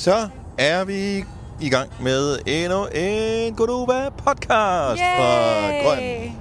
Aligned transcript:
Så 0.00 0.28
er 0.58 0.84
vi 0.84 1.24
i 1.60 1.68
gang 1.68 1.90
med 2.02 2.38
endnu 2.46 2.86
en 2.94 3.54
Godova 3.54 4.08
podcast 4.10 5.00
fra 5.00 5.70
Grøn 5.82 6.32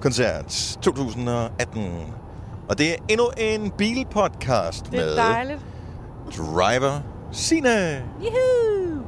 Koncert 0.00 0.76
2018. 0.82 2.14
Og 2.68 2.78
det 2.78 2.90
er 2.90 2.96
endnu 3.08 3.24
en 3.38 3.70
bilpodcast 3.70 4.90
Det 4.90 5.00
er 5.00 5.04
med 5.04 5.16
dejligt. 5.16 5.60
driver 6.36 7.00
Sine 7.32 8.02
Juhu! 8.20 9.02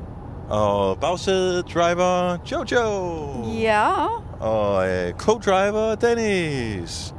og 0.49 0.99
bagsæde 0.99 1.63
driver 1.63 2.37
Jojo 2.53 3.51
Ja. 3.61 4.07
og 4.41 4.89
øh, 4.89 5.13
co-driver 5.19 5.95
Dennis. 5.95 7.15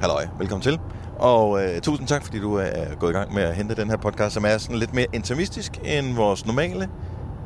Halløj, 0.00 0.26
velkommen 0.38 0.62
til. 0.62 0.80
Og 1.18 1.64
øh, 1.64 1.80
tusind 1.80 2.08
tak, 2.08 2.24
fordi 2.24 2.40
du 2.40 2.54
er 2.54 2.94
gået 2.98 3.10
i 3.10 3.14
gang 3.14 3.34
med 3.34 3.42
at 3.42 3.54
hente 3.54 3.74
den 3.74 3.90
her 3.90 3.96
podcast, 3.96 4.34
som 4.34 4.44
er 4.44 4.58
sådan 4.58 4.76
lidt 4.76 4.94
mere 4.94 5.06
intimistisk 5.12 5.72
end 5.84 6.14
vores 6.14 6.46
normale 6.46 6.88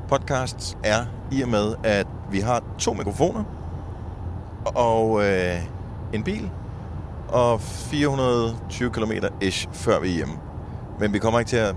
podcasts 0.09 0.77
er, 0.85 1.05
i 1.33 1.43
og 1.43 1.49
med, 1.49 1.75
at 1.85 2.07
vi 2.31 2.41
har 2.41 2.63
to 2.79 2.93
mikrofoner 2.93 3.45
og 4.65 5.25
øh, 5.25 5.59
en 6.13 6.23
bil 6.23 6.51
og 7.29 7.61
420 7.61 8.91
km 8.91 9.13
ish 9.41 9.69
før 9.73 10.01
vi 10.01 10.09
er 10.09 10.15
hjemme. 10.15 10.35
Men 11.01 11.13
vi 11.13 11.19
kommer 11.19 11.39
ikke 11.39 11.49
til 11.49 11.57
at 11.57 11.75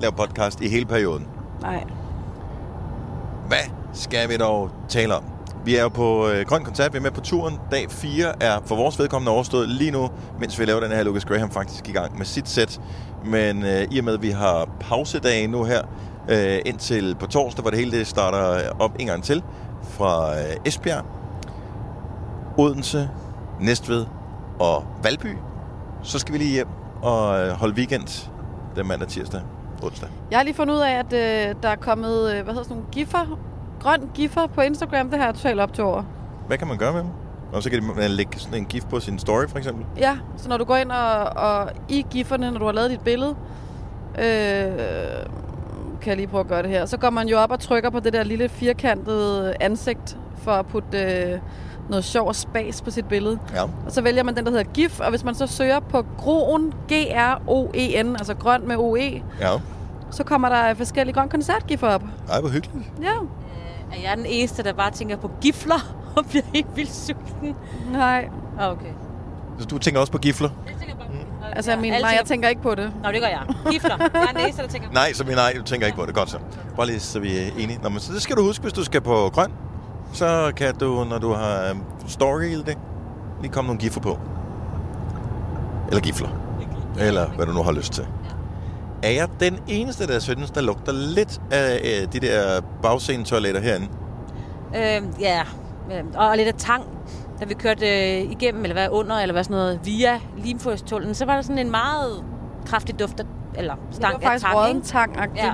lave 0.00 0.12
podcast 0.12 0.60
i 0.60 0.68
hele 0.68 0.86
perioden. 0.86 1.26
Nej. 1.60 1.84
Hvad 3.48 3.70
skal 3.92 4.28
vi 4.28 4.36
dog 4.36 4.70
tale 4.88 5.16
om? 5.16 5.24
Vi 5.64 5.76
er 5.76 5.82
jo 5.82 5.88
på 5.88 6.28
øh, 6.28 6.46
Grøn 6.46 6.64
Koncert, 6.64 6.92
vi 6.92 6.98
er 6.98 7.02
med 7.02 7.10
på 7.10 7.20
turen. 7.20 7.58
Dag 7.70 7.90
4 7.90 8.42
er 8.42 8.60
for 8.66 8.76
vores 8.76 8.98
vedkommende 8.98 9.32
overstået 9.32 9.68
lige 9.68 9.90
nu, 9.90 10.10
mens 10.38 10.58
vi 10.58 10.64
laver 10.64 10.80
den 10.80 10.90
her 10.90 11.02
Lucas 11.02 11.24
Graham 11.24 11.50
faktisk 11.50 11.88
i 11.88 11.92
gang 11.92 12.18
med 12.18 12.26
sit 12.26 12.48
sæt. 12.48 12.80
Men 13.24 13.64
øh, 13.64 13.86
i 13.90 13.98
og 13.98 14.04
med, 14.04 14.14
at 14.14 14.22
vi 14.22 14.30
har 14.30 14.68
pausedage 14.80 15.46
nu 15.46 15.64
her, 15.64 15.82
øh, 16.28 16.58
indtil 16.66 17.16
på 17.20 17.26
torsdag, 17.26 17.62
hvor 17.62 17.70
det 17.70 17.78
hele 17.78 17.98
det 17.98 18.06
starter 18.06 18.70
op 18.78 18.96
en 18.98 19.06
gang 19.06 19.24
til, 19.24 19.42
fra 19.82 20.38
øh, 20.38 20.56
Esbjerg, 20.64 21.04
Odense, 22.58 23.10
Næstved 23.60 24.06
og 24.58 24.84
Valby, 25.02 25.36
så 26.02 26.18
skal 26.18 26.32
vi 26.32 26.38
lige 26.38 26.52
hjem 26.52 26.68
og 27.02 27.40
øh, 27.40 27.50
holde 27.50 27.74
weekend 27.74 28.30
den 28.76 28.88
mandag, 28.88 29.08
tirsdag, 29.08 29.40
onsdag. 29.82 30.08
Jeg 30.30 30.38
har 30.38 30.44
lige 30.44 30.54
fundet 30.54 30.74
ud 30.74 30.80
af, 30.80 30.98
at 30.98 31.12
øh, 31.12 31.54
der 31.62 31.68
er 31.68 31.76
kommet, 31.76 32.30
øh, 32.30 32.42
hvad 32.42 32.54
hedder 32.54 32.62
sådan 32.62 32.76
nogle 32.76 32.90
giffer, 32.92 33.38
grøn 33.80 34.10
giffer 34.14 34.46
på 34.46 34.60
Instagram. 34.60 35.10
Det 35.10 35.18
har 35.18 35.26
jeg 35.26 35.34
totalt 35.34 35.60
op 35.60 35.72
til 35.72 35.84
over. 35.84 36.02
Hvad 36.46 36.58
kan 36.58 36.68
man 36.68 36.76
gøre 36.76 36.92
med 36.92 37.00
dem? 37.00 37.08
Og 37.52 37.62
så 37.62 37.70
kan 37.70 37.84
man 37.96 38.10
lægge 38.10 38.38
sådan 38.38 38.58
en 38.58 38.64
gif 38.64 38.84
på 38.84 39.00
sin 39.00 39.18
story, 39.18 39.44
for 39.48 39.58
eksempel. 39.58 39.84
Ja, 39.98 40.16
så 40.36 40.48
når 40.48 40.56
du 40.56 40.64
går 40.64 40.76
ind 40.76 40.90
og, 40.92 41.18
og 41.44 41.70
i 41.88 42.06
gifferne, 42.10 42.50
når 42.50 42.58
du 42.58 42.64
har 42.64 42.72
lavet 42.72 42.90
dit 42.90 43.00
billede, 43.00 43.34
øh, 44.18 44.24
kan 46.00 46.08
jeg 46.08 46.16
lige 46.16 46.26
prøve 46.26 46.40
at 46.40 46.48
gøre 46.48 46.62
det 46.62 46.70
her, 46.70 46.86
så 46.86 46.96
går 46.96 47.10
man 47.10 47.28
jo 47.28 47.38
op 47.38 47.50
og 47.50 47.60
trykker 47.60 47.90
på 47.90 48.00
det 48.00 48.12
der 48.12 48.22
lille 48.22 48.48
firkantede 48.48 49.54
ansigt 49.60 50.16
for 50.36 50.52
at 50.52 50.66
putte 50.66 50.98
øh, 51.02 51.38
noget 51.88 52.04
sjov 52.04 52.28
og 52.28 52.34
spas 52.36 52.82
på 52.82 52.90
sit 52.90 53.08
billede. 53.08 53.38
Ja. 53.54 53.62
Og 53.62 53.70
så 53.88 54.02
vælger 54.02 54.22
man 54.22 54.36
den, 54.36 54.44
der 54.44 54.50
hedder 54.50 54.64
GIF, 54.64 55.00
og 55.00 55.10
hvis 55.10 55.24
man 55.24 55.34
så 55.34 55.46
søger 55.46 55.80
på 55.80 56.04
Groen, 56.18 56.72
G-R-O-E-N, 56.92 58.16
altså 58.18 58.34
grøn 58.34 58.68
med 58.68 58.76
O-E, 58.76 59.22
Ja. 59.40 59.50
så 60.10 60.24
kommer 60.24 60.48
der 60.48 60.74
forskellige 60.74 61.14
grøn 61.14 61.28
koncertgiffer 61.28 61.88
op. 61.88 62.02
Ej, 62.30 62.40
hvor 62.40 62.48
hyggeligt. 62.48 62.86
Ja. 63.02 63.12
Er 63.92 64.00
jeg 64.00 64.16
den 64.16 64.26
eneste, 64.26 64.62
der 64.62 64.72
bare 64.72 64.90
tænker 64.90 65.16
på 65.16 65.30
gifler 65.40 65.94
og 66.16 66.26
bliver 66.26 66.42
helt 66.54 66.76
vildt 66.76 66.94
sulten? 66.94 67.56
Nej. 67.92 68.28
Ah, 68.58 68.72
okay. 68.72 68.92
Så 69.58 69.66
du 69.66 69.78
tænker 69.78 70.00
også 70.00 70.12
på 70.12 70.18
gifler? 70.18 70.48
Jeg 70.66 70.74
tænker 70.78 70.94
bare 70.96 71.06
Mm. 71.08 71.56
Altså, 71.56 71.70
jeg 71.70 71.80
mener, 71.80 71.94
alle 71.94 72.04
nej, 72.04 72.16
jeg 72.18 72.26
tænker- 72.26 72.48
ikke 72.48 72.62
på 72.62 72.74
det. 72.74 72.92
Nå, 73.02 73.08
det 73.12 73.20
gør 73.20 73.28
jeg. 73.28 73.42
Gifler. 73.70 73.96
Jeg 74.14 74.22
er 74.28 74.32
den 74.32 74.40
eneste, 74.40 74.62
der 74.62 74.68
tænker 74.68 74.90
Nej, 74.92 75.12
så 75.12 75.24
nej, 75.24 75.52
du 75.56 75.62
tænker 75.62 75.86
ikke 75.86 75.98
på 75.98 76.06
det. 76.06 76.14
Godt 76.14 76.30
så. 76.30 76.38
Bare 76.76 76.86
lige, 76.86 77.00
så 77.00 77.20
vi 77.20 77.38
er 77.38 77.42
enige. 77.58 77.78
Nå, 77.82 77.88
men 77.88 78.00
så 78.00 78.12
det 78.12 78.22
skal 78.22 78.36
du 78.36 78.42
huske, 78.42 78.62
hvis 78.62 78.72
du 78.72 78.84
skal 78.84 79.00
på 79.00 79.30
grøn. 79.32 79.52
Så 80.12 80.52
kan 80.56 80.74
du, 80.74 81.04
når 81.04 81.18
du 81.18 81.32
har 81.32 81.68
øhm, 81.70 81.80
storyet 82.06 82.66
det, 82.66 82.78
lige 83.42 83.52
komme 83.52 83.66
nogle 83.66 83.80
gifler 83.80 84.02
på. 84.02 84.18
Eller 85.88 86.00
gifler. 86.00 86.28
Eller 86.98 87.26
hvad 87.30 87.46
du 87.46 87.52
nu 87.52 87.62
har 87.62 87.72
lyst 87.72 87.92
til. 87.92 88.06
Er 89.02 89.10
jeg 89.10 89.28
den 89.40 89.58
eneste, 89.68 90.06
der 90.06 90.18
synes, 90.18 90.50
der 90.50 90.60
lugter 90.60 90.92
lidt 90.92 91.40
af 91.50 91.80
øh, 91.84 92.12
de 92.12 92.20
der 92.26 92.60
bagscene-toiletter 92.82 93.60
herinde? 93.60 93.88
Øh, 94.76 95.20
ja, 95.20 95.42
Øh, 95.92 96.04
og, 96.14 96.36
lidt 96.36 96.48
af 96.48 96.54
tang. 96.54 96.84
Da 97.40 97.44
vi 97.44 97.54
kørte 97.54 97.86
øh, 97.86 98.32
igennem, 98.32 98.62
eller 98.64 98.74
hvad, 98.74 98.88
under, 98.90 99.16
eller 99.18 99.32
hvad 99.32 99.44
sådan 99.44 99.56
noget, 99.56 99.80
via 99.84 100.20
Limfjordstunnelen, 100.38 101.14
så 101.14 101.24
var 101.24 101.34
der 101.34 101.42
sådan 101.42 101.58
en 101.58 101.70
meget 101.70 102.24
kraftig 102.66 102.98
duft 103.00 103.20
af, 103.20 103.24
eller 103.54 103.74
Det 103.74 103.96
stank 103.96 104.22
var 104.22 104.28
faktisk 104.30 104.46
af 104.46 104.50
tang, 104.50 104.64
råden 104.64 104.76
ikke? 104.76 104.88
tang 104.88 105.16
Ja. 105.36 105.52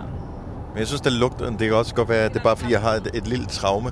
Men 0.72 0.78
jeg 0.78 0.86
synes, 0.86 1.00
det 1.00 1.12
lugter. 1.12 1.50
Det 1.50 1.58
kan 1.58 1.74
også 1.74 1.94
godt 1.94 2.08
være, 2.08 2.24
at 2.24 2.32
det 2.32 2.38
er 2.38 2.42
bare 2.42 2.56
fordi, 2.56 2.72
jeg 2.72 2.80
har 2.80 2.90
et, 2.90 3.10
et 3.14 3.26
lille 3.28 3.46
traume. 3.46 3.90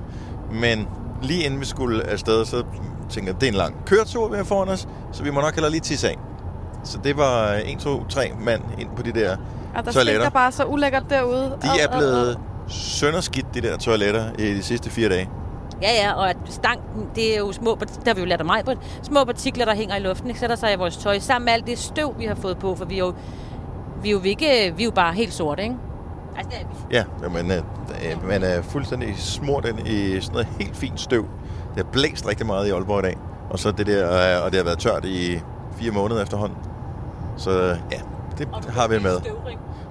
Men 0.51 0.87
lige 1.21 1.43
inden 1.43 1.59
vi 1.59 1.65
skulle 1.65 2.03
afsted, 2.07 2.45
så 2.45 2.63
tænkte 3.09 3.31
jeg, 3.31 3.41
det 3.41 3.47
er 3.47 3.51
en 3.51 3.57
lang 3.57 3.85
køretur, 3.85 4.27
vi 4.27 4.37
har 4.37 4.43
foran 4.43 4.69
os, 4.69 4.87
så 5.11 5.23
vi 5.23 5.31
må 5.31 5.41
nok 5.41 5.53
heller 5.53 5.69
lige 5.69 5.81
tisse 5.81 6.09
af. 6.09 6.17
Så 6.85 6.97
det 7.03 7.17
var 7.17 7.61
1, 7.65 7.79
2, 7.79 8.05
3 8.09 8.31
mand 8.39 8.61
ind 8.79 8.89
på 8.95 9.01
de 9.01 9.11
der 9.11 9.31
Og 9.75 9.85
der 9.85 9.91
toiletter. 9.91 10.03
stinker 10.21 10.29
bare 10.29 10.51
så 10.51 10.63
ulækkert 10.65 11.03
derude. 11.09 11.57
De 11.61 11.67
er 11.81 11.97
blevet 11.97 12.37
sønderskidt, 12.67 13.45
de 13.53 13.61
der 13.61 13.77
toiletter, 13.77 14.23
i 14.39 14.53
de 14.53 14.63
sidste 14.63 14.89
fire 14.89 15.09
dage. 15.09 15.29
Ja, 15.81 15.91
ja, 15.93 16.13
og 16.13 16.29
at 16.29 16.37
stanken, 16.49 17.07
det 17.15 17.35
er 17.35 17.39
jo 17.39 17.51
små, 17.51 17.77
der 18.05 18.13
vi 18.13 18.19
jo 18.19 18.25
lært 18.25 18.39
af 18.39 18.45
mig 18.45 18.65
på, 18.65 18.71
små 19.03 19.23
partikler, 19.23 19.65
der 19.65 19.75
hænger 19.75 19.95
i 19.95 19.99
luften, 19.99 20.27
ikke? 20.27 20.39
sætter 20.39 20.55
sig 20.55 20.73
i 20.73 20.75
vores 20.75 20.97
tøj, 20.97 21.19
sammen 21.19 21.45
med 21.45 21.53
alt 21.53 21.67
det 21.67 21.77
støv, 21.77 22.15
vi 22.19 22.25
har 22.25 22.35
fået 22.35 22.57
på, 22.57 22.75
for 22.75 22.85
vi 22.85 22.95
er 22.95 22.99
jo, 22.99 23.13
vi 24.01 24.09
er 24.09 24.11
jo, 24.11 24.21
ikke, 24.23 24.73
vi 24.77 24.83
er 24.83 24.85
jo 24.85 24.91
bare 24.91 25.13
helt 25.13 25.33
sorte, 25.33 25.63
ikke? 25.63 25.75
Altså, 26.37 26.49
det 26.51 26.61
er 26.61 26.67
vi. 26.89 26.95
Ja, 27.23 27.29
men 27.29 27.51
øh, 27.51 27.57
øh, 28.11 28.27
man 28.27 28.43
er 28.43 28.61
fuldstændig 28.61 29.13
smurt 29.17 29.65
ind 29.65 29.87
i 29.87 30.21
sådan 30.21 30.31
noget 30.33 30.47
helt 30.59 30.75
fint 30.77 30.99
støv. 30.99 31.25
Det 31.75 31.85
har 31.85 31.91
blæst 31.91 32.27
rigtig 32.27 32.45
meget 32.45 32.67
i 32.67 32.69
Aalborg 32.71 32.99
i 32.99 33.01
dag. 33.01 33.17
Og 33.49 33.59
så 33.59 33.71
det 33.71 33.87
der, 33.87 34.37
øh, 34.37 34.45
og 34.45 34.51
det 34.51 34.57
har 34.57 34.63
været 34.63 34.79
tørt 34.79 35.05
i 35.05 35.39
fire 35.77 35.91
måneder 35.91 36.21
efterhånden. 36.23 36.57
Så 37.37 37.77
ja, 37.91 37.99
det 38.37 38.47
har 38.69 38.87
vi 38.87 38.99
med. 38.99 39.17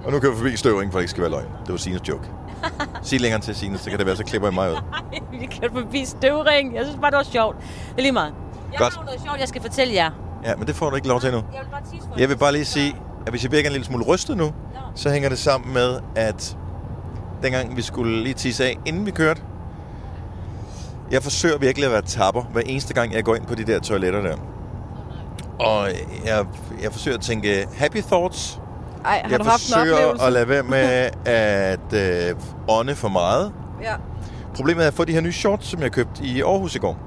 Og 0.05 0.11
nu 0.11 0.19
kan 0.19 0.31
vi 0.31 0.35
forbi 0.35 0.57
støvring, 0.57 0.91
for 0.91 0.99
det 0.99 1.03
ikke 1.03 1.11
skal 1.11 1.21
være 1.21 1.31
løgn. 1.31 1.45
Det 1.65 1.71
var 1.71 1.77
Sines 1.77 2.09
joke. 2.09 2.23
Sig 3.03 3.21
længere 3.21 3.41
til 3.41 3.55
Sines, 3.55 3.81
så 3.81 3.89
kan 3.89 3.99
det 3.99 4.05
være, 4.07 4.15
så 4.15 4.23
klipper 4.23 4.47
jeg 4.47 4.53
mig 4.53 4.71
ud. 4.71 4.75
Ej, 5.13 5.19
vi 5.39 5.45
kan 5.45 5.69
forbi 5.73 6.05
støvring. 6.05 6.75
Jeg 6.75 6.85
synes 6.85 6.99
bare, 7.01 7.11
det 7.11 7.17
var 7.17 7.23
sjovt. 7.23 7.57
Det 7.59 7.97
er 7.97 8.01
lige 8.01 8.11
meget. 8.11 8.33
Jeg 8.71 8.79
Godt. 8.79 8.95
har 8.95 9.03
noget 9.05 9.21
sjovt, 9.21 9.39
jeg 9.39 9.47
skal 9.47 9.61
fortælle 9.61 9.93
jer. 9.93 10.11
Ja, 10.43 10.55
men 10.55 10.67
det 10.67 10.75
får 10.75 10.89
du 10.89 10.95
ikke 10.95 11.07
lov 11.07 11.21
til 11.21 11.31
nu. 11.31 11.37
Jeg 11.37 11.61
vil 11.63 11.71
bare 11.71 11.81
tisse 11.91 12.07
for 12.09 12.19
Jeg 12.19 12.29
vil 12.29 12.37
bare 12.37 12.51
lige 12.51 12.65
sige, 12.65 12.95
at 13.25 13.31
hvis 13.31 13.43
jeg 13.43 13.51
virker 13.51 13.69
en 13.69 13.71
lille 13.71 13.85
smule 13.85 14.05
rystet 14.05 14.37
nu, 14.37 14.53
så 14.95 15.09
hænger 15.09 15.29
det 15.29 15.37
sammen 15.39 15.73
med, 15.73 15.99
at 16.15 16.57
dengang 17.43 17.77
vi 17.77 17.81
skulle 17.81 18.23
lige 18.23 18.33
tisse 18.33 18.65
af, 18.65 18.77
inden 18.85 19.05
vi 19.05 19.11
kørte, 19.11 19.41
jeg 21.11 21.23
forsøger 21.23 21.57
virkelig 21.57 21.85
at 21.85 21.91
være 21.91 22.01
tapper, 22.01 22.41
hver 22.41 22.61
eneste 22.65 22.93
gang, 22.93 23.13
jeg 23.13 23.23
går 23.23 23.35
ind 23.35 23.45
på 23.45 23.55
de 23.55 23.63
der 23.63 23.79
toiletter 23.79 24.21
der. 24.21 24.35
Og 25.59 25.87
jeg, 26.25 26.45
jeg 26.81 26.91
forsøger 26.91 27.17
at 27.17 27.23
tænke 27.23 27.67
happy 27.77 28.01
thoughts. 28.01 28.59
Ej, 29.05 29.21
har 29.23 29.29
jeg 29.29 29.39
du 29.39 29.43
haft 29.43 29.67
en 29.67 29.73
forsøger 29.73 30.23
at 30.23 30.33
lade 30.33 30.49
være 30.49 30.63
med 30.63 31.09
at 31.25 31.93
øh, 32.29 32.35
ånde 32.67 32.95
for 32.95 33.07
meget. 33.09 33.51
Ja. 33.83 33.93
Problemet 34.55 34.83
er, 34.83 34.87
at 34.87 34.93
fået 34.93 35.07
de 35.07 35.13
her 35.13 35.21
nye 35.21 35.31
shorts, 35.33 35.67
som 35.67 35.81
jeg 35.81 35.91
købte 35.91 36.23
i 36.23 36.41
Aarhus 36.41 36.75
i 36.75 36.79
går. 36.79 36.97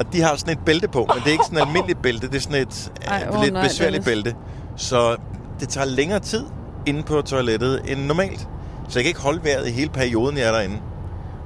Og 0.00 0.12
de 0.12 0.22
har 0.22 0.36
sådan 0.36 0.52
et 0.58 0.64
bælte 0.64 0.88
på, 0.88 0.98
men 0.98 1.16
det 1.22 1.26
er 1.26 1.32
ikke 1.32 1.44
sådan 1.44 1.58
et 1.58 1.62
almindeligt 1.62 2.02
bælte. 2.02 2.28
Det 2.28 2.36
er 2.36 2.40
sådan 2.40 2.62
et 2.62 2.92
Ej, 3.06 3.26
åh 3.32 3.42
lidt 3.42 3.52
nej, 3.52 3.62
besværligt 3.62 4.06
Dennis. 4.06 4.24
bælte. 4.24 4.38
Så 4.76 5.16
det 5.60 5.68
tager 5.68 5.84
længere 5.84 6.18
tid 6.20 6.44
inde 6.86 7.02
på 7.02 7.22
toilettet 7.22 7.82
end 7.92 8.00
normalt. 8.06 8.40
Så 8.88 8.98
jeg 8.98 9.04
kan 9.04 9.08
ikke 9.08 9.20
holde 9.20 9.44
vejret 9.44 9.68
i 9.68 9.70
hele 9.70 9.90
perioden, 9.90 10.36
jeg 10.38 10.44
er 10.48 10.52
derinde. 10.52 10.76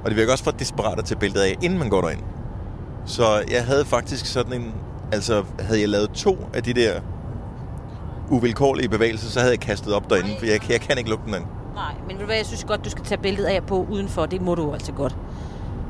Og 0.03 0.09
det 0.09 0.17
virker 0.17 0.31
også 0.31 0.43
for 0.43 0.51
desperat 0.51 0.99
at 0.99 1.05
tage 1.05 1.19
bæltet 1.19 1.41
af, 1.41 1.55
inden 1.61 1.79
man 1.79 1.89
går 1.89 2.01
derind. 2.01 2.21
Så 3.05 3.43
jeg 3.51 3.65
havde 3.65 3.85
faktisk 3.85 4.25
sådan 4.25 4.53
en... 4.53 4.73
Altså, 5.11 5.43
havde 5.59 5.81
jeg 5.81 5.89
lavet 5.89 6.11
to 6.11 6.37
af 6.53 6.63
de 6.63 6.73
der 6.73 6.99
uvilkårlige 8.29 8.89
bevægelser, 8.89 9.29
så 9.29 9.39
havde 9.39 9.51
jeg 9.51 9.59
kastet 9.59 9.93
op 9.93 10.09
derinde, 10.09 10.29
for 10.39 10.45
jeg, 10.45 10.71
jeg 10.71 10.81
kan 10.81 10.97
ikke 10.97 11.09
lugte 11.09 11.25
den 11.25 11.33
anden. 11.33 11.49
Nej, 11.75 11.93
men 12.07 12.11
ved 12.15 12.19
du 12.19 12.25
hvad, 12.25 12.35
jeg 12.35 12.45
synes 12.45 12.63
godt, 12.63 12.85
du 12.85 12.89
skal 12.89 13.03
tage 13.05 13.21
billedet 13.21 13.47
af 13.49 13.63
på 13.63 13.85
udenfor. 13.89 14.25
Det 14.25 14.41
må 14.41 14.55
du 14.55 14.73
altså 14.73 14.91
godt. 14.91 15.15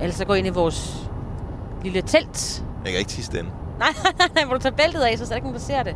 Ellers 0.02 0.16
så 0.16 0.26
gå 0.26 0.34
ind 0.34 0.48
i 0.48 0.50
vores 0.50 1.10
lille 1.84 2.02
telt. 2.02 2.64
Jeg 2.84 2.92
kan 2.92 3.00
ikke 3.00 3.10
tisse 3.12 3.32
den. 3.32 3.46
Nej, 3.80 3.90
nej, 4.18 4.28
nej, 4.36 4.46
hvor 4.46 4.54
du 4.54 4.62
tager 4.62 4.76
bæltet 4.76 5.02
af, 5.02 5.18
så 5.18 5.24
er 5.24 5.28
der 5.28 5.36
ikke 5.36 5.48
nogen, 5.48 5.60
der 5.60 5.66
ser 5.66 5.84
det. 5.84 5.96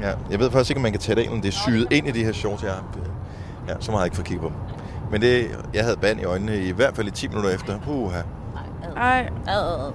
Ja, 0.00 0.12
jeg 0.30 0.38
ved 0.38 0.50
faktisk 0.50 0.70
ikke, 0.70 0.78
om 0.78 0.82
man 0.82 0.92
kan 0.92 1.00
tage 1.00 1.16
det 1.16 1.28
om 1.30 1.40
det 1.40 1.48
er 1.48 1.52
syet 1.52 1.86
ind 1.92 2.08
i 2.08 2.10
de 2.10 2.24
her 2.24 2.32
shorts, 2.32 2.62
jeg 2.62 2.72
har. 2.72 2.84
Ja, 3.68 3.74
så 3.80 3.90
meget 3.90 3.98
har 3.98 3.98
jeg 3.98 4.06
ikke 4.06 4.16
fået 4.16 4.26
kigget 4.26 4.42
på 4.42 4.48
dem. 4.48 4.56
Men 5.10 5.22
det, 5.22 5.58
jeg 5.74 5.84
havde 5.84 5.96
band 5.96 6.20
i 6.20 6.24
øjnene 6.24 6.56
i 6.58 6.70
hvert 6.70 6.96
fald 6.96 7.08
i 7.08 7.10
10 7.10 7.28
minutter 7.28 7.50
efter. 7.50 7.78
Uha. 7.88 8.18
Ej, 8.96 9.30
Ad, 9.46 9.54
ad, 9.54 9.86
ad. 9.86 9.92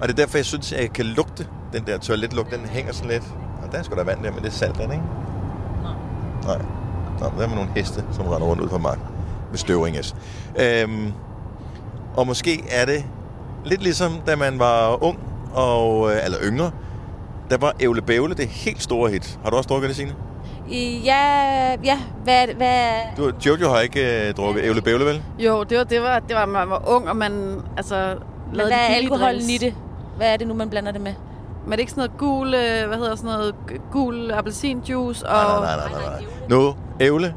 Og 0.00 0.08
det 0.08 0.10
er 0.10 0.16
derfor, 0.16 0.38
jeg 0.38 0.44
synes, 0.44 0.72
at 0.72 0.80
jeg 0.80 0.92
kan 0.92 1.04
lugte 1.06 1.46
den 1.72 1.86
der 1.86 1.98
toiletlugt. 1.98 2.50
Den 2.50 2.60
hænger 2.68 2.92
sådan 2.92 3.10
lidt. 3.10 3.24
Og 3.62 3.72
der 3.72 3.78
er 3.78 3.82
sgu 3.82 3.96
da 3.96 4.02
vand 4.02 4.22
der, 4.22 4.30
men 4.32 4.42
det 4.42 4.48
er 4.48 4.52
salt, 4.52 4.74
den, 4.76 4.82
ikke? 4.92 5.04
Nej. 6.46 6.58
Nå, 7.20 7.28
men 7.30 7.38
der 7.38 7.46
er 7.46 7.54
nogle 7.54 7.70
heste, 7.76 8.04
som 8.12 8.26
render 8.26 8.46
rundt 8.46 8.62
ud 8.62 8.68
på 8.68 8.78
marken. 8.78 9.02
Med 9.50 9.58
støvringes. 9.58 10.16
Øhm, 10.60 11.12
og 12.16 12.26
måske 12.26 12.64
er 12.70 12.84
det 12.84 13.04
lidt 13.64 13.82
ligesom, 13.82 14.12
da 14.26 14.36
man 14.36 14.58
var 14.58 15.04
ung, 15.04 15.18
og, 15.54 16.12
øh, 16.12 16.24
eller 16.24 16.38
yngre. 16.42 16.70
Der 17.50 17.56
var 17.56 17.72
Ævle 17.80 18.02
Bævle 18.02 18.34
det 18.34 18.48
helt 18.48 18.82
store 18.82 19.10
hit. 19.10 19.38
Har 19.42 19.50
du 19.50 19.56
også 19.56 19.68
drukket 19.68 19.88
det, 19.88 19.96
Signe? 19.96 20.14
Ja, 21.04 21.76
ja, 21.84 21.98
hvad, 22.24 22.46
hvad... 22.56 22.88
Du, 23.16 23.32
Jojo 23.46 23.68
har 23.68 23.80
ikke 23.80 24.28
øh, 24.28 24.34
drukket 24.34 24.64
ævle 24.64 24.82
bævle, 24.82 25.04
vel? 25.04 25.22
Jo, 25.38 25.62
det 25.62 25.78
var, 25.78 25.84
det 25.84 26.02
var, 26.02 26.18
det 26.18 26.36
var, 26.36 26.46
man 26.46 26.70
var 26.70 26.82
ung, 26.88 27.08
og 27.08 27.16
man 27.16 27.62
altså, 27.76 28.14
Men 28.46 28.56
lavede 28.56 28.74
hvad 28.74 28.78
de 28.78 28.92
er 28.92 28.96
alkoholen 28.96 29.50
i 29.50 29.58
det? 29.58 29.74
Hvad 30.16 30.32
er 30.32 30.36
det 30.36 30.46
nu, 30.46 30.54
man 30.54 30.70
blander 30.70 30.92
det 30.92 31.00
med? 31.00 31.12
Men 31.64 31.70
det 31.72 31.76
er 31.78 31.80
ikke 31.80 31.92
sådan 31.92 32.00
noget 32.08 32.18
gul, 32.18 32.46
øh, 32.54 32.86
hvad 32.88 32.98
hedder 32.98 33.16
sådan 33.16 33.30
noget, 33.30 33.54
gul 33.92 34.30
appelsinjuice 34.30 35.26
og... 35.26 35.60
Nej, 35.62 35.76
nej, 35.76 35.88
nej, 35.90 36.00
nej, 36.00 36.10
nej. 36.20 36.24
Nu, 36.50 36.74
ævle, 37.00 37.34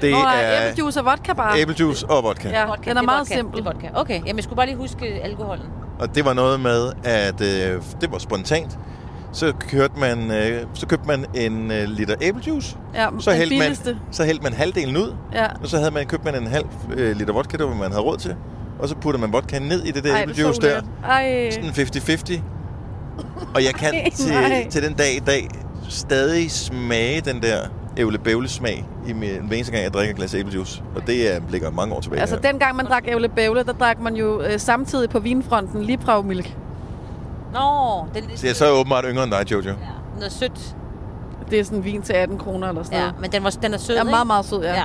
det 0.00 0.10
Nå, 0.12 0.18
er 0.18 0.70
æblejuice 0.70 1.00
og 1.00 1.06
vodka 1.06 1.32
bare. 1.32 1.58
æblejuice 1.60 2.06
og 2.10 2.24
vodka. 2.24 2.48
Ja, 2.48 2.66
Vodka, 2.66 2.90
den 2.90 2.96
er 2.96 3.00
det 3.00 3.04
meget 3.04 3.20
vodka, 3.20 3.34
simpel. 3.34 3.62
Det 3.62 3.66
er 3.68 3.72
vodka. 3.72 3.88
Okay, 3.94 4.14
jamen 4.14 4.36
jeg 4.36 4.44
skulle 4.44 4.56
bare 4.56 4.66
lige 4.66 4.76
huske 4.76 5.06
alkoholen. 5.06 5.64
Og 6.00 6.14
det 6.14 6.24
var 6.24 6.32
noget 6.32 6.60
med, 6.60 6.92
at 7.04 7.40
øh, 7.40 7.82
det 8.00 8.12
var 8.12 8.18
spontant. 8.18 8.78
Så, 9.32 9.52
kørte 9.58 9.98
man, 9.98 10.30
øh, 10.30 10.62
så 10.74 10.86
købte 10.86 11.06
man 11.06 11.24
en 11.34 11.70
øh, 11.70 11.84
liter 11.88 12.14
æblejuice. 12.20 12.76
Ja, 12.94 13.08
Så 13.18 13.30
den 13.30 13.38
hældte, 13.38 13.54
man, 13.56 13.62
billigste. 13.62 13.98
så 14.10 14.24
hældte 14.24 14.42
man 14.42 14.52
halvdelen 14.52 14.96
ud. 14.96 15.14
Ja. 15.32 15.46
Og 15.62 15.68
så 15.68 15.78
havde 15.78 15.90
man 15.90 16.06
købt 16.06 16.24
man 16.24 16.34
en 16.34 16.46
halv 16.46 16.66
øh, 16.96 17.16
liter 17.16 17.32
vodka, 17.32 17.56
det 17.56 17.66
var, 17.66 17.74
man 17.74 17.90
havde 17.90 18.02
råd 18.02 18.16
til. 18.16 18.36
Og 18.82 18.88
så 18.88 18.94
puttede 18.94 19.20
man 19.20 19.32
vodka 19.32 19.58
ned 19.58 19.82
i 19.84 19.90
det 19.90 20.04
der 20.04 20.12
Ej, 20.14 20.24
det 20.24 20.30
er 20.30 20.34
så 20.34 20.40
æblejuice 20.40 20.60
der. 20.60 20.82
Ej. 21.04 21.50
Sådan 21.50 21.68
50-50. 22.38 22.40
Og 23.54 23.64
jeg 23.64 23.74
kan 23.74 23.94
Nej. 24.28 24.62
til, 24.62 24.70
til 24.70 24.82
den 24.82 24.94
dag 24.94 25.16
i 25.16 25.18
dag 25.18 25.48
stadig 25.88 26.50
smage 26.50 27.20
den 27.20 27.42
der 27.42 27.58
ævle 27.96 28.48
smag 28.48 28.84
i 29.06 29.12
min, 29.12 29.30
hver 29.46 29.56
eneste 29.56 29.72
gang, 29.72 29.84
jeg 29.84 29.92
drikker 29.92 30.10
et 30.10 30.16
glas 30.16 30.34
æblejuice. 30.34 30.82
Og 30.96 31.06
det 31.06 31.34
er, 31.34 31.40
ligger 31.50 31.70
mange 31.70 31.94
år 31.94 32.00
tilbage. 32.00 32.20
Altså, 32.20 32.36
her. 32.36 32.42
dengang 32.42 32.76
man 32.76 32.86
drak 32.86 33.08
ævle 33.08 33.28
bævle, 33.28 33.64
der 33.64 33.72
drak 33.72 34.00
man 34.00 34.14
jo 34.16 34.42
øh, 34.42 34.58
samtidig 34.60 35.10
på 35.10 35.18
vinfronten 35.18 35.82
Librau 35.82 36.22
Milk. 36.22 36.56
Nå, 37.52 37.60
det 38.14 38.24
Så 38.40 38.46
jeg 38.46 38.56
så 38.56 38.64
er 38.64 38.68
jeg 38.68 38.78
åbenbart 38.78 39.04
yngre 39.08 39.24
end 39.24 39.32
dig, 39.32 39.50
Jojo. 39.52 39.68
Ja, 39.68 39.74
noget 40.16 40.32
sødt. 40.32 40.76
Det 41.50 41.60
er 41.60 41.64
sådan 41.64 41.84
vin 41.84 42.02
til 42.02 42.12
18 42.12 42.38
kroner 42.38 42.68
eller 42.68 42.82
sådan 42.82 42.98
Ja, 42.98 43.04
noget. 43.04 43.20
men 43.20 43.32
den, 43.32 43.44
var, 43.44 43.50
den 43.50 43.74
er 43.74 43.78
sød, 43.78 43.96
Ja, 43.96 44.04
meget, 44.04 44.26
meget 44.26 44.44
sød, 44.44 44.62
ja. 44.62 44.74
ja. 44.74 44.84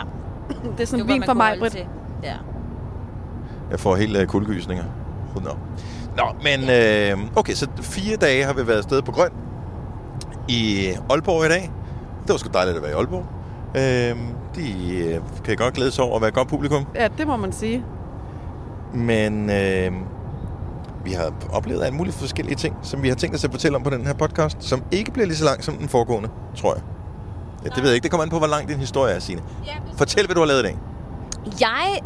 Det 0.78 0.84
er 0.84 0.86
sådan 0.88 1.08
var, 1.08 1.14
vin 1.14 1.24
for 1.24 1.34
mig, 1.34 1.56
Britt. 1.60 1.76
Ja. 2.24 2.34
Jeg 3.72 3.80
får 3.80 3.96
helt 3.96 4.18
uh, 4.18 4.26
kuldegysninger. 4.26 4.84
Nå. 5.44 5.52
Nå, 6.18 6.24
men 6.44 6.70
øh, 6.70 7.30
okay, 7.36 7.54
så 7.54 7.68
fire 7.82 8.16
dage 8.16 8.44
har 8.44 8.54
vi 8.54 8.68
været 8.68 8.78
afsted 8.78 9.02
på 9.02 9.12
Grøn 9.12 9.32
i 10.48 10.92
Aalborg 11.10 11.46
i 11.46 11.50
dag. 11.50 11.72
Det 12.22 12.30
var 12.30 12.38
sgu 12.38 12.50
dejligt 12.54 12.78
at 12.78 12.84
være 12.84 12.92
i 12.92 12.96
Aalborg. 12.96 13.26
Øh, 13.76 14.18
de 14.56 14.98
øh, 14.98 15.22
kan 15.46 15.58
godt 15.58 15.74
glæde 15.74 15.92
sig 15.92 16.04
over 16.04 16.16
at 16.16 16.22
være 16.22 16.28
et 16.28 16.34
godt 16.34 16.48
publikum. 16.48 16.86
Ja, 16.96 17.08
det 17.18 17.28
må 17.28 17.36
man 17.38 17.52
sige. 17.52 17.86
Men 18.94 19.50
øh, 19.50 19.92
vi 21.06 21.12
har 21.12 21.34
oplevet 21.54 21.84
alle 21.84 21.96
mulige 21.96 22.14
forskellige 22.14 22.56
ting, 22.56 22.76
som 22.82 23.04
vi 23.04 23.08
har 23.08 23.16
tænkt 23.16 23.36
os 23.36 23.44
at 23.44 23.52
fortælle 23.52 23.76
om 23.78 23.84
på 23.84 23.90
den 23.90 24.06
her 24.06 24.14
podcast, 24.14 24.58
som 24.64 24.84
ikke 24.92 25.12
bliver 25.12 25.26
lige 25.26 25.38
så 25.38 25.46
lang 25.46 25.64
som 25.64 25.78
den 25.78 25.90
foregående, 25.90 26.30
tror 26.56 26.74
jeg. 26.74 26.84
Ja, 27.64 27.70
det 27.70 27.78
ved 27.78 27.90
jeg 27.90 27.96
ikke. 27.96 28.04
Det 28.04 28.12
kommer 28.12 28.24
an 28.24 28.30
på, 28.30 28.38
hvor 28.38 28.48
lang 28.48 28.68
din 28.70 28.78
historie 28.78 29.14
er, 29.14 29.20
Signe. 29.20 29.42
Fortæl, 29.98 30.26
hvad 30.26 30.36
du 30.36 30.42
har 30.42 30.48
lavet 30.48 30.60
i 30.60 30.64
dag. 30.64 30.78
Jeg 31.60 32.00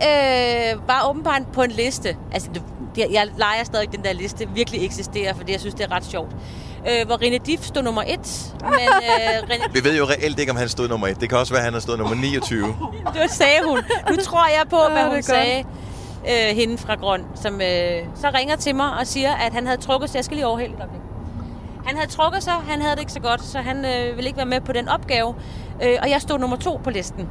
øh, 0.76 0.88
var 0.88 1.10
åbenbart 1.10 1.42
på 1.54 1.62
en 1.62 1.72
liste. 1.72 2.18
Altså, 2.34 2.50
det, 2.54 2.64
jeg 3.12 3.28
leger 3.38 3.64
stadig 3.64 3.92
den 3.92 4.04
der 4.04 4.14
liste 4.14 4.50
virkelig 4.50 4.86
eksisterer, 4.86 5.34
fordi 5.34 5.52
jeg 5.52 5.60
synes, 5.60 5.76
det 5.76 5.86
er 5.86 5.92
ret 5.92 6.06
sjovt. 6.06 6.32
Øh, 6.90 7.06
hvor 7.06 7.16
René 7.16 7.38
Diff 7.46 7.64
stod 7.64 7.84
nummer 7.84 8.02
et. 8.08 8.54
Men 8.64 8.74
øh, 8.74 9.38
René, 9.52 9.72
Vi 9.72 9.84
ved 9.84 9.98
jo 9.98 10.06
reelt 10.06 10.40
ikke, 10.40 10.52
om 10.52 10.58
han 10.58 10.70
stod 10.70 10.88
nummer 10.88 11.08
et. 11.08 11.22
Det 11.22 11.30
kan 11.30 11.38
også 11.38 11.54
være, 11.54 11.60
at 11.60 11.66
han 11.66 11.74
har 11.74 11.80
stået 11.80 12.00
nummer 12.00 12.16
29. 12.16 12.76
det 13.14 13.32
sagde 13.32 13.60
hun. 13.68 13.80
Nu 14.10 14.16
tror 14.16 14.48
jeg 14.48 14.64
på, 14.70 14.78
Ja, 14.88 14.92
hvad 14.92 15.02
er 15.02 15.10
hun 15.10 15.24
sagde. 15.24 15.64
Øh, 16.30 16.56
hende 16.56 16.78
fra 16.78 16.96
Grøn, 16.96 17.26
som 17.36 17.54
øh, 17.62 18.06
så 18.16 18.32
ringer 18.34 18.56
til 18.56 18.76
mig 18.76 18.94
og 19.00 19.08
siger, 19.08 19.34
at 19.36 19.54
han 19.54 19.66
havde 19.66 19.82
trukket 19.82 20.10
sig. 20.10 20.18
Jeg 20.18 20.26
skal 20.26 20.38
lige 20.38 20.48
overhælde 20.48 20.76
øjeblik. 20.80 21.02
Han 21.86 21.96
havde 21.98 22.12
trukket 22.12 22.44
sig, 22.44 22.54
han 22.54 22.82
havde 22.82 22.96
det 22.96 23.00
ikke 23.00 23.12
så 23.12 23.20
godt, 23.20 23.44
så 23.44 23.58
han 23.58 23.86
øh, 23.86 24.16
ville 24.16 24.28
ikke 24.28 24.38
være 24.38 24.46
med 24.46 24.62
på 24.62 24.72
den 24.72 24.88
opgave. 24.88 25.36
Øh, 25.84 25.98
og 26.02 26.10
jeg 26.10 26.22
stod 26.22 26.40
nummer 26.40 26.58
to 26.58 26.80
på 26.84 26.90
listen. 26.90 27.30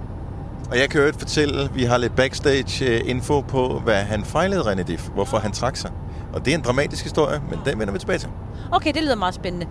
Og 0.70 0.78
jeg 0.78 0.90
kan 0.90 1.00
jo 1.00 1.12
fortælle, 1.18 1.70
vi 1.74 1.84
har 1.84 1.98
lidt 1.98 2.16
backstage-info 2.16 3.38
øh, 3.38 3.44
på, 3.44 3.80
hvad 3.84 3.94
han 3.94 4.24
fejlede, 4.24 4.60
René 4.60 4.82
Diff. 4.82 5.08
Hvorfor 5.08 5.38
han 5.38 5.52
trak 5.52 5.76
sig. 5.76 5.90
Og 6.32 6.44
det 6.44 6.50
er 6.50 6.58
en 6.58 6.64
dramatisk 6.64 7.02
historie, 7.02 7.42
men 7.50 7.58
den 7.64 7.78
vender 7.78 7.92
vi 7.92 7.98
tilbage 7.98 8.18
til. 8.18 8.28
Okay, 8.72 8.92
det 8.92 9.02
lyder 9.02 9.14
meget 9.14 9.34
spændende. 9.34 9.66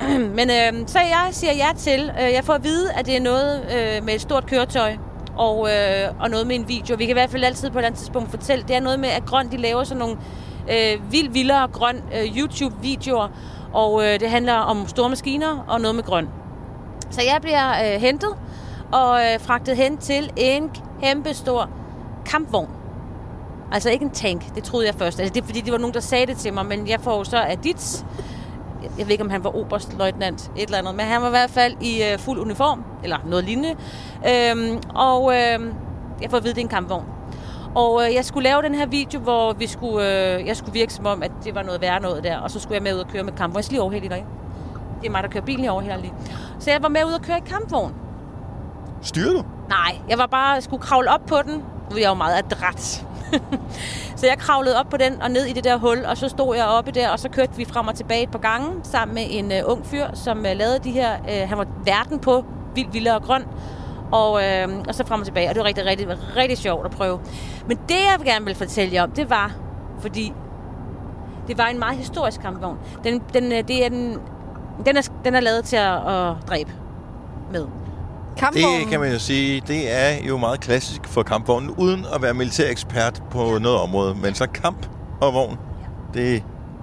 Men 0.38 0.50
øh, 0.50 0.72
så 0.86 0.98
jeg 0.98 1.28
siger 1.32 1.52
ja 1.52 1.68
til. 1.76 2.12
Øh, 2.20 2.32
jeg 2.32 2.44
får 2.44 2.52
at 2.52 2.64
vide, 2.64 2.92
at 2.92 3.06
det 3.06 3.16
er 3.16 3.20
noget 3.20 3.60
øh, 3.62 4.04
med 4.04 4.14
et 4.14 4.20
stort 4.20 4.46
køretøj 4.46 4.96
og, 5.36 5.68
øh, 5.70 6.10
og 6.20 6.30
noget 6.30 6.46
med 6.46 6.56
en 6.56 6.68
video. 6.68 6.96
Vi 6.96 7.04
kan 7.04 7.10
i 7.10 7.18
hvert 7.20 7.30
fald 7.30 7.44
altid 7.44 7.70
på 7.70 7.78
et 7.78 7.80
eller 7.80 7.86
andet 7.86 7.98
tidspunkt 7.98 8.30
fortælle, 8.30 8.64
det 8.68 8.76
er 8.76 8.80
noget 8.80 9.00
med, 9.00 9.08
at 9.08 9.24
Grøn 9.26 9.50
de 9.50 9.56
laver 9.56 9.84
sådan 9.84 9.98
nogle 9.98 10.16
øh, 10.70 11.12
vild, 11.12 11.30
vildere 11.30 11.68
grøn 11.68 11.96
øh, 11.96 12.36
YouTube-videoer. 12.36 13.28
Og 13.72 14.04
øh, 14.04 14.20
det 14.20 14.30
handler 14.30 14.54
om 14.54 14.88
store 14.88 15.08
maskiner 15.08 15.64
og 15.68 15.80
noget 15.80 15.94
med 15.94 16.04
grøn. 16.04 16.28
Så 17.10 17.22
jeg 17.22 17.38
bliver 17.42 17.70
øh, 17.70 18.00
hentet 18.00 18.30
og 18.92 19.20
øh, 19.20 19.40
fragtet 19.40 19.76
hen 19.76 19.96
til 19.96 20.32
en 20.36 20.70
kæmpe 21.02 21.34
stor 21.34 21.70
kampvogn. 22.26 22.70
Altså 23.72 23.90
ikke 23.90 24.04
en 24.04 24.10
tank, 24.10 24.54
det 24.54 24.64
troede 24.64 24.86
jeg 24.86 24.94
først. 24.94 25.20
Altså 25.20 25.34
det 25.34 25.42
er 25.42 25.46
fordi, 25.46 25.60
det 25.60 25.72
var 25.72 25.78
nogen, 25.78 25.94
der 25.94 26.00
sagde 26.00 26.26
det 26.26 26.36
til 26.36 26.52
mig, 26.52 26.66
men 26.66 26.88
jeg 26.88 27.00
får 27.00 27.24
så 27.24 27.36
af 27.36 27.58
dit... 27.58 28.06
Jeg 28.98 29.06
ved 29.06 29.12
ikke, 29.12 29.24
om 29.24 29.30
han 29.30 29.44
var 29.44 29.56
oberstløjtnant, 29.56 30.50
et 30.56 30.62
eller 30.62 30.78
andet, 30.78 30.94
men 30.94 31.06
han 31.06 31.20
var 31.20 31.26
i 31.26 31.30
hvert 31.30 31.50
fald 31.50 31.76
i 31.80 32.02
øh, 32.02 32.18
fuld 32.18 32.40
uniform, 32.40 32.84
eller 33.02 33.18
noget 33.26 33.44
lignende. 33.44 33.70
Øhm, 34.28 34.80
og 34.94 35.32
øh, 35.32 35.60
jeg 36.22 36.30
får 36.30 36.36
at 36.36 36.42
vide, 36.42 36.50
at 36.50 36.56
det 36.56 36.62
er 36.62 36.64
en 36.64 36.68
kampvogn. 36.68 37.04
Og 37.74 38.04
øh, 38.04 38.14
jeg 38.14 38.24
skulle 38.24 38.48
lave 38.48 38.62
den 38.62 38.74
her 38.74 38.86
video, 38.86 39.20
hvor 39.20 39.52
vi 39.52 39.66
skulle, 39.66 40.34
øh, 40.36 40.46
jeg 40.46 40.56
skulle 40.56 40.72
virke 40.72 40.92
som 40.92 41.06
om, 41.06 41.22
at 41.22 41.30
det 41.44 41.54
var 41.54 41.62
noget 41.62 41.80
værre 41.80 42.00
noget 42.00 42.24
der, 42.24 42.38
og 42.38 42.50
så 42.50 42.60
skulle 42.60 42.74
jeg 42.74 42.82
med 42.82 42.94
ud 42.94 42.98
og 42.98 43.08
køre 43.08 43.22
med 43.22 43.32
kampvogn. 43.32 43.56
Jeg 43.56 43.64
skal 43.64 43.74
lige 43.74 43.82
overhælde 43.82 44.08
dig. 44.08 44.24
Det 45.00 45.06
er 45.06 45.10
mig, 45.10 45.22
der 45.22 45.28
kører 45.28 45.44
bilen, 45.44 45.64
jeg 45.64 45.72
overhælder 45.72 45.96
lige. 45.96 46.14
Så 46.58 46.70
jeg 46.70 46.82
var 46.82 46.88
med 46.88 47.04
ud 47.04 47.12
og 47.12 47.22
køre 47.22 47.38
i 47.38 47.42
kampvogn. 47.46 47.94
Styrer 49.04 49.32
du? 49.32 49.44
Nej, 49.68 49.98
jeg 50.08 50.18
var 50.18 50.26
bare 50.26 50.62
skulle 50.62 50.82
kravle 50.82 51.10
op 51.10 51.26
på 51.26 51.36
den. 51.46 51.54
Nu 51.90 51.96
er 51.96 52.00
jeg 52.00 52.08
jo 52.08 52.14
meget 52.14 52.38
adræt. 52.38 53.06
så 54.16 54.26
jeg 54.26 54.38
kravlede 54.38 54.80
op 54.80 54.86
på 54.90 54.96
den 54.96 55.22
og 55.22 55.30
ned 55.30 55.44
i 55.44 55.52
det 55.52 55.64
der 55.64 55.76
hul, 55.76 56.04
og 56.04 56.16
så 56.16 56.28
stod 56.28 56.56
jeg 56.56 56.66
oppe 56.66 56.90
der, 56.90 57.08
og 57.08 57.18
så 57.18 57.28
kørte 57.28 57.56
vi 57.56 57.64
frem 57.64 57.88
og 57.88 57.94
tilbage 57.94 58.22
et 58.22 58.30
par 58.30 58.38
gange 58.38 58.68
sammen 58.82 59.14
med 59.14 59.26
en 59.30 59.44
uh, 59.44 59.72
ung 59.72 59.86
fyr, 59.86 60.06
som 60.14 60.38
uh, 60.38 60.44
lavede 60.44 60.78
de 60.84 60.90
her... 60.90 61.18
Uh, 61.20 61.48
han 61.48 61.58
var 61.58 61.66
verden 61.84 62.18
på 62.18 62.44
Vild, 62.74 62.92
Vildere 62.92 63.14
og 63.14 63.22
Grøn. 63.22 63.44
Og, 64.12 64.32
uh, 64.32 64.78
og 64.88 64.94
så 64.94 65.06
frem 65.06 65.20
og 65.20 65.26
tilbage, 65.26 65.48
og 65.48 65.54
det 65.54 65.60
var 65.60 65.66
rigtig, 65.66 65.86
rigtig, 65.86 66.08
rigtig 66.36 66.58
sjovt 66.58 66.84
at 66.84 66.90
prøve. 66.90 67.20
Men 67.68 67.78
det, 67.88 67.94
jeg 67.94 68.18
gerne 68.24 68.44
vil 68.44 68.54
fortælle 68.54 68.94
jer 68.94 69.02
om, 69.02 69.10
det 69.10 69.30
var, 69.30 69.52
fordi 70.00 70.32
det 71.48 71.58
var 71.58 71.66
en 71.66 71.78
meget 71.78 71.96
historisk 71.96 72.40
kampvogn. 72.40 72.78
Den, 73.04 73.22
den, 73.34 73.44
uh, 73.44 73.58
det 73.68 73.84
er 73.84 73.88
den, 73.88 74.18
den, 74.86 74.96
er, 74.96 75.10
den 75.24 75.34
er 75.34 75.40
lavet 75.40 75.64
til 75.64 75.76
at, 75.76 75.94
at 75.94 76.34
dræbe 76.48 76.72
med. 77.52 77.66
Kampvognen. 78.38 78.80
Det 78.80 78.88
kan 78.90 79.00
man 79.00 79.12
jo 79.12 79.18
sige, 79.18 79.62
det 79.66 79.92
er 79.92 80.26
jo 80.28 80.36
meget 80.36 80.60
klassisk 80.60 81.00
for 81.06 81.22
kampvognen, 81.22 81.70
uden 81.70 82.06
at 82.14 82.22
være 82.22 82.34
militærekspert 82.34 83.22
på 83.30 83.58
noget 83.58 83.78
område. 83.80 84.14
Men 84.14 84.34
så 84.34 84.46
kamp 84.46 84.86
og 85.20 85.34
vogn, 85.34 85.58
det 86.14 86.42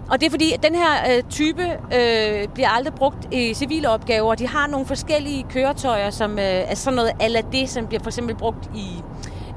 Og 0.09 0.19
det 0.19 0.25
er 0.25 0.31
fordi, 0.31 0.51
at 0.53 0.63
den 0.63 0.75
her 0.75 1.15
øh, 1.17 1.23
type 1.29 1.63
øh, 1.63 2.47
bliver 2.53 2.69
aldrig 2.69 2.93
brugt 2.93 3.33
i 3.33 3.53
civile 3.53 3.89
opgaver. 3.89 4.35
De 4.35 4.47
har 4.47 4.67
nogle 4.67 4.85
forskellige 4.85 5.45
køretøjer, 5.49 6.09
som 6.09 6.39
øh, 6.39 6.45
er 6.45 6.75
sådan 6.75 6.95
noget 6.95 7.11
ala 7.19 7.41
det, 7.51 7.69
som 7.69 7.87
bliver 7.87 8.03
for 8.03 8.09
eksempel 8.09 8.35
brugt 8.35 8.69
i 8.75 8.87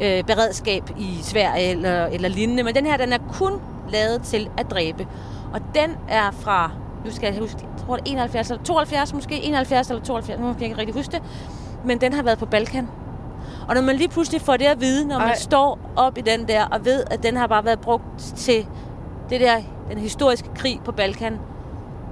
øh, 0.00 0.24
beredskab 0.24 0.82
i 0.98 1.18
Sverige 1.22 1.70
eller, 1.70 2.06
eller 2.06 2.28
lignende. 2.28 2.62
Men 2.62 2.74
den 2.74 2.86
her, 2.86 2.96
den 2.96 3.12
er 3.12 3.18
kun 3.32 3.52
lavet 3.88 4.22
til 4.22 4.48
at 4.58 4.70
dræbe. 4.70 5.06
Og 5.52 5.60
den 5.74 5.90
er 6.08 6.30
fra, 6.30 6.70
nu 7.04 7.10
skal 7.10 7.32
jeg 7.32 7.40
huske, 7.40 7.58
jeg 7.60 7.86
tror 7.86 7.96
det 7.96 8.08
er 8.08 8.12
71 8.12 8.50
eller 8.50 8.64
72 8.64 9.14
måske, 9.14 9.42
71 9.42 9.90
eller 9.90 10.02
72, 10.02 10.40
nu 10.40 10.52
kan 10.52 10.54
jeg 10.60 10.68
ikke 10.68 10.78
rigtig 10.78 10.94
huske 10.94 11.12
det. 11.12 11.22
Men 11.84 12.00
den 12.00 12.12
har 12.12 12.22
været 12.22 12.38
på 12.38 12.46
Balkan. 12.46 12.88
Og 13.68 13.74
når 13.74 13.82
man 13.82 13.96
lige 13.96 14.08
pludselig 14.08 14.40
får 14.40 14.56
det 14.56 14.64
at 14.64 14.80
vide, 14.80 15.08
når 15.08 15.18
man 15.18 15.28
Ej. 15.28 15.36
står 15.36 15.78
op 15.96 16.18
i 16.18 16.20
den 16.20 16.48
der, 16.48 16.64
og 16.64 16.84
ved, 16.84 17.04
at 17.10 17.22
den 17.22 17.36
har 17.36 17.46
bare 17.46 17.64
været 17.64 17.80
brugt 17.80 18.18
til 18.36 18.66
det 19.30 19.40
der, 19.40 19.56
den 19.90 19.98
historiske 19.98 20.48
krig 20.54 20.80
på 20.84 20.92
Balkan, 20.92 21.38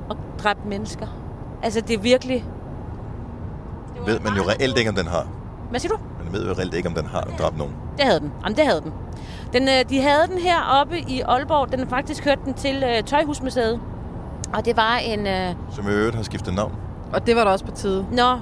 og 0.08 0.16
dræbt 0.42 0.66
mennesker. 0.66 1.06
Altså, 1.62 1.80
det 1.80 1.94
er 1.94 1.98
virkelig... 2.00 2.44
Det 3.96 4.06
ved 4.06 4.20
man 4.20 4.32
jo 4.36 4.42
reelt 4.42 4.78
ikke, 4.78 4.90
om 4.90 4.96
den 4.96 5.06
har. 5.06 5.26
Hvad 5.70 5.80
siger 5.80 5.92
du? 5.92 5.98
Man 6.24 6.32
ved 6.32 6.46
jo 6.46 6.52
reelt 6.52 6.74
ikke, 6.74 6.88
om 6.88 6.94
den 6.94 7.06
har 7.06 7.20
dræbt 7.38 7.58
nogen. 7.58 7.74
Det 7.96 8.04
havde 8.04 8.20
den. 8.20 8.32
Jamen, 8.44 8.56
det 8.56 8.66
havde 8.66 8.80
den. 8.80 8.92
den 9.52 9.62
øh, 9.68 9.90
de 9.90 10.00
havde 10.00 10.26
den 10.26 10.38
her 10.38 10.80
oppe 10.80 10.98
i 10.98 11.20
Aalborg. 11.20 11.72
Den 11.72 11.78
har 11.78 11.86
faktisk 11.86 12.24
hørt 12.24 12.38
den 12.44 12.54
til 12.54 12.84
øh, 12.86 13.02
Tøjhusmuseet. 13.02 13.80
Og 14.54 14.64
det 14.64 14.76
var 14.76 14.96
en... 14.96 15.26
Øh, 15.26 15.54
Som 15.70 15.88
i 15.88 15.90
øvrigt 15.90 16.16
har 16.16 16.22
skiftet 16.22 16.54
navn. 16.54 16.72
Og 17.12 17.26
det 17.26 17.36
var 17.36 17.44
da 17.44 17.50
også 17.50 17.64
på 17.64 17.70
tide. 17.70 18.06
nå, 18.12 18.38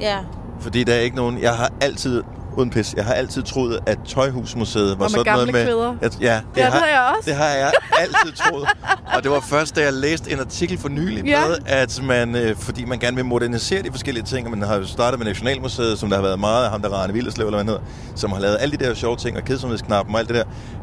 ja. 0.00 0.18
Fordi 0.60 0.84
der 0.84 0.94
er 0.94 1.00
ikke 1.00 1.16
nogen... 1.16 1.38
Jeg 1.42 1.54
har 1.56 1.72
altid, 1.80 2.22
uden 2.56 2.70
pis, 2.70 2.94
jeg 2.96 3.04
har 3.04 3.14
altid 3.14 3.42
troet, 3.42 3.78
at 3.86 3.98
Tøjhusmuseet 4.08 4.98
var, 4.98 5.04
med 5.04 5.08
sådan 5.08 5.32
noget 5.32 5.52
med... 5.52 5.64
kvæder. 5.64 5.94
At, 6.00 6.18
ja, 6.20 6.40
det, 6.54 6.60
Ja, 6.60 6.64
det 6.64 6.72
har, 6.72 6.78
har 6.78 6.86
jeg 6.86 7.14
også. 7.18 7.30
Det 7.30 7.36
har 7.38 7.48
jeg 7.48 7.72
altid 7.98 8.32
troet. 8.32 8.68
Og 9.16 9.22
det 9.22 9.30
var 9.30 9.40
først, 9.40 9.76
da 9.76 9.80
jeg 9.82 9.92
læste 9.92 10.32
en 10.32 10.40
artikel 10.40 10.78
for 10.78 10.88
nylig 10.88 11.24
Ja. 11.24 11.48
med, 11.48 11.56
at 11.66 12.00
man, 12.02 12.34
øh, 12.36 12.56
fordi 12.56 12.84
man 12.84 12.98
gerne 12.98 13.16
vil 13.16 13.24
modernisere 13.24 13.82
de 13.82 13.90
forskellige 13.90 14.24
ting, 14.24 14.46
og 14.46 14.50
man 14.58 14.68
har 14.68 14.76
jo 14.76 14.86
startet 14.86 15.18
med 15.20 15.26
Nationalmuseet, 15.26 15.98
som 15.98 16.08
der 16.08 16.16
har 16.16 16.22
været 16.22 16.40
meget 16.40 16.64
af 16.64 16.70
ham, 16.70 16.82
der 16.82 16.88
Rane 16.88 17.12
Villerslev, 17.12 17.46
eller 17.46 17.64
hvad 17.64 17.74
han 17.74 17.80
hedder, 17.80 18.14
som 18.16 18.32
har 18.32 18.40
lavet 18.40 18.56
alle 18.60 18.76
de 18.78 18.84
der 18.84 18.94
sjove 18.94 19.16
ting, 19.16 19.36
og 19.36 19.44
kedsomhedsknappen 19.44 20.14
og 20.14 20.20
alt 20.20 20.28
det 20.28 20.36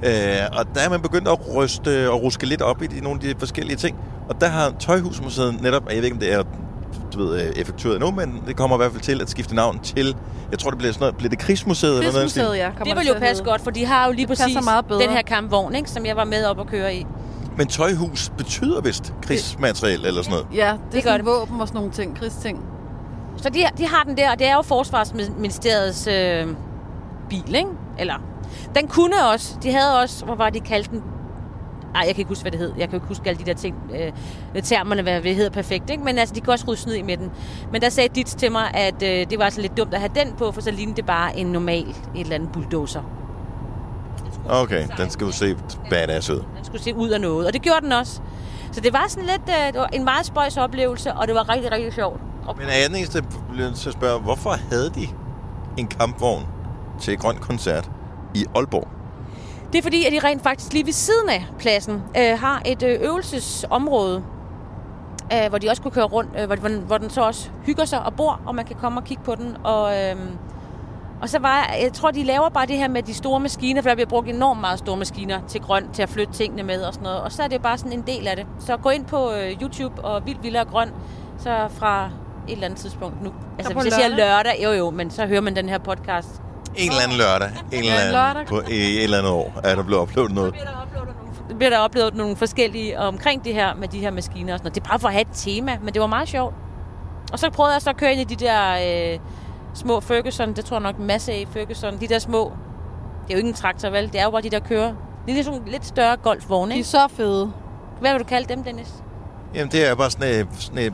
der. 0.03 0.41
Øh, 0.51 0.59
og 0.59 0.65
der 0.75 0.81
er 0.81 0.89
man 0.89 1.01
begyndt 1.01 1.27
at 1.27 1.55
ryste 1.55 2.09
og 2.09 2.21
ruske 2.23 2.45
lidt 2.45 2.61
op 2.61 2.81
i 2.83 2.87
de, 2.87 2.99
nogle 3.01 3.19
af 3.23 3.33
de 3.33 3.39
forskellige 3.39 3.77
ting. 3.77 3.97
Og 4.29 4.41
der 4.41 4.47
har 4.47 4.73
Tøjhusmuseet 4.79 5.61
netop, 5.61 5.83
og 5.85 5.89
jeg 5.91 5.97
ved 5.97 6.03
ikke, 6.03 6.15
om 6.15 6.19
det 6.19 6.33
er 6.33 6.43
du 7.15 7.25
ved, 7.27 7.41
øh, 7.47 7.53
effektueret 7.55 7.95
endnu, 7.95 8.11
men 8.11 8.43
det 8.47 8.55
kommer 8.55 8.75
i 8.75 8.79
hvert 8.79 8.91
fald 8.91 9.01
til 9.01 9.21
at 9.21 9.29
skifte 9.29 9.55
navn 9.55 9.79
til, 9.79 10.15
jeg 10.51 10.59
tror, 10.59 10.69
det 10.69 10.77
bliver 10.77 10.93
sådan 10.93 11.01
noget, 11.03 11.15
bliver 11.17 11.29
det 11.29 11.39
Krigsmuseet? 11.39 11.97
eller 11.97 12.11
noget? 12.37 12.57
ja. 12.57 12.69
Det 12.85 12.97
vil 12.97 13.07
jo 13.07 13.13
passe 13.19 13.43
godt, 13.43 13.61
for 13.61 13.71
de 13.71 13.85
har 13.85 14.05
jo 14.05 14.11
lige 14.11 14.27
Det 14.27 14.37
præcis 14.37 14.57
meget 14.65 14.85
bedre. 14.85 15.01
den 15.01 15.09
her 15.09 15.21
kampvogn, 15.21 15.75
ikke, 15.75 15.89
som 15.89 16.05
jeg 16.05 16.15
var 16.15 16.23
med 16.23 16.45
op 16.45 16.57
og 16.57 16.67
køre 16.67 16.95
i. 16.95 17.05
Men 17.57 17.67
tøjhus 17.67 18.31
betyder 18.37 18.81
vist 18.81 19.13
krigsmateriel 19.21 20.05
eller 20.05 20.21
sådan 20.23 20.31
noget. 20.39 20.47
Ja, 20.55 20.71
det, 20.71 20.79
Det 20.85 20.93
det 20.93 21.03
gør 21.03 21.11
er 21.11 21.17
det. 21.17 21.25
sådan 21.25 21.39
våben 21.41 21.61
og 21.61 21.67
sådan 21.67 21.77
nogle 21.77 21.91
ting, 21.91 22.17
krigsting. 22.17 22.59
Så 23.37 23.49
de, 23.49 23.59
de 23.77 23.87
har 23.87 24.03
den 24.03 24.17
der, 24.17 24.31
og 24.31 24.39
det 24.39 24.47
er 24.47 24.53
jo 24.55 24.61
Forsvarsministeriets 24.61 26.07
øh, 26.07 26.47
bil, 27.29 27.55
ikke? 27.55 27.69
Eller, 27.99 28.13
den 28.75 28.87
kunne 28.87 29.25
også, 29.33 29.55
de 29.63 29.71
havde 29.71 29.99
også, 30.01 30.25
hvor 30.25 30.35
var 30.35 30.49
de 30.49 30.59
kaldt 30.59 30.91
den? 30.91 31.01
Nej, 31.95 32.03
jeg 32.07 32.15
kan 32.15 32.21
ikke 32.21 32.29
huske, 32.29 32.41
hvad 32.41 32.51
det 32.51 32.59
hed. 32.59 32.73
Jeg 32.77 32.89
kan 32.89 32.97
ikke 32.97 33.07
huske 33.07 33.29
alle 33.29 33.39
de 33.39 33.45
der 33.45 33.53
ting, 33.53 33.75
øh, 34.55 34.63
termerne, 34.63 35.01
hvad 35.01 35.21
det 35.21 35.35
hedder 35.35 35.49
perfekt, 35.49 35.89
ikke? 35.89 36.03
Men 36.03 36.17
altså, 36.17 36.35
de 36.35 36.41
kan 36.41 36.53
også 36.53 36.65
rydde 36.67 36.81
snyd 36.81 36.93
i 36.93 37.01
med 37.01 37.17
den. 37.17 37.31
Men 37.71 37.81
der 37.81 37.89
sagde 37.89 38.09
dit 38.15 38.25
til 38.25 38.51
mig, 38.51 38.73
at 38.73 39.03
øh, 39.03 39.29
det 39.29 39.39
var 39.39 39.45
altså 39.45 39.61
lidt 39.61 39.77
dumt 39.77 39.93
at 39.93 39.99
have 39.99 40.11
den 40.15 40.33
på, 40.37 40.51
for 40.51 40.61
så 40.61 40.71
lignede 40.71 40.95
det 40.95 41.05
bare 41.05 41.37
en 41.37 41.47
normal, 41.47 41.87
et 41.89 41.95
eller 42.15 42.35
andet 42.35 42.51
bulldozer. 42.51 43.01
Okay, 44.49 44.87
den 44.97 45.09
skal 45.09 45.25
jo 45.25 45.31
se 45.31 45.55
badass 45.89 46.29
ud. 46.29 46.43
Den 46.57 46.65
skulle 46.65 46.83
se 46.83 46.95
ud 46.95 47.09
af 47.09 47.21
noget, 47.21 47.47
og 47.47 47.53
det 47.53 47.61
gjorde 47.61 47.81
den 47.81 47.91
også. 47.91 48.21
Så 48.71 48.81
det 48.81 48.93
var 48.93 49.05
sådan 49.07 49.25
lidt, 49.29 49.49
øh, 49.49 49.73
det 49.73 49.81
var 49.81 49.87
en 49.87 50.03
meget 50.03 50.25
spøjs 50.25 50.57
oplevelse, 50.57 51.13
og 51.13 51.27
det 51.27 51.35
var 51.35 51.49
rigtig, 51.49 51.71
rigtig 51.71 51.93
sjovt. 51.93 52.21
Men 52.57 52.67
er 52.67 52.77
jeg 52.81 52.89
den 52.89 52.95
eneste, 52.95 53.23
der 53.57 53.73
til 53.73 53.89
at 53.89 53.93
spørge, 53.93 54.21
hvorfor 54.21 54.55
havde 54.71 54.89
de 54.89 55.07
en 55.77 55.87
kampvogn 55.87 56.43
til 56.99 57.17
grøn 57.17 57.37
koncert 57.37 57.89
i 58.33 58.45
Aalborg? 58.55 58.94
Det 59.75 59.81
er 59.81 59.83
fordi, 59.83 60.05
at 60.05 60.11
de 60.11 60.27
rent 60.27 60.43
faktisk 60.43 60.73
lige 60.73 60.85
ved 60.85 60.93
siden 60.93 61.29
af 61.29 61.45
pladsen 61.59 62.03
øh, 62.17 62.39
har 62.39 62.61
et 62.65 62.83
øh, 62.83 62.99
øvelsesområde, 63.01 64.23
øh, 65.33 65.49
hvor 65.49 65.57
de 65.57 65.69
også 65.69 65.81
kunne 65.81 65.91
køre 65.91 66.05
rundt, 66.05 66.29
øh, 66.39 66.45
hvor, 66.45 66.79
hvor, 66.79 66.97
den 66.97 67.09
så 67.09 67.21
også 67.21 67.49
hygger 67.65 67.85
sig 67.85 68.05
og 68.05 68.13
bor, 68.13 68.41
og 68.45 68.55
man 68.55 68.65
kan 68.65 68.75
komme 68.75 68.99
og 68.99 69.03
kigge 69.03 69.23
på 69.23 69.35
den. 69.35 69.57
Og, 69.63 70.03
øh, 70.03 70.15
og 71.21 71.29
så 71.29 71.39
var 71.39 71.75
jeg 71.81 71.93
tror, 71.93 72.11
de 72.11 72.23
laver 72.23 72.49
bare 72.49 72.65
det 72.65 72.77
her 72.77 72.87
med 72.87 73.03
de 73.03 73.13
store 73.13 73.39
maskiner, 73.39 73.81
for 73.81 73.89
der 73.89 73.95
bliver 73.95 74.09
brugt 74.09 74.29
enormt 74.29 74.61
meget 74.61 74.79
store 74.79 74.97
maskiner 74.97 75.39
til 75.47 75.61
grøn, 75.61 75.89
til 75.93 76.01
at 76.01 76.09
flytte 76.09 76.33
tingene 76.33 76.63
med 76.63 76.81
og 76.81 76.93
sådan 76.93 77.03
noget. 77.03 77.21
Og 77.21 77.31
så 77.31 77.43
er 77.43 77.47
det 77.47 77.55
jo 77.55 77.61
bare 77.61 77.77
sådan 77.77 77.93
en 77.93 78.03
del 78.07 78.27
af 78.27 78.35
det. 78.35 78.45
Så 78.59 78.77
gå 78.77 78.89
ind 78.89 79.05
på 79.05 79.31
øh, 79.31 79.61
YouTube 79.61 80.01
og 80.01 80.25
Vildt 80.25 80.43
Vildere 80.43 80.65
Grøn, 80.65 80.89
så 81.37 81.67
fra 81.69 82.05
et 82.05 82.51
eller 82.51 82.65
andet 82.65 82.79
tidspunkt 82.79 83.23
nu. 83.23 83.33
Altså 83.57 83.73
hvis 83.73 83.85
jeg 83.85 83.93
siger 83.93 84.07
lørdag? 84.07 84.27
lørdag, 84.27 84.63
jo 84.63 84.71
jo, 84.71 84.89
men 84.89 85.11
så 85.11 85.25
hører 85.25 85.41
man 85.41 85.55
den 85.55 85.69
her 85.69 85.77
podcast. 85.77 86.41
En 86.77 86.89
eller 86.89 87.03
anden 87.03 87.17
lørdag, 87.17 87.49
en 87.71 87.79
eller 87.79 87.93
anden, 87.93 88.11
lørdag. 88.11 88.45
på, 88.47 88.57
et 88.69 89.03
eller 89.03 89.17
andet 89.17 89.31
år, 89.31 89.53
er 89.63 89.75
der 89.75 89.83
blevet 89.83 90.01
uploadet 90.01 90.31
noget. 90.31 90.53
bliver 90.53 90.65
nogle, 90.65 91.57
bliver 91.57 91.69
der 91.69 91.85
uploadet 91.85 92.15
nogle 92.15 92.35
forskellige 92.35 92.99
omkring 92.99 93.45
det 93.45 93.53
her 93.53 93.73
med 93.75 93.87
de 93.87 93.99
her 93.99 94.11
maskiner 94.11 94.53
og 94.53 94.59
sådan 94.59 94.65
noget. 94.65 94.75
Det 94.75 94.81
er 94.83 94.89
bare 94.89 94.99
for 94.99 95.07
at 95.07 95.13
have 95.13 95.21
et 95.21 95.27
tema, 95.33 95.77
men 95.83 95.93
det 95.93 96.01
var 96.01 96.07
meget 96.07 96.27
sjovt. 96.29 96.55
Og 97.31 97.39
så 97.39 97.49
prøvede 97.49 97.73
jeg 97.73 97.81
så 97.81 97.89
at 97.89 97.97
køre 97.97 98.11
ind 98.13 98.31
i 98.31 98.35
de 98.35 98.45
der 98.45 99.13
øh, 99.13 99.19
små 99.73 99.99
Ferguson, 99.99 100.53
det 100.53 100.65
tror 100.65 100.75
jeg 100.77 100.81
nok 100.83 100.99
masse 100.99 101.31
af 101.31 101.47
Ferguson, 101.53 101.99
de 101.99 102.07
der 102.07 102.19
små, 102.19 102.51
det 103.23 103.31
er 103.31 103.33
jo 103.33 103.37
ikke 103.37 103.49
en 103.49 103.53
traktor, 103.55 103.89
vel? 103.89 104.11
Det 104.11 104.19
er 104.19 104.23
jo 104.23 104.31
bare 104.31 104.41
de 104.41 104.49
der 104.49 104.59
kører. 104.59 104.87
Det 105.25 105.31
er 105.31 105.33
ligesom 105.33 105.53
lidt 105.67 105.85
større 105.85 106.17
golfvogne, 106.17 106.69
De 106.71 106.73
er 106.73 106.77
ikke? 106.77 106.89
så 106.89 107.07
fede. 107.09 107.51
Hvad 108.01 108.11
vil 108.11 108.19
du 108.19 108.25
kalde 108.25 108.53
dem, 108.53 108.63
Dennis? 108.63 108.87
Jamen, 109.55 109.71
det 109.71 109.89
er 109.89 109.95
bare 109.95 110.11
sådan 110.11 110.41
et, 110.41 110.47
sådan 110.59 110.77
et 110.79 110.93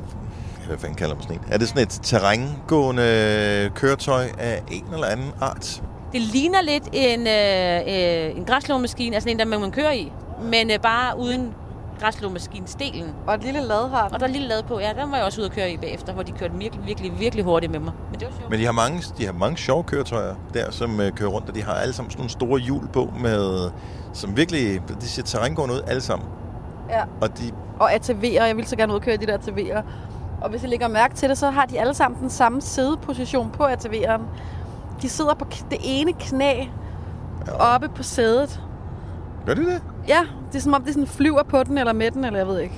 hvad 0.67 0.77
fanden 0.77 0.95
kalder 0.95 1.15
man 1.15 1.23
sådan 1.23 1.35
et? 1.35 1.41
Er 1.51 1.57
det 1.57 1.67
sådan 1.67 1.83
et 1.83 1.99
terrængående 2.03 3.71
køretøj 3.75 4.25
af 4.39 4.63
en 4.71 4.85
eller 4.93 5.07
anden 5.07 5.31
art? 5.41 5.83
Det 6.13 6.21
ligner 6.21 6.61
lidt 6.61 6.83
en, 6.93 7.27
øh, 7.27 8.29
øh, 8.29 8.37
en 8.37 8.45
græslåmaskine, 8.45 9.15
altså 9.15 9.29
en, 9.29 9.39
der 9.39 9.45
man 9.45 9.71
kører 9.71 9.91
i, 9.91 10.11
men 10.41 10.71
øh, 10.71 10.79
bare 10.79 11.19
uden 11.19 11.53
græslåmaskinen-stelen. 12.01 13.09
Og 13.27 13.35
et 13.35 13.43
lille 13.43 13.61
lad 13.61 13.89
har 13.89 14.05
den. 14.05 14.13
Og 14.13 14.19
der 14.19 14.27
er 14.27 14.31
lille 14.31 14.47
lade 14.47 14.63
på, 14.63 14.79
ja, 14.79 14.89
den 15.01 15.11
var 15.11 15.17
jeg 15.17 15.25
også 15.25 15.41
ude 15.41 15.47
at 15.47 15.53
køre 15.55 15.71
i 15.71 15.77
bagefter, 15.77 16.13
hvor 16.13 16.23
de 16.23 16.31
kørte 16.31 16.53
virkelig, 16.53 16.85
virkelig, 16.85 17.19
virkelig 17.19 17.45
hurtigt 17.45 17.71
med 17.71 17.79
mig. 17.79 17.93
Men 18.11 18.19
det 18.19 18.27
var 18.27 18.33
sjovt. 18.37 18.49
Men 18.49 18.59
de 18.59 18.65
har 18.65 18.71
mange, 18.71 19.03
de 19.17 19.25
har 19.25 19.33
mange 19.33 19.57
sjove 19.57 19.83
køretøjer 19.83 20.35
der, 20.53 20.71
som 20.71 21.01
øh, 21.01 21.11
kører 21.11 21.29
rundt, 21.29 21.49
og 21.49 21.55
de 21.55 21.63
har 21.63 21.73
alle 21.73 21.93
sammen 21.93 22.11
sådan 22.11 22.19
nogle 22.19 22.29
store 22.29 22.59
hjul 22.59 22.87
på, 22.87 23.13
med, 23.19 23.71
som 24.13 24.37
virkelig, 24.37 24.81
de 25.01 25.07
ser 25.07 25.23
terrængående 25.23 25.75
ud 25.75 25.81
alle 25.87 26.01
sammen. 26.01 26.27
Ja. 26.89 27.03
Og 27.21 27.37
de, 27.37 27.51
Og 27.79 27.93
ATV'er. 27.93 28.43
Jeg 28.43 28.57
vil 28.57 28.67
så 28.67 28.75
gerne 28.75 28.93
udkøre 28.93 29.17
de 29.17 29.25
der 29.25 29.37
ATV'er. 29.37 29.81
Og 30.41 30.49
hvis 30.49 30.63
I 30.63 30.67
lægger 30.67 30.87
mærke 30.87 31.15
til 31.15 31.29
det, 31.29 31.37
så 31.37 31.49
har 31.49 31.65
de 31.65 31.79
alle 31.79 31.93
sammen 31.93 32.21
den 32.21 32.29
samme 32.29 32.61
sædeposition 32.61 33.49
på 33.51 33.63
ATV'eren. 33.63 34.21
De 35.01 35.09
sidder 35.09 35.33
på 35.33 35.45
det 35.71 35.79
ene 35.83 36.13
knæ 36.13 36.65
oppe 37.59 37.89
på 37.89 38.03
sædet. 38.03 38.61
gør 39.45 39.53
de 39.53 39.65
det? 39.65 39.81
Ja, 40.07 40.19
det 40.51 40.57
er 40.57 40.61
som 40.61 40.73
om, 40.73 40.83
det 40.83 40.93
sådan 40.93 41.07
flyver 41.07 41.43
på 41.43 41.63
den 41.63 41.77
eller 41.77 41.93
med 41.93 42.11
den, 42.11 42.25
eller 42.25 42.39
jeg 42.39 42.47
ved 42.47 42.59
ikke. 42.59 42.75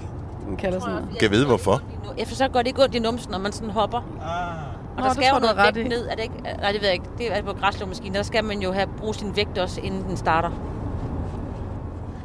Den 0.48 0.58
kalder 0.58 0.80
sådan 0.80 0.94
noget. 0.96 1.10
Kan 1.10 1.22
jeg 1.22 1.32
vide, 1.32 1.46
hvorfor? 1.46 1.82
Efter 2.18 2.36
så 2.36 2.48
går 2.48 2.60
det 2.60 2.68
ikke 2.68 2.84
ondt 2.84 2.96
i 2.96 3.00
numsen, 3.00 3.32
når 3.32 3.40
man 3.40 3.52
sådan 3.52 3.70
hopper. 3.70 3.98
Og 3.98 5.02
Nå, 5.02 5.04
der 5.04 5.14
skal 5.14 5.24
jo 5.24 5.34
jeg, 5.34 5.54
noget 5.56 5.76
vægt 5.76 5.90
ned, 5.90 6.08
er 6.08 6.16
det 6.16 6.24
ikke? 6.24 6.36
Nej, 6.62 6.72
det 6.72 6.82
ved 6.82 6.88
jeg 6.88 6.94
ikke. 6.94 7.06
Det 7.18 7.38
er 7.38 7.42
på 7.42 7.54
græslåmaskinen. 7.54 8.16
Der 8.16 8.24
skal 8.24 8.44
man 8.44 8.60
jo 8.60 8.72
have 8.72 8.88
bruge 8.98 9.16
sin 9.16 9.36
vægt 9.36 9.58
også, 9.58 9.82
inden 9.82 10.04
den 10.04 10.18
starter. 10.18 10.50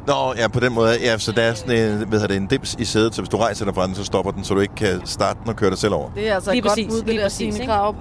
Nå, 0.09 0.35
ja, 0.37 0.49
på 0.49 0.61
den 0.61 0.73
måde. 0.75 0.97
Ja, 1.05 1.19
så 1.19 1.33
der 1.33 1.43
er 1.43 1.55
sådan 1.55 1.77
en, 1.77 1.97
hvad 2.09 2.19
hedder 2.21 2.27
det, 2.27 2.37
en 2.37 2.47
dims 2.47 2.75
i 2.79 2.85
sædet, 2.85 3.15
så 3.15 3.21
hvis 3.23 3.29
du 3.29 3.37
rejser 3.37 3.65
dig 3.65 3.75
fra 3.75 3.87
den, 3.87 3.95
så 3.95 4.05
stopper 4.05 4.33
den, 4.33 4.45
så 4.45 4.55
du 4.55 4.61
ikke 4.61 4.75
kan 4.75 5.01
starte 5.07 5.39
den 5.43 5.49
og 5.49 5.57
køre 5.57 5.71
dig 5.71 5.79
selv 5.79 5.95
over. 5.95 6.11
Det 6.15 6.29
er 6.29 6.35
altså 6.35 6.51
Lige 6.51 6.59
et 6.59 6.65
godt 6.65 6.71
præcis, 6.73 6.87
bud, 6.89 6.99
det 6.99 7.07
lige 7.07 7.21
der 7.21 7.29
Signe? 7.29 7.67
Krav. 7.67 7.95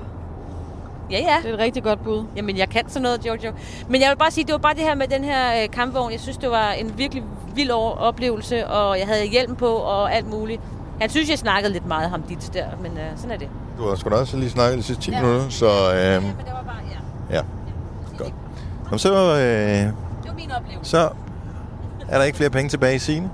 Ja, 1.12 1.18
ja. 1.20 1.36
Det 1.44 1.50
er 1.50 1.54
et 1.54 1.60
rigtig 1.60 1.84
godt 1.84 2.04
bud. 2.04 2.26
Jamen, 2.36 2.58
jeg 2.58 2.70
kan 2.70 2.84
sådan 2.90 3.02
noget, 3.02 3.26
Jojo. 3.26 3.52
Men 3.90 4.02
jeg 4.02 4.10
vil 4.10 4.16
bare 4.18 4.32
sige, 4.32 4.46
det 4.46 4.52
var 4.52 4.58
bare 4.58 4.74
det 4.74 4.82
her 4.84 4.96
med 4.96 5.08
den 5.08 5.24
her 5.24 5.64
øh, 5.64 5.70
kampvogn. 5.72 6.12
Jeg 6.12 6.20
synes, 6.20 6.38
det 6.38 6.50
var 6.52 6.72
en 6.72 6.94
virkelig 6.98 7.24
vild 7.56 7.70
over- 7.72 7.96
oplevelse, 7.98 8.68
og 8.68 9.00
jeg 9.00 9.08
havde 9.08 9.26
hjelm 9.26 9.56
på 9.56 9.68
og 9.68 10.14
alt 10.16 10.28
muligt. 10.30 10.62
Han 11.02 11.10
synes, 11.10 11.30
jeg 11.30 11.38
snakkede 11.40 11.74
lidt 11.74 11.86
meget 11.88 12.10
ham 12.10 12.22
dit 12.22 12.50
der, 12.54 12.66
men 12.82 12.92
øh, 12.92 13.04
sådan 13.16 13.32
er 13.32 13.38
det. 13.38 13.48
Du 13.78 13.88
har 13.90 13.96
sgu 13.96 14.10
da 14.10 14.16
også 14.16 14.38
lige 14.38 14.50
snakket 14.50 14.78
de 14.78 14.84
sidste 14.84 15.04
10 15.04 15.12
Ja. 15.12 15.22
minutter, 15.22 15.50
så 15.50 15.66
øh, 15.66 16.24
Men 16.24 16.32
det 16.32 16.46
var 16.46 16.64
bare, 16.64 16.76
ja. 17.32 17.36
ja, 17.38 17.42
godt. 18.18 18.34
Nå, 18.92 18.98
så, 18.98 19.14
øh, 19.14 19.38
Det 19.38 19.94
var 20.28 20.34
min 20.36 20.52
oplevelse. 20.52 20.92
så 20.92 21.10
er 22.10 22.18
der 22.18 22.24
ikke 22.24 22.38
flere 22.38 22.50
penge 22.50 22.70
tilbage 22.70 22.96
i 22.96 23.00
sine. 23.00 23.30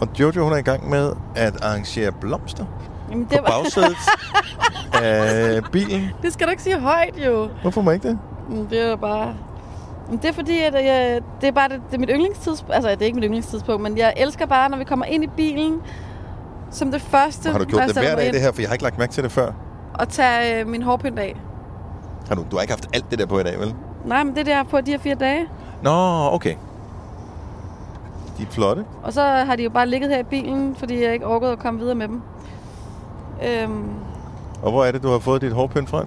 Og 0.00 0.08
Jojo, 0.20 0.44
hun 0.44 0.52
er 0.52 0.56
i 0.56 0.62
gang 0.62 0.90
med 0.90 1.12
at 1.36 1.64
arrangere 1.64 2.12
blomster 2.12 2.64
Jamen, 3.10 3.26
på 3.26 3.34
det, 3.34 3.42
var, 3.42 3.48
bagsædet 3.48 3.96
af 5.02 5.60
bilen. 5.72 6.10
det 6.22 6.32
skal 6.32 6.46
du 6.46 6.50
ikke 6.50 6.62
sige 6.62 6.80
højt, 6.80 7.14
jo. 7.26 7.48
Hvorfor 7.62 7.80
må 7.82 7.90
ikke 7.90 8.08
det? 8.08 8.18
Det 8.70 8.80
er 8.90 8.96
bare... 8.96 9.34
Det 10.12 10.24
er 10.24 10.32
fordi, 10.32 10.58
at 10.60 10.74
jeg, 10.74 11.20
det 11.40 11.46
er 11.48 11.52
bare 11.52 11.68
det, 11.68 11.80
det 11.90 11.94
er 11.94 11.98
mit 12.00 12.10
yndlingstidspunkt. 12.12 12.74
Altså, 12.74 12.90
det 12.90 13.02
er 13.02 13.06
ikke 13.06 13.14
mit 13.14 13.24
yndlingstidspunkt, 13.24 13.82
men 13.82 13.98
jeg 13.98 14.14
elsker 14.16 14.46
bare, 14.46 14.68
når 14.68 14.78
vi 14.78 14.84
kommer 14.84 15.04
ind 15.06 15.24
i 15.24 15.26
bilen, 15.26 15.80
som 16.70 16.90
det 16.90 17.02
første... 17.02 17.50
Har 17.50 17.58
du 17.58 17.64
gjort 17.64 17.82
det 17.86 17.98
hver 17.98 18.16
dag, 18.16 18.26
ind, 18.26 18.32
det 18.32 18.40
her? 18.42 18.52
For 18.52 18.60
jeg 18.60 18.68
har 18.68 18.74
ikke 18.74 18.84
lagt 18.84 18.98
mærke 18.98 19.12
til 19.12 19.24
det 19.24 19.32
før. 19.32 19.52
Og 19.94 20.08
tage 20.08 20.60
øh, 20.60 20.66
min 20.68 20.82
hårpynt 20.82 21.18
af. 21.18 21.36
Har 22.28 22.34
du, 22.34 22.44
du 22.50 22.56
har 22.56 22.62
ikke 22.62 22.72
haft 22.72 22.88
alt 22.94 23.10
det 23.10 23.18
der 23.18 23.26
på 23.26 23.38
i 23.38 23.42
dag, 23.42 23.58
vel? 23.58 23.74
Nej, 24.04 24.24
men 24.24 24.36
det 24.36 24.46
der 24.46 24.62
på 24.62 24.80
de 24.80 24.90
her 24.90 24.98
fire 24.98 25.14
dage. 25.14 25.46
Nå, 25.82 26.28
okay. 26.32 26.54
De 28.42 28.46
er 28.46 28.50
flotte. 28.50 28.84
Og 29.02 29.12
så 29.12 29.22
har 29.22 29.56
de 29.56 29.62
jo 29.62 29.70
bare 29.70 29.86
ligget 29.88 30.10
her 30.10 30.18
i 30.18 30.22
bilen, 30.22 30.76
fordi 30.78 31.02
jeg 31.04 31.12
ikke 31.12 31.26
orkede 31.26 31.52
at 31.52 31.58
komme 31.58 31.80
videre 31.80 31.94
med 31.94 32.08
dem. 32.08 32.22
Øhm, 33.48 33.84
Og 34.62 34.70
hvor 34.70 34.84
er 34.84 34.92
det, 34.92 35.02
du 35.02 35.08
har 35.10 35.18
fået 35.18 35.42
dit 35.42 35.52
hårpynt 35.52 35.90
fra? 35.90 36.04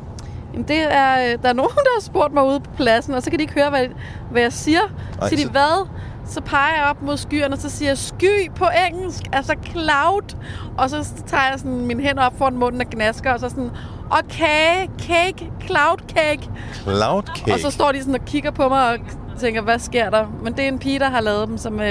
jamen 0.53 0.67
det 0.67 0.77
er, 0.93 1.13
øh, 1.33 1.41
der 1.43 1.49
er 1.49 1.53
nogen, 1.53 1.71
der 1.85 1.89
har 1.97 2.01
spurgt 2.01 2.33
mig 2.33 2.45
ude 2.47 2.59
på 2.59 2.69
pladsen, 2.77 3.13
og 3.13 3.23
så 3.23 3.29
kan 3.29 3.39
de 3.39 3.43
ikke 3.43 3.53
høre, 3.53 3.69
hvad, 3.69 3.85
hvad 4.31 4.41
jeg 4.41 4.53
siger. 4.53 4.79
Ej, 5.21 5.29
så 5.29 5.29
siger 5.29 5.41
så- 5.41 5.47
de, 5.47 5.51
hvad? 5.51 5.87
Så 6.27 6.41
peger 6.41 6.75
jeg 6.77 6.85
op 6.89 7.01
mod 7.01 7.17
skyerne, 7.17 7.53
og 7.55 7.59
så 7.59 7.69
siger 7.69 7.89
jeg 7.89 7.97
sky 7.97 8.51
på 8.55 8.65
engelsk, 8.89 9.23
altså 9.33 9.53
cloud. 9.65 10.35
Og 10.77 10.89
så 10.89 11.13
tager 11.27 11.43
jeg 11.51 11.59
sådan 11.59 11.85
mine 11.85 12.03
hænder 12.03 12.23
op 12.25 12.37
foran 12.37 12.57
munden 12.57 12.81
og 12.81 12.87
gnasker, 12.91 13.33
og 13.33 13.39
så 13.39 13.49
sådan, 13.49 13.69
og 14.11 14.19
kage, 14.29 14.89
cake, 14.99 15.51
cloud 15.65 15.97
cake. 16.15 16.49
Cloud 16.73 17.21
cake. 17.37 17.53
Og 17.53 17.59
så 17.59 17.69
står 17.71 17.91
de 17.91 17.99
sådan 17.99 18.13
og 18.15 18.25
kigger 18.25 18.51
på 18.51 18.69
mig 18.69 18.89
og 18.89 18.97
tænker, 19.39 19.61
hvad 19.61 19.79
sker 19.79 20.09
der? 20.09 20.25
Men 20.43 20.53
det 20.53 20.63
er 20.63 20.67
en 20.67 20.79
pige, 20.79 20.99
der 20.99 21.09
har 21.09 21.21
lavet 21.21 21.47
dem, 21.47 21.57
som... 21.57 21.79
Øh, 21.81 21.87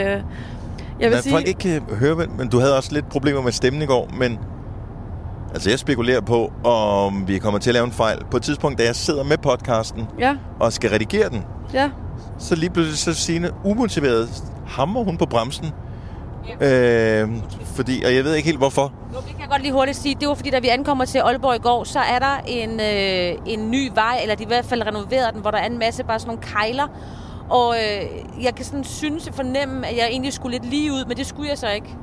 jeg 1.01 1.11
vil 1.11 1.19
sige, 1.23 1.33
folk 1.33 1.49
ikke 1.49 1.61
kan 1.61 1.83
høre, 1.99 2.15
men- 2.15 2.31
men 2.39 2.49
du 2.49 2.59
havde 2.61 2.77
også 2.77 2.93
lidt 2.93 3.09
problemer 3.09 3.41
med 3.43 3.53
stemmen 3.53 3.83
i 3.83 3.87
går, 3.87 4.09
men 4.19 4.39
altså 5.55 5.71
jeg 5.71 5.79
spekulerer 5.79 6.21
på, 6.21 6.53
om 6.65 7.29
vi 7.29 7.39
kommer 7.39 7.61
til 7.61 7.71
at 7.71 7.75
lave 7.75 7.87
en 7.87 7.93
fejl. 7.93 8.19
På 8.31 8.37
et 8.37 8.43
tidspunkt, 8.43 8.79
da 8.79 8.85
jeg 8.85 8.97
sidder 8.97 9.25
med 9.25 9.39
podcasten 9.39 10.07
Ja, 10.19 10.37
og 10.61 10.73
skal 10.73 10.91
redigere 10.91 11.29
den, 11.29 11.45
ja. 11.75 11.91
så 12.39 12.55
lige 12.55 12.71
pludselig 12.71 12.99
så 12.99 13.15
Signe 13.15 13.51
umotiveret 13.65 14.29
hammer 14.67 15.05
hun 15.05 15.17
på 15.17 15.27
bremsen. 15.27 15.67
Øh, 16.61 17.29
fordi, 17.65 18.03
og 18.07 18.15
jeg 18.15 18.25
ved 18.25 18.35
ikke 18.35 18.47
helt 18.47 18.59
hvorfor. 18.59 18.93
Jo, 19.15 19.19
det 19.19 19.29
kan 19.29 19.41
jeg 19.41 19.49
godt 19.49 19.63
lige 19.63 19.73
hurtigt 19.73 19.97
sige. 19.97 20.17
Det 20.21 20.29
var 20.29 20.35
fordi, 20.35 20.51
da 20.51 20.59
vi 20.59 20.69
ankommer 20.69 21.05
til 21.05 21.19
Aalborg 21.19 21.55
i 21.57 21.59
går, 21.59 21.85
så 21.85 21.99
er 21.99 22.19
der 22.19 22.37
en, 22.47 22.71
øh, 22.81 23.39
en 23.55 23.71
ny 23.71 23.91
vej, 23.95 24.19
eller 24.23 24.35
de 24.35 24.43
i 24.43 24.47
hvert 24.47 24.65
fald 24.65 24.87
renoveret 24.87 25.33
den, 25.35 25.41
hvor 25.41 25.51
der 25.51 25.59
er 25.59 25.67
en 25.67 25.79
masse 25.79 26.05
bare 26.05 26.19
sådan 26.19 26.29
nogle 26.35 26.43
kejler. 26.43 26.87
Og 27.51 27.75
øh, 27.77 28.45
jeg 28.45 28.55
kan 28.55 28.65
sådan 28.65 28.85
synes 28.85 29.27
og 29.29 29.35
fornemme, 29.35 29.87
at 29.87 29.97
jeg 29.97 30.07
egentlig 30.11 30.33
skulle 30.33 30.59
lidt 30.59 30.71
lige 30.71 30.93
ud, 30.93 31.05
men 31.05 31.17
det 31.17 31.27
skulle 31.27 31.49
jeg 31.51 31.59
så 31.59 31.69
ikke. 31.71 31.97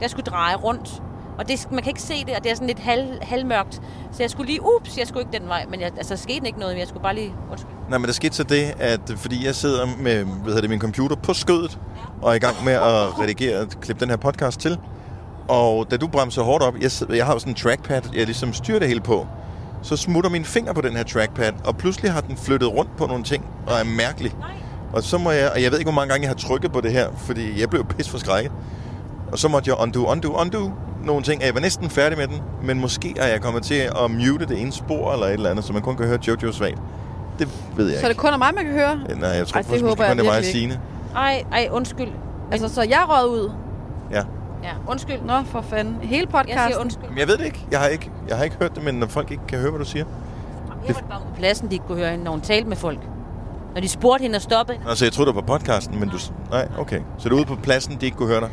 Jeg 0.00 0.10
skulle 0.10 0.24
dreje 0.24 0.54
rundt. 0.56 1.02
Og 1.38 1.48
det, 1.48 1.68
man 1.70 1.82
kan 1.82 1.90
ikke 1.90 2.02
se 2.02 2.24
det, 2.26 2.36
og 2.36 2.44
det 2.44 2.50
er 2.50 2.54
sådan 2.54 2.66
lidt 2.66 2.78
halv, 2.78 3.08
halvmørkt. 3.22 3.74
Så 4.12 4.22
jeg 4.22 4.30
skulle 4.30 4.46
lige, 4.46 4.60
ups, 4.62 4.98
jeg 4.98 5.06
skulle 5.06 5.26
ikke 5.28 5.38
den 5.40 5.48
vej. 5.48 5.64
Men 5.70 5.80
jeg, 5.80 5.90
altså, 5.96 6.14
der 6.14 6.20
skete 6.20 6.46
ikke 6.46 6.58
noget, 6.58 6.74
men 6.74 6.80
jeg 6.80 6.88
skulle 6.88 7.02
bare 7.02 7.14
lige, 7.14 7.32
undskyld. 7.50 7.70
Nej, 7.88 7.98
men 7.98 8.06
der 8.06 8.12
skete 8.12 8.36
så 8.36 8.42
det, 8.42 8.74
at 8.78 9.00
fordi 9.16 9.46
jeg 9.46 9.54
sidder 9.54 9.86
med 9.98 10.24
hvad 10.24 10.44
hedder 10.44 10.60
det, 10.60 10.70
min 10.70 10.80
computer 10.80 11.16
på 11.16 11.32
skødet, 11.34 11.78
og 12.22 12.30
er 12.30 12.34
i 12.34 12.38
gang 12.38 12.56
med 12.64 12.72
at 12.72 13.18
redigere, 13.20 13.66
klippe 13.66 14.00
den 14.00 14.10
her 14.10 14.16
podcast 14.16 14.60
til, 14.60 14.78
Og 15.48 15.90
da 15.90 15.96
du 15.96 16.06
bremser 16.06 16.42
hårdt 16.42 16.64
op, 16.64 16.74
jeg, 16.80 16.90
sidder- 16.90 17.14
jeg 17.14 17.26
har 17.26 17.32
jo 17.32 17.38
sådan 17.38 17.50
en 17.50 17.56
trackpad, 17.56 18.02
jeg 18.14 18.24
ligesom 18.24 18.52
styrer 18.52 18.78
det 18.78 18.88
hele 18.88 19.00
på, 19.00 19.26
så 19.82 19.96
smutter 19.96 20.30
min 20.30 20.44
finger 20.44 20.72
på 20.72 20.80
den 20.80 20.96
her 20.96 21.02
trackpad, 21.02 21.52
og 21.64 21.76
pludselig 21.76 22.12
har 22.12 22.20
den 22.20 22.36
flyttet 22.36 22.72
rundt 22.72 22.96
på 22.96 23.06
nogle 23.06 23.24
ting, 23.24 23.46
og 23.66 23.72
er 23.80 23.84
mærkelig. 23.84 24.32
Og 24.96 25.02
så 25.02 25.18
må 25.18 25.30
jeg, 25.30 25.50
og 25.54 25.62
jeg 25.62 25.70
ved 25.70 25.78
ikke, 25.78 25.90
hvor 25.90 26.00
mange 26.00 26.10
gange 26.12 26.22
jeg 26.22 26.30
har 26.30 26.48
trykket 26.48 26.72
på 26.72 26.80
det 26.80 26.92
her, 26.92 27.08
fordi 27.16 27.60
jeg 27.60 27.70
blev 27.70 27.84
pis 27.84 28.08
for 28.08 28.18
skrækket. 28.18 28.52
Og 29.32 29.38
så 29.38 29.48
måtte 29.48 29.70
jeg 29.70 29.78
undo, 29.80 30.04
undo, 30.06 30.32
undo 30.40 30.70
nogle 31.04 31.22
ting. 31.22 31.42
Jeg 31.42 31.54
var 31.54 31.60
næsten 31.60 31.90
færdig 31.90 32.18
med 32.18 32.26
den, 32.28 32.40
men 32.62 32.80
måske 32.80 33.14
er 33.18 33.26
jeg 33.26 33.40
kommet 33.40 33.62
til 33.62 33.74
at 33.74 34.10
mute 34.10 34.46
det 34.46 34.60
ene 34.60 34.72
spor 34.72 35.12
eller 35.12 35.26
et 35.26 35.32
eller 35.32 35.50
andet, 35.50 35.64
så 35.64 35.72
man 35.72 35.82
kun 35.82 35.96
kan 35.96 36.06
høre 36.06 36.18
Jojo 36.28 36.52
svagt. 36.52 36.78
Det 37.38 37.48
ved 37.76 37.86
jeg 37.88 37.94
Så 37.94 37.98
er 37.98 38.08
det 38.08 38.10
ikke. 38.10 38.20
kun 38.20 38.32
af 38.32 38.38
mig, 38.38 38.50
man 38.54 38.64
kan 38.64 38.72
høre? 38.74 38.96
Nej, 38.96 39.06
jeg 39.08 39.16
tror 39.18 39.28
Ej, 39.30 39.38
det 39.42 39.46
faktisk, 39.52 39.70
håber 39.84 39.90
måske 39.90 40.02
jeg 40.02 40.10
kun 40.10 40.16
det 40.18 40.22
er 40.24 40.30
mig 40.30 40.36
og 40.38 40.42
virkelig 40.42 40.52
Signe. 40.52 40.80
Ej, 41.16 41.44
ej, 41.52 41.68
undskyld. 41.72 42.08
Altså, 42.52 42.68
så 42.74 42.82
jeg 42.82 43.04
rød 43.08 43.28
ud? 43.30 43.50
Ja. 44.12 44.22
Ja, 44.62 44.70
undskyld. 44.88 45.20
Nå, 45.26 45.32
for 45.46 45.60
fanden. 45.60 45.96
Hele 46.02 46.20
Jeg 46.20 46.28
podcasten? 46.28 46.58
siger 46.72 46.80
undskyld. 46.80 47.08
Men 47.08 47.18
jeg 47.18 47.28
ved 47.28 47.36
det 47.38 47.44
ikke. 47.44 47.66
Jeg 47.70 47.80
har 47.80 47.86
ikke, 47.86 48.10
jeg 48.28 48.36
har 48.36 48.44
ikke 48.44 48.56
hørt 48.60 48.74
det, 48.74 48.84
men 48.84 48.94
når 48.94 49.06
folk 49.06 49.30
ikke 49.30 49.42
kan 49.48 49.58
høre, 49.58 49.70
hvad 49.70 49.78
du 49.78 49.84
siger. 49.84 50.04
Jeg 50.86 50.94
var 50.94 51.00
bare 51.10 51.20
ude 51.20 51.28
på 51.28 51.34
pladsen, 51.38 51.68
de 51.68 51.74
ikke 51.74 51.86
kunne 51.86 51.98
høre 51.98 52.10
hende, 52.10 52.24
når 52.24 52.30
hun 52.30 52.40
talte 52.40 52.68
med 52.68 52.76
folk. 52.76 52.98
Når 53.74 53.80
de 53.80 53.88
spurgte 53.88 54.22
hende 54.22 54.36
og 54.36 54.42
stoppede. 54.42 54.78
Altså, 54.88 55.04
jeg 55.04 55.12
troede, 55.12 55.28
det 55.28 55.34
var 55.36 55.40
på 55.40 55.46
podcasten, 55.46 56.00
men 56.00 56.08
du... 56.08 56.18
Nej, 56.50 56.68
okay. 56.78 57.00
Så 57.18 57.28
det 57.28 57.34
er 57.34 57.38
ude 57.38 57.44
på 57.44 57.56
pladsen, 57.56 57.96
de 58.00 58.04
ikke 58.06 58.16
kunne 58.16 58.28
høre 58.28 58.40
dig? 58.40 58.50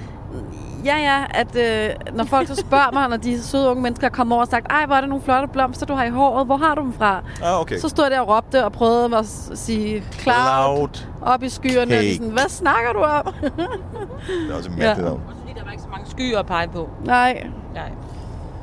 Ja, 0.85 0.97
ja, 0.97 1.23
at 1.29 1.55
øh, 1.55 2.15
når 2.15 2.23
folk 2.23 2.47
så 2.47 2.55
spørger 2.55 2.91
mig, 2.93 3.09
når 3.09 3.17
de 3.17 3.43
søde 3.43 3.69
unge 3.69 3.83
mennesker 3.83 4.09
kommer 4.09 4.35
over 4.35 4.45
og 4.45 4.51
sagt, 4.51 4.65
ej, 4.71 4.85
hvor 4.85 4.95
er 4.95 5.01
det 5.01 5.09
nogle 5.09 5.23
flotte 5.23 5.47
blomster, 5.47 5.85
du 5.85 5.93
har 5.93 6.03
i 6.03 6.09
håret, 6.09 6.45
hvor 6.45 6.57
har 6.57 6.75
du 6.75 6.81
dem 6.81 6.93
fra? 6.93 7.23
Ah, 7.43 7.61
okay. 7.61 7.77
Så 7.77 7.89
stod 7.89 8.05
jeg 8.05 8.11
der 8.11 8.19
og 8.19 8.27
råbte 8.35 8.65
og 8.65 8.71
prøvede 8.71 9.17
at 9.17 9.25
sige 9.53 10.03
cloud 10.19 10.77
Loud. 10.77 11.05
op 11.21 11.43
i 11.43 11.49
skyerne. 11.49 11.81
Og 11.81 11.87
de 11.87 11.93
Cake. 12.07 12.13
sådan, 12.15 12.29
hvad 12.31 12.49
snakker 12.49 12.93
du 12.93 12.99
om? 12.99 13.25
Det 13.41 14.51
er 14.51 14.57
også 14.57 14.69
mærkeligt 14.69 14.97
Ja. 14.97 15.03
navn. 15.03 15.21
Fordi 15.39 15.53
der 15.59 15.63
var 15.65 15.71
ikke 15.71 15.83
så 15.83 15.89
mange 15.91 16.09
skyer 16.09 16.39
at 16.39 16.45
pege 16.45 16.67
på. 16.67 16.89
Nej, 17.05 17.47
Nej. 17.73 17.91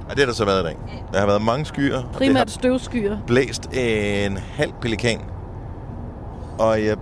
Ja, 0.09 0.11
det 0.11 0.19
har 0.19 0.27
der 0.27 0.33
så 0.33 0.45
været 0.45 0.61
i 0.61 0.65
dag. 0.65 0.77
Der 1.13 1.19
har 1.21 1.27
været 1.27 1.43
mange 1.43 1.65
skyer. 1.65 2.03
primært 2.13 2.51
støvskyer. 2.51 3.17
blæst 3.27 3.69
en 3.73 4.37
halv 4.37 4.73
pelikan. 4.81 5.21
Og 6.59 6.85
jeg 6.85 6.97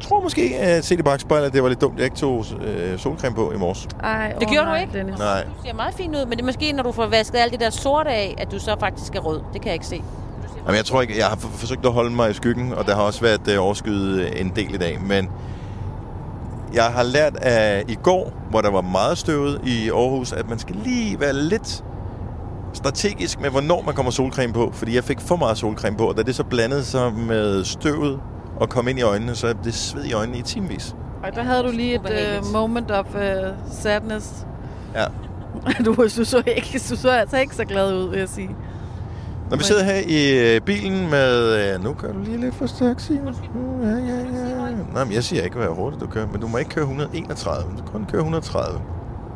tror 0.00 0.20
måske, 0.22 0.56
at 0.56 0.84
set 0.84 0.98
i 0.98 1.02
bagspejlet, 1.02 1.46
at 1.46 1.52
det 1.52 1.62
var 1.62 1.68
lidt 1.68 1.80
dumt, 1.80 1.94
at 1.94 1.98
jeg 1.98 2.04
ikke 2.04 2.16
tog 2.16 2.44
øh, 2.66 2.98
solcreme 2.98 3.34
på 3.36 3.52
i 3.52 3.56
morges. 3.56 3.88
Ej, 4.02 4.32
Det 4.40 4.48
gjorde 4.48 4.64
nej, 4.66 4.76
du 4.78 4.80
ikke? 4.80 4.98
Dennis. 4.98 5.18
Nej. 5.18 5.44
Du 5.44 5.66
ser 5.66 5.74
meget 5.74 5.94
fint 5.94 6.16
ud, 6.16 6.24
men 6.26 6.30
det 6.32 6.40
er 6.40 6.44
måske, 6.44 6.72
når 6.72 6.82
du 6.82 6.92
får 6.92 7.06
vasket 7.06 7.38
alt 7.38 7.52
det 7.52 7.60
der 7.60 7.70
sorte 7.70 8.10
af, 8.10 8.34
at 8.38 8.52
du 8.52 8.58
så 8.58 8.76
faktisk 8.80 9.14
er 9.14 9.20
rød. 9.20 9.40
Det 9.52 9.60
kan 9.60 9.66
jeg 9.66 9.74
ikke 9.74 9.86
se. 9.86 10.02
Jamen, 10.66 10.76
jeg 10.76 10.84
tror 10.84 11.02
ikke, 11.02 11.18
jeg 11.18 11.26
har 11.26 11.36
for- 11.36 11.48
forsøgt 11.48 11.86
at 11.86 11.92
holde 11.92 12.10
mig 12.10 12.30
i 12.30 12.34
skyggen, 12.34 12.72
og 12.72 12.86
der 12.86 12.94
har 12.94 13.02
også 13.02 13.20
været 13.20 13.48
øh, 13.48 13.62
overskyet 13.64 14.40
en 14.40 14.52
del 14.56 14.74
i 14.74 14.78
dag. 14.78 14.98
Men 15.06 15.30
jeg 16.74 16.84
har 16.84 17.02
lært 17.02 17.36
af 17.36 17.84
i 17.88 17.94
går, 18.02 18.32
hvor 18.50 18.60
der 18.60 18.70
var 18.70 18.80
meget 18.80 19.18
støvet 19.18 19.60
i 19.66 19.90
Aarhus, 19.90 20.32
at 20.32 20.48
man 20.48 20.58
skal 20.58 20.76
lige 20.84 21.20
være 21.20 21.32
lidt 21.32 21.84
strategisk 22.74 23.40
med, 23.40 23.50
hvornår 23.50 23.82
man 23.86 23.94
kommer 23.94 24.12
solcreme 24.12 24.52
på. 24.52 24.70
Fordi 24.72 24.94
jeg 24.94 25.04
fik 25.04 25.20
for 25.20 25.36
meget 25.36 25.58
solcreme 25.58 25.96
på, 25.96 26.08
og 26.08 26.16
da 26.16 26.22
det 26.22 26.34
så 26.34 26.44
blandede 26.44 26.84
sig 26.84 27.12
med 27.12 27.64
støvet 27.64 28.20
og 28.56 28.68
kom 28.68 28.88
ind 28.88 28.98
i 28.98 29.02
øjnene, 29.02 29.34
så 29.34 29.46
er 29.46 29.52
det 29.52 29.74
sved 29.74 30.04
i 30.04 30.12
øjnene 30.12 30.38
i 30.38 30.42
timevis. 30.42 30.96
Ej, 31.24 31.30
der 31.30 31.42
havde 31.42 31.62
du 31.62 31.70
lige 31.70 31.94
et 31.94 32.40
uh, 32.40 32.52
moment 32.52 32.90
of 32.90 33.06
uh, 33.14 33.20
sadness. 33.70 34.46
Ja. 34.94 35.04
Du, 35.84 35.94
du, 35.94 36.24
så 36.24 36.42
ikke, 36.46 36.80
du 36.90 36.96
så 36.96 37.10
altså 37.10 37.36
ikke 37.36 37.54
så 37.54 37.64
glad 37.64 37.94
ud, 37.94 38.10
vil 38.10 38.18
jeg 38.18 38.28
sige. 38.28 38.50
Når 39.50 39.56
vi 39.56 39.62
sidder 39.62 39.84
her 39.84 40.00
i 40.06 40.54
øh, 40.54 40.60
bilen 40.60 41.10
med... 41.10 41.78
Nu 41.78 41.92
kører 41.92 42.12
du 42.12 42.18
lige 42.18 42.40
lidt 42.40 42.54
for 42.54 42.66
stærkt, 42.66 43.02
Simon. 43.02 43.34
Ja, 43.82 43.88
ja, 43.88 44.18
ja. 44.18 44.70
Nej, 44.94 45.04
men 45.04 45.12
jeg 45.12 45.24
siger 45.24 45.42
ikke, 45.42 45.56
hvor 45.56 45.74
hurtigt 45.74 46.02
du 46.02 46.06
kører, 46.06 46.26
men 46.26 46.40
du 46.40 46.48
må 46.48 46.58
ikke 46.58 46.70
køre 46.70 46.82
131. 46.82 47.70
Du 47.70 47.82
kan 47.82 47.92
kun 47.92 48.06
køre 48.10 48.20
130. 48.20 48.80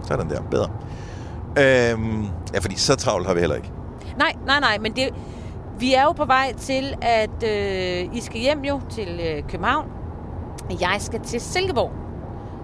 Sådan 0.09 0.31
der. 0.31 0.41
Bedre. 0.51 0.69
Øhm, 1.59 2.27
ja, 2.55 2.59
fordi 2.59 2.77
så 2.77 2.95
travlt 2.95 3.27
har 3.27 3.35
vi 3.35 3.41
heller 3.41 3.57
ikke. 3.57 3.71
Nej, 4.19 4.33
nej, 4.47 4.61
nej, 4.61 4.79
men 4.81 4.93
det, 4.93 5.09
vi 5.79 5.95
er 5.95 6.03
jo 6.03 6.13
på 6.13 6.25
vej 6.25 6.53
til, 6.59 6.95
at 7.03 7.43
øh, 7.45 8.15
I 8.17 8.21
skal 8.21 8.41
hjem 8.41 8.65
jo 8.65 8.81
til 8.91 9.21
øh, 9.27 9.43
København. 9.49 9.87
Jeg 10.81 10.97
skal 10.99 11.21
til 11.21 11.41
Silkeborg. 11.41 11.91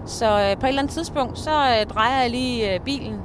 Så 0.05 0.25
øh, 0.25 0.57
på 0.59 0.65
et 0.65 0.69
eller 0.69 0.81
andet 0.81 0.93
tidspunkt, 0.93 1.39
så 1.39 1.51
øh, 1.51 1.85
drejer 1.85 2.21
jeg 2.21 2.29
lige 2.29 2.73
øh, 2.73 2.79
bilen. 2.79 3.15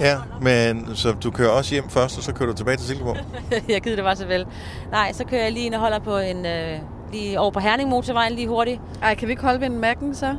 Ja, 0.00 0.16
men 0.40 0.86
så 0.94 1.12
du 1.12 1.30
kører 1.30 1.50
også 1.50 1.74
hjem 1.74 1.88
først, 1.88 2.18
og 2.18 2.24
så 2.24 2.32
kører 2.34 2.50
du 2.50 2.56
tilbage 2.56 2.76
til 2.76 2.86
Silkeborg? 2.86 3.16
jeg 3.68 3.80
gider 3.80 3.96
det 3.96 4.04
bare 4.04 4.16
så 4.16 4.26
vel. 4.26 4.46
Nej, 4.90 5.12
så 5.12 5.24
kører 5.24 5.42
jeg 5.42 5.52
lige 5.52 5.66
ind 5.66 5.74
og 5.74 5.80
holder 5.80 5.98
på 5.98 6.18
en... 6.18 6.46
Øh, 6.46 6.78
lige 7.12 7.40
over 7.40 7.50
på 7.50 7.60
Herning 7.60 7.88
motorvejen 7.88 8.32
lige 8.32 8.48
hurtigt. 8.48 8.80
Ej, 9.02 9.14
kan 9.14 9.28
vi 9.28 9.32
ikke 9.32 9.42
holde 9.42 9.60
ved 9.60 9.66
en 9.66 9.84
Mac'en 9.84 10.14
så? 10.14 10.36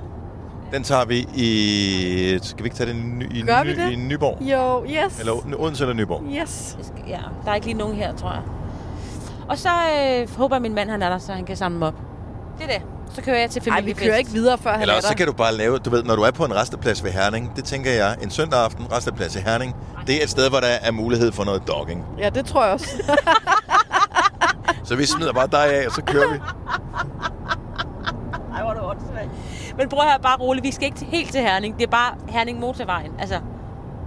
Den 0.73 0.83
tager 0.83 1.05
vi 1.05 1.27
i... 1.35 2.39
Skal 2.41 2.63
vi 2.63 2.67
ikke 2.67 2.75
tage 2.75 2.89
den 2.93 2.97
i, 3.21 3.25
Ny- 3.25 3.35
i, 3.37 3.41
Gør 3.41 3.63
vi 3.63 3.71
Ny- 3.73 3.75
det? 3.85 3.91
i 3.91 3.95
Nyborg? 3.95 4.41
Jo, 4.41 4.85
yes. 5.05 5.19
Eller 5.19 5.59
Odense 5.59 5.83
eller 5.83 5.95
Nyborg? 5.95 6.23
Yes. 6.41 6.77
Ja, 7.07 7.19
der 7.45 7.51
er 7.51 7.55
ikke 7.55 7.67
lige 7.67 7.77
nogen 7.77 7.95
her, 7.95 8.15
tror 8.15 8.31
jeg. 8.31 8.41
Og 9.51 9.57
så 9.57 9.69
øh, 9.69 10.37
håber 10.37 10.59
min 10.59 10.75
mand 10.75 10.89
han 10.89 11.01
er 11.01 11.09
der, 11.09 11.17
så 11.17 11.33
han 11.33 11.45
kan 11.45 11.57
samle 11.57 11.75
dem 11.75 11.83
op. 11.83 11.93
Det 12.57 12.63
er 12.69 12.79
det. 12.79 12.81
Så 13.13 13.21
kører 13.21 13.39
jeg 13.39 13.49
til 13.49 13.59
Ej, 13.59 13.65
vi 13.65 13.71
familiefest. 13.81 14.05
kører 14.05 14.17
ikke 14.17 14.31
videre, 14.31 14.57
før 14.57 14.71
han 14.71 14.81
Eller 14.81 14.93
er 14.93 14.97
også 14.97 15.07
så 15.07 15.11
der. 15.13 15.17
kan 15.17 15.27
du 15.27 15.33
bare 15.33 15.53
lave, 15.53 15.77
du 15.77 15.89
ved, 15.89 16.03
når 16.03 16.15
du 16.15 16.21
er 16.21 16.31
på 16.31 16.45
en 16.45 16.55
resteplads 16.55 17.03
ved 17.03 17.11
Herning, 17.11 17.55
det 17.55 17.63
tænker 17.63 17.91
jeg, 17.91 18.15
en 18.21 18.29
søndag 18.29 18.59
aften, 18.59 18.91
resteplads 18.91 19.35
i 19.35 19.39
Herning, 19.39 19.75
det 20.07 20.19
er 20.19 20.23
et 20.23 20.29
sted, 20.29 20.49
hvor 20.49 20.59
der 20.59 20.67
er 20.67 20.91
mulighed 20.91 21.31
for 21.31 21.43
noget 21.43 21.67
dogging. 21.67 22.05
Ja, 22.17 22.29
det 22.29 22.45
tror 22.45 22.63
jeg 22.63 22.73
også. 22.73 22.87
Så 24.83 24.95
vi 24.95 25.05
smider 25.05 25.33
bare 25.33 25.47
dig 25.47 25.73
af, 25.81 25.87
og 25.87 25.91
så 25.93 26.01
kører 26.01 26.31
vi. 26.33 26.39
Ej, 28.55 28.61
hvor 28.61 28.69
er 28.69 28.73
det 28.73 28.83
åndssvagt. 28.83 29.29
Men 29.77 29.89
prøv 29.89 30.01
høre, 30.09 30.19
bare 30.21 30.37
roligt. 30.39 30.63
Vi 30.65 30.71
skal 30.71 30.85
ikke 30.85 31.05
helt 31.05 31.31
til 31.31 31.41
Herning. 31.41 31.77
Det 31.77 31.83
er 31.83 31.91
bare 31.91 32.13
Herning 32.29 32.59
Motorvejen. 32.59 33.11
Altså, 33.19 33.39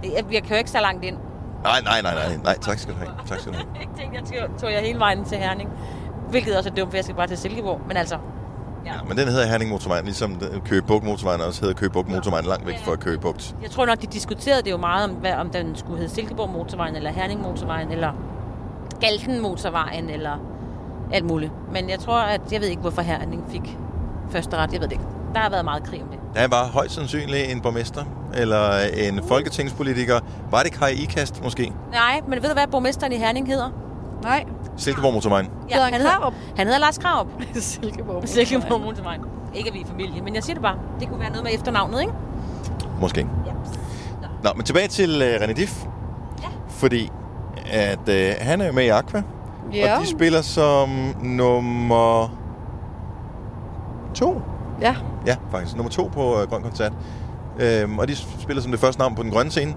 jeg, 0.03 0.25
jeg 0.31 0.43
kører 0.43 0.59
ikke 0.59 0.71
så 0.71 0.79
langt 0.79 1.03
ind. 1.05 1.17
Nej, 1.65 1.81
nej, 1.81 2.01
nej, 2.01 2.13
nej, 2.27 2.37
nej, 2.43 2.57
tak 2.61 2.79
skal 2.79 2.93
du 2.93 2.99
have. 2.99 3.11
Tak 3.27 3.39
skal 3.39 3.51
du 3.53 3.57
have. 3.57 3.67
Jeg 3.81 3.87
tænkte, 3.97 4.33
jeg 4.35 4.49
tog, 4.49 4.59
tog 4.59 4.71
jeg 4.71 4.81
hele 4.81 4.99
vejen 4.99 5.25
til 5.25 5.37
Herning. 5.37 5.69
Hvilket 6.29 6.57
også 6.57 6.69
er 6.69 6.73
dumt, 6.73 6.91
for 6.91 6.97
jeg 6.97 7.03
skal 7.03 7.15
bare 7.15 7.27
til 7.27 7.37
Silkeborg. 7.37 7.81
Men 7.87 7.97
altså, 7.97 8.15
ja. 8.85 8.93
Ja, 8.93 8.99
men 9.07 9.17
den 9.17 9.27
hedder 9.27 9.47
Herning 9.47 9.69
Motorvejen, 9.71 10.05
ligesom 10.05 10.41
Køge 10.65 10.81
Bugt 10.81 11.03
Motorvejen 11.03 11.41
også 11.41 11.61
hedder 11.61 11.75
Køge 11.75 11.89
Bugt 11.89 12.09
Motorvejen, 12.09 12.45
langt 12.45 12.67
væk 12.67 12.77
fra 12.85 12.95
Køge 12.95 13.17
Bugt. 13.19 13.55
Jeg 13.61 13.71
tror 13.71 13.85
nok, 13.85 14.01
de 14.01 14.07
diskuterede 14.07 14.61
det 14.61 14.71
jo 14.71 14.77
meget 14.77 15.09
om, 15.09 15.15
hvad, 15.15 15.33
om 15.33 15.49
den 15.49 15.75
skulle 15.75 15.97
hedde 15.99 16.13
Silkeborg 16.13 16.49
Motorvejen, 16.49 16.95
eller 16.95 17.11
Herning 17.11 17.41
Motorvejen, 17.41 17.91
eller 17.91 18.11
Galten 18.99 19.41
Motorvejen, 19.41 20.09
eller 20.09 20.37
alt 21.13 21.25
muligt. 21.25 21.51
Men 21.73 21.89
jeg 21.89 21.99
tror, 21.99 22.17
at 22.19 22.41
jeg 22.51 22.61
ved 22.61 22.67
ikke, 22.67 22.81
hvorfor 22.81 23.01
Herning 23.01 23.43
fik 23.51 23.77
første 24.29 24.57
ret. 24.57 24.73
Jeg 24.73 24.81
ved 24.81 24.87
det 24.87 24.93
ikke. 24.93 25.05
Der 25.33 25.39
har 25.39 25.49
været 25.49 25.65
meget 25.65 25.83
krig 25.83 26.01
om 26.03 26.07
det. 26.09 26.19
Der 26.35 26.47
var 26.47 26.65
højst 26.67 26.93
sandsynligt 26.93 27.51
en 27.51 27.61
borgmester, 27.61 28.03
eller 28.33 28.79
en 28.97 29.21
folketingspolitiker. 29.27 30.19
Var 30.51 30.63
det 30.63 30.71
Kai 30.71 30.93
Ikast 30.93 31.43
måske? 31.43 31.73
Nej, 31.91 32.21
men 32.27 32.41
ved 32.41 32.49
du, 32.49 32.53
hvad 32.53 32.67
borgmesteren 32.71 33.11
i 33.11 33.15
Herning 33.17 33.47
hedder? 33.47 33.69
Nej, 34.23 34.45
Silkeborg 34.77 35.13
Motorvejen. 35.13 35.49
Hedder 35.69 35.85
han 35.91 36.01
Krarup? 36.01 36.33
han 36.57 36.67
hedder 36.67 36.79
Lars 36.79 36.97
Krarup. 36.97 37.27
Silkeborg. 37.53 38.27
Silkeborg 38.27 38.81
Motorvejen. 38.81 39.21
Ikke 39.53 39.67
at 39.69 39.73
vi 39.73 39.81
er 39.81 39.85
familie, 39.87 40.21
men 40.21 40.35
jeg 40.35 40.43
siger 40.43 40.53
det 40.53 40.61
bare. 40.63 40.77
Det 40.99 41.07
kunne 41.09 41.19
være 41.19 41.29
noget 41.29 41.43
med 41.43 41.51
efternavnet, 41.53 42.01
ikke? 42.01 42.13
Måske. 43.01 43.27
Ja. 43.45 43.51
Nå, 44.43 44.49
men 44.55 44.65
tilbage 44.65 44.87
til 44.87 45.21
uh, 45.21 45.43
René 45.43 45.53
Diff. 45.53 45.83
Ja. 46.43 46.47
Fordi 46.69 47.11
at 47.71 47.99
uh, 48.09 48.15
han 48.47 48.61
er 48.61 48.65
jo 48.65 48.71
med 48.71 48.83
i 48.83 48.89
Aqua, 48.89 49.23
Ja. 49.73 49.95
og 49.95 50.01
de 50.01 50.07
spiller 50.07 50.41
som 50.41 50.89
nummer 51.23 52.29
to. 54.13 54.41
Ja. 54.81 54.95
Ja, 55.25 55.35
faktisk. 55.51 55.75
Nummer 55.75 55.89
to 55.91 56.09
på 56.13 56.33
uh, 56.41 56.49
Grøn 56.49 56.61
Koncert. 56.61 56.93
Øhm, 57.59 57.99
og 57.99 58.07
de 58.07 58.15
spiller 58.15 58.61
som 58.61 58.71
det 58.71 58.79
første 58.79 58.99
navn 58.99 59.15
på 59.15 59.23
den 59.23 59.31
grønne 59.31 59.51
scene. 59.51 59.73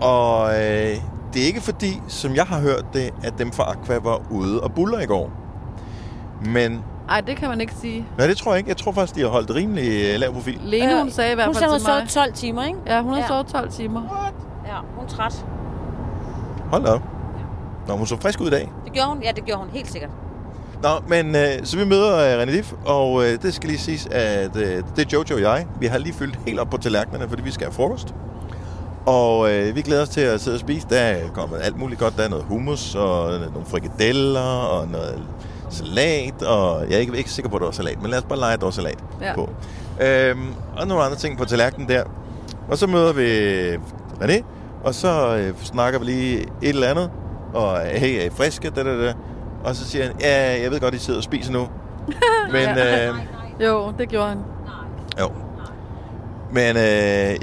Og 0.00 0.48
øh, 0.48 0.96
det 1.34 1.42
er 1.42 1.46
ikke 1.46 1.60
fordi, 1.60 2.00
som 2.08 2.34
jeg 2.34 2.44
har 2.44 2.60
hørt 2.60 2.84
det, 2.92 3.10
at 3.24 3.34
dem 3.38 3.52
fra 3.52 3.62
Aqua 3.72 3.98
var 3.98 4.20
ude 4.30 4.60
og 4.60 4.72
buller 4.72 5.00
i 5.00 5.06
går. 5.06 5.30
Men 6.46 6.82
Ej, 7.08 7.20
det 7.20 7.36
kan 7.36 7.48
man 7.48 7.60
ikke 7.60 7.74
sige. 7.74 8.06
nej, 8.18 8.26
det 8.26 8.36
tror 8.36 8.52
jeg 8.52 8.58
ikke. 8.58 8.68
Jeg 8.68 8.76
tror 8.76 8.92
faktisk, 8.92 9.14
de 9.16 9.20
har 9.20 9.28
holdt 9.28 9.54
rimelig 9.54 9.88
øh, 10.14 10.20
lav 10.20 10.32
profil. 10.32 10.60
Lene, 10.64 10.98
hun 10.98 11.10
sagde 11.10 11.32
i 11.32 11.34
hvert 11.34 11.46
Hun 11.46 11.54
fald 11.54 11.60
sagde, 11.62 11.72
hun 11.72 11.80
til 11.80 11.88
mig. 12.02 12.10
sov 12.10 12.24
12 12.24 12.32
timer, 12.34 12.62
ikke? 12.64 12.78
Ja, 12.86 13.02
hun 13.02 13.12
har 13.12 13.20
Ja. 13.20 13.26
sovet 13.28 13.46
12 13.46 13.70
timer. 13.70 14.32
Ja, 14.66 14.76
hun 14.96 15.04
er 15.04 15.08
træt. 15.08 15.46
Hold 16.70 16.84
da 16.84 16.90
op. 16.90 17.02
Nå, 17.88 17.96
hun 17.96 18.06
så 18.06 18.16
frisk 18.20 18.40
ud 18.40 18.46
i 18.46 18.50
dag. 18.50 18.72
Det 18.84 18.92
gjorde 18.92 19.08
hun. 19.08 19.22
Ja, 19.22 19.30
det 19.36 19.44
gjorde 19.44 19.60
hun 19.60 19.70
helt 19.70 19.90
sikkert. 19.90 20.10
Nå, 20.84 20.90
men 21.08 21.36
øh, 21.36 21.42
så 21.64 21.76
vi 21.76 21.84
møder 21.84 22.16
øh, 22.38 22.42
René 22.42 22.52
Diff, 22.56 22.72
og 22.84 23.24
øh, 23.24 23.42
det 23.42 23.54
skal 23.54 23.68
lige 23.68 23.78
siges, 23.78 24.06
at 24.10 24.56
øh, 24.56 24.82
det 24.96 25.04
er 25.04 25.08
Jojo 25.12 25.34
og 25.34 25.40
jeg. 25.40 25.66
Vi 25.80 25.86
har 25.86 25.98
lige 25.98 26.14
fyldt 26.14 26.38
helt 26.46 26.60
op 26.60 26.70
på 26.70 26.76
tallerkenerne, 26.76 27.28
fordi 27.28 27.42
vi 27.42 27.50
skal 27.50 27.66
have 27.66 27.74
frokost. 27.74 28.14
Og 29.06 29.52
øh, 29.52 29.76
vi 29.76 29.82
glæder 29.82 30.02
os 30.02 30.08
til 30.08 30.20
at 30.20 30.40
sidde 30.40 30.54
og 30.54 30.60
spise. 30.60 30.86
Der 30.90 30.98
er 30.98 31.28
kommet 31.34 31.58
alt 31.62 31.78
muligt 31.78 32.00
godt. 32.00 32.16
Der 32.16 32.22
er 32.24 32.28
noget 32.28 32.44
hummus, 32.44 32.94
og 32.94 33.30
nogle 33.30 33.66
frikadeller, 33.66 34.40
og 34.40 34.88
noget 34.88 35.22
salat. 35.70 36.42
Og 36.42 36.84
jeg 36.88 36.94
er 36.94 36.98
ikke, 36.98 37.16
ikke 37.18 37.30
sikker 37.30 37.48
på, 37.50 37.56
at 37.56 37.60
det 37.60 37.66
var 37.66 37.72
salat, 37.72 38.02
men 38.02 38.10
lad 38.10 38.18
os 38.18 38.24
bare 38.24 38.38
lege, 38.38 38.52
at 38.52 38.58
der 38.60 38.66
var 38.66 38.70
salat 38.70 38.98
Ja. 39.22 39.34
på. 39.34 39.50
Øhm, 40.02 40.48
og 40.76 40.86
nogle 40.86 41.04
andre 41.04 41.16
ting 41.16 41.38
på 41.38 41.44
tallerkenen 41.44 41.88
der. 41.88 42.02
Og 42.68 42.78
så 42.78 42.86
møder 42.86 43.12
vi 43.12 43.70
René, 44.24 44.42
og 44.84 44.94
så 44.94 45.36
øh, 45.36 45.54
snakker 45.62 45.98
vi 45.98 46.04
lige 46.04 46.38
et 46.40 46.48
eller 46.62 46.88
andet. 46.88 47.10
Og 47.54 47.80
hey, 47.80 48.20
er 48.20 48.24
I 48.24 48.30
friske? 48.30 48.70
Da, 48.70 48.82
da, 48.82 49.06
da. 49.06 49.12
Og 49.64 49.76
så 49.76 49.84
siger 49.88 50.04
han, 50.06 50.14
ja, 50.20 50.62
jeg 50.62 50.70
ved 50.70 50.80
godt, 50.80 50.94
I 50.94 50.98
sidder 50.98 51.18
og 51.20 51.24
spiser 51.24 51.52
nu. 51.52 51.68
Men, 52.52 52.68
øh, 52.78 53.14
Jo, 53.60 53.92
det 53.98 54.08
gjorde 54.08 54.28
han. 54.28 54.38
jo. 55.20 55.30
Men 56.52 56.76
øh, 56.76 56.82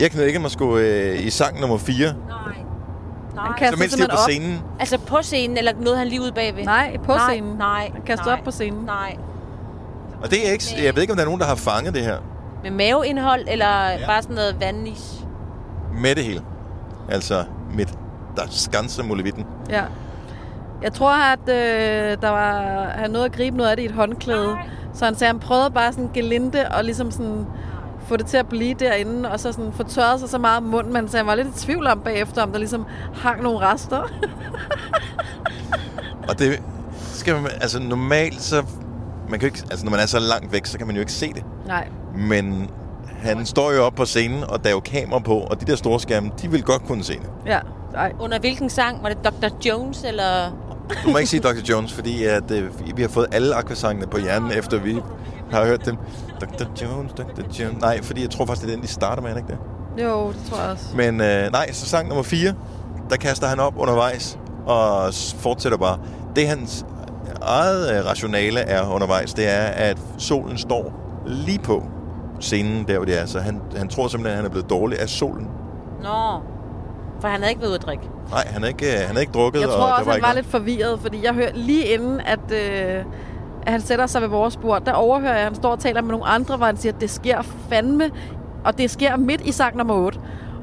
jeg 0.02 0.12
knæede 0.12 0.28
ikke 0.28 0.40
mig 0.40 0.52
sgu 0.52 0.78
øh, 0.78 1.26
i 1.26 1.30
sang 1.30 1.60
nummer 1.62 1.78
4. 1.78 1.98
Nej. 1.98 2.14
Han 2.48 2.56
Nej. 3.36 3.58
kaster 3.58 3.76
Så 3.78 3.80
mens 3.80 3.94
de 3.94 4.02
var 4.02 4.08
på 4.08 4.14
op. 4.14 4.30
scenen. 4.30 4.60
Altså 4.80 4.98
på 4.98 5.18
scenen, 5.22 5.58
eller 5.58 5.72
noget 5.80 5.98
han 6.00 6.08
lige 6.08 6.22
ude 6.22 6.32
bagved? 6.32 6.64
Nej, 6.66 6.98
på 7.06 7.14
nej, 7.14 7.34
scenen. 7.34 7.56
Nej, 7.58 7.90
Han 7.94 8.02
kaster 8.06 8.26
nej, 8.26 8.34
op 8.34 8.44
på 8.44 8.52
scenen. 8.52 8.84
Nej. 8.86 9.18
Og 10.24 10.32
det 10.32 10.48
er 10.48 10.52
ikke, 10.52 10.64
jeg 10.84 10.96
ved 10.96 11.02
ikke, 11.02 11.14
om 11.14 11.18
der 11.18 11.24
er 11.24 11.28
nogen, 11.28 11.42
der 11.42 11.48
har 11.48 11.56
fanget 11.56 11.94
det 11.94 12.02
her 12.04 12.18
Med 12.64 12.72
maveindhold, 12.72 13.46
eller 13.48 13.90
ja. 13.90 14.06
bare 14.08 14.22
sådan 14.22 14.36
noget 14.36 14.56
vandis? 14.60 15.14
med 16.02 16.16
det 16.16 16.24
hele. 16.24 16.42
Altså 17.10 17.44
mit 17.74 17.94
der 18.36 18.42
skanse 18.50 19.04
muligheden. 19.04 19.46
Ja. 19.70 19.84
Jeg 20.82 20.94
tror, 20.94 21.14
at 21.14 21.40
øh, 21.50 22.18
der 22.22 22.30
var, 22.30 22.84
han 22.96 23.12
nåede 23.12 23.26
at 23.26 23.32
gribe 23.32 23.58
noget 23.58 23.70
af 23.70 23.76
det 23.78 23.84
i 23.84 23.86
et 23.86 23.92
håndklæde. 23.92 24.58
Så 24.94 25.06
han 25.06 25.16
sagde, 25.16 25.34
han 25.34 25.40
prøvede 25.40 25.72
bare 25.72 25.94
sådan 25.94 26.10
gelinde 26.14 26.68
og 26.72 26.84
ligesom 26.84 27.12
sådan 27.12 27.46
få 28.08 28.18
det 28.18 28.26
til 28.26 28.38
at 28.38 28.48
blive 28.48 28.74
derinde, 28.74 29.32
og 29.32 29.40
så 29.40 29.52
sådan 29.52 29.74
få 29.74 29.84
tørret 29.84 30.20
sig 30.20 30.30
så 30.30 30.38
meget 30.38 30.58
om 30.58 30.64
munden, 30.64 30.94
men 30.94 31.08
så 31.08 31.18
han 31.18 31.26
var 31.26 31.36
lidt 31.36 31.48
i 31.48 31.66
tvivl 31.66 31.88
om 31.88 32.00
bagefter, 32.00 32.44
om 32.44 32.52
der 32.52 32.60
ligesom 32.60 32.86
hang 33.14 33.44
nogle 33.44 33.60
rester. 33.60 34.02
Og 36.30 36.40
det 36.40 36.62
skal 37.14 37.34
man, 37.36 37.52
altså 37.62 37.80
normalt 37.80 38.42
så, 38.42 38.64
man 39.30 39.40
kan 39.40 39.48
ikke, 39.48 39.64
altså 39.70 39.86
når 39.86 39.92
man 39.92 40.00
er 40.00 40.06
så 40.06 40.20
langt 40.20 40.52
væk, 40.52 40.66
så 40.66 40.78
kan 40.78 40.88
man 40.88 40.96
jo 40.96 41.00
ikke 41.00 41.12
se 41.12 41.34
det. 41.34 41.44
Nej. 41.68 41.88
Men 42.16 42.70
han 43.20 43.46
står 43.46 43.72
jo 43.72 43.84
op 43.84 43.96
på 43.96 44.06
scenen, 44.06 44.44
og 44.44 44.64
der 44.64 44.70
er 44.70 44.74
jo 44.74 44.80
kamera 44.80 45.20
på, 45.20 45.38
og 45.38 45.62
de 45.62 45.66
der 45.66 45.76
store 45.76 46.00
skærme, 46.00 46.32
de 46.42 46.52
vil 46.52 46.64
godt 46.64 46.86
kunne 46.86 47.04
se 47.04 47.14
det. 47.14 47.30
Ja, 47.46 47.60
nej. 47.94 48.14
Under 48.20 48.40
hvilken 48.40 48.70
sang? 48.70 49.04
Var 49.04 49.10
det 49.10 49.18
Dr. 49.24 49.48
Jones, 49.66 50.04
eller... 50.04 50.52
Du 51.06 51.10
må 51.10 51.18
ikke 51.18 51.30
sige 51.30 51.40
Dr. 51.40 51.70
Jones, 51.70 51.94
fordi 51.94 52.24
at, 52.24 52.52
øh, 52.52 52.98
vi 52.98 53.02
har 53.02 53.10
fået 53.10 53.28
alle 53.32 53.56
aquasangene 53.56 54.08
på 54.08 54.18
hjernen, 54.18 54.52
efter 54.52 54.80
vi 54.80 55.02
har 55.52 55.66
hørt 55.66 55.86
dem. 55.86 55.98
Dr. 56.42 56.64
Jones, 56.82 57.12
Dr. 57.12 57.42
Jones. 57.60 57.82
Nej, 57.82 58.02
fordi 58.04 58.22
jeg 58.22 58.30
tror 58.30 58.46
faktisk, 58.46 58.66
det 58.66 58.72
er 58.72 58.76
den, 58.76 58.84
de 58.84 58.88
starter 58.92 59.22
med, 59.22 59.38
ikke 59.38 59.48
det? 59.48 59.58
Jo, 60.04 60.28
det 60.28 60.38
tror 60.50 60.62
jeg 60.62 60.72
også. 60.72 60.86
Men 60.96 61.22
øh, 61.22 61.52
nej, 61.52 61.72
så 61.72 61.86
sang 61.86 62.08
nummer 62.08 62.24
4, 62.24 62.54
der 63.10 63.16
kaster 63.16 63.48
han 63.48 63.60
op 63.60 63.74
undervejs, 63.78 64.40
og 64.66 65.14
fortsætter 65.40 65.78
bare. 65.78 66.00
Det 66.36 66.48
hans 66.48 66.86
eget 67.42 67.98
øh, 68.00 68.06
rationale 68.06 68.60
er 68.60 68.88
undervejs, 68.94 69.34
det 69.34 69.48
er, 69.50 69.64
at 69.66 69.98
solen 70.18 70.58
står 70.58 70.94
lige 71.26 71.60
på 71.60 71.84
scenen, 72.40 72.88
der 72.88 72.96
hvor 72.98 73.06
det 73.06 73.22
er. 73.22 73.26
Så 73.26 73.40
han, 73.40 73.62
han 73.78 73.88
tror 73.88 74.08
simpelthen, 74.08 74.32
at 74.32 74.36
han 74.36 74.46
er 74.46 74.50
blevet 74.50 74.70
dårlig 74.70 75.00
af 75.00 75.10
solen. 75.10 75.48
Nå, 76.04 76.40
for 77.22 77.28
han 77.28 77.40
havde 77.40 77.50
ikke 77.52 77.62
været 77.62 77.70
ude 77.70 77.76
at 77.80 77.86
drikke. 77.86 78.04
Nej, 78.30 78.48
han 78.48 78.62
har 78.62 78.70
ikke, 78.70 78.94
øh, 78.94 79.00
han 79.08 79.16
har 79.16 79.22
ikke 79.22 79.34
drukket. 79.34 79.60
Jeg 79.62 79.70
og 79.70 79.76
tror 79.76 79.86
der 79.86 79.94
også, 79.94 80.10
han 80.10 80.16
ikke 80.16 80.28
var 80.28 80.34
noget. 80.34 80.44
lidt 80.44 80.52
forvirret, 80.52 81.00
fordi 81.00 81.24
jeg 81.26 81.34
hørte 81.34 81.58
lige 81.58 81.86
inden, 81.86 82.20
at, 82.20 82.40
øh, 82.52 83.06
at 83.66 83.72
han 83.72 83.82
sætter 83.82 84.08
sig 84.08 84.22
ved 84.22 84.30
vores 84.30 84.58
bord, 84.58 84.86
der 84.86 84.94
overhører 84.94 85.32
jeg, 85.32 85.40
at 85.40 85.46
han 85.46 85.56
står 85.56 85.72
og 85.72 85.80
taler 85.80 86.02
med 86.02 86.12
nogle 86.12 86.26
andre, 86.26 86.58
hvor 86.58 86.66
han 86.66 86.78
siger, 86.78 86.94
at 86.94 87.02
det 87.02 87.10
sker 87.10 87.42
fandme, 87.70 88.10
og 88.64 88.78
det 88.78 88.92
sker 88.92 89.18
midt 89.18 89.42
i 89.42 89.52
sang 89.52 89.78
nummer 89.78 89.94
8. 89.94 90.20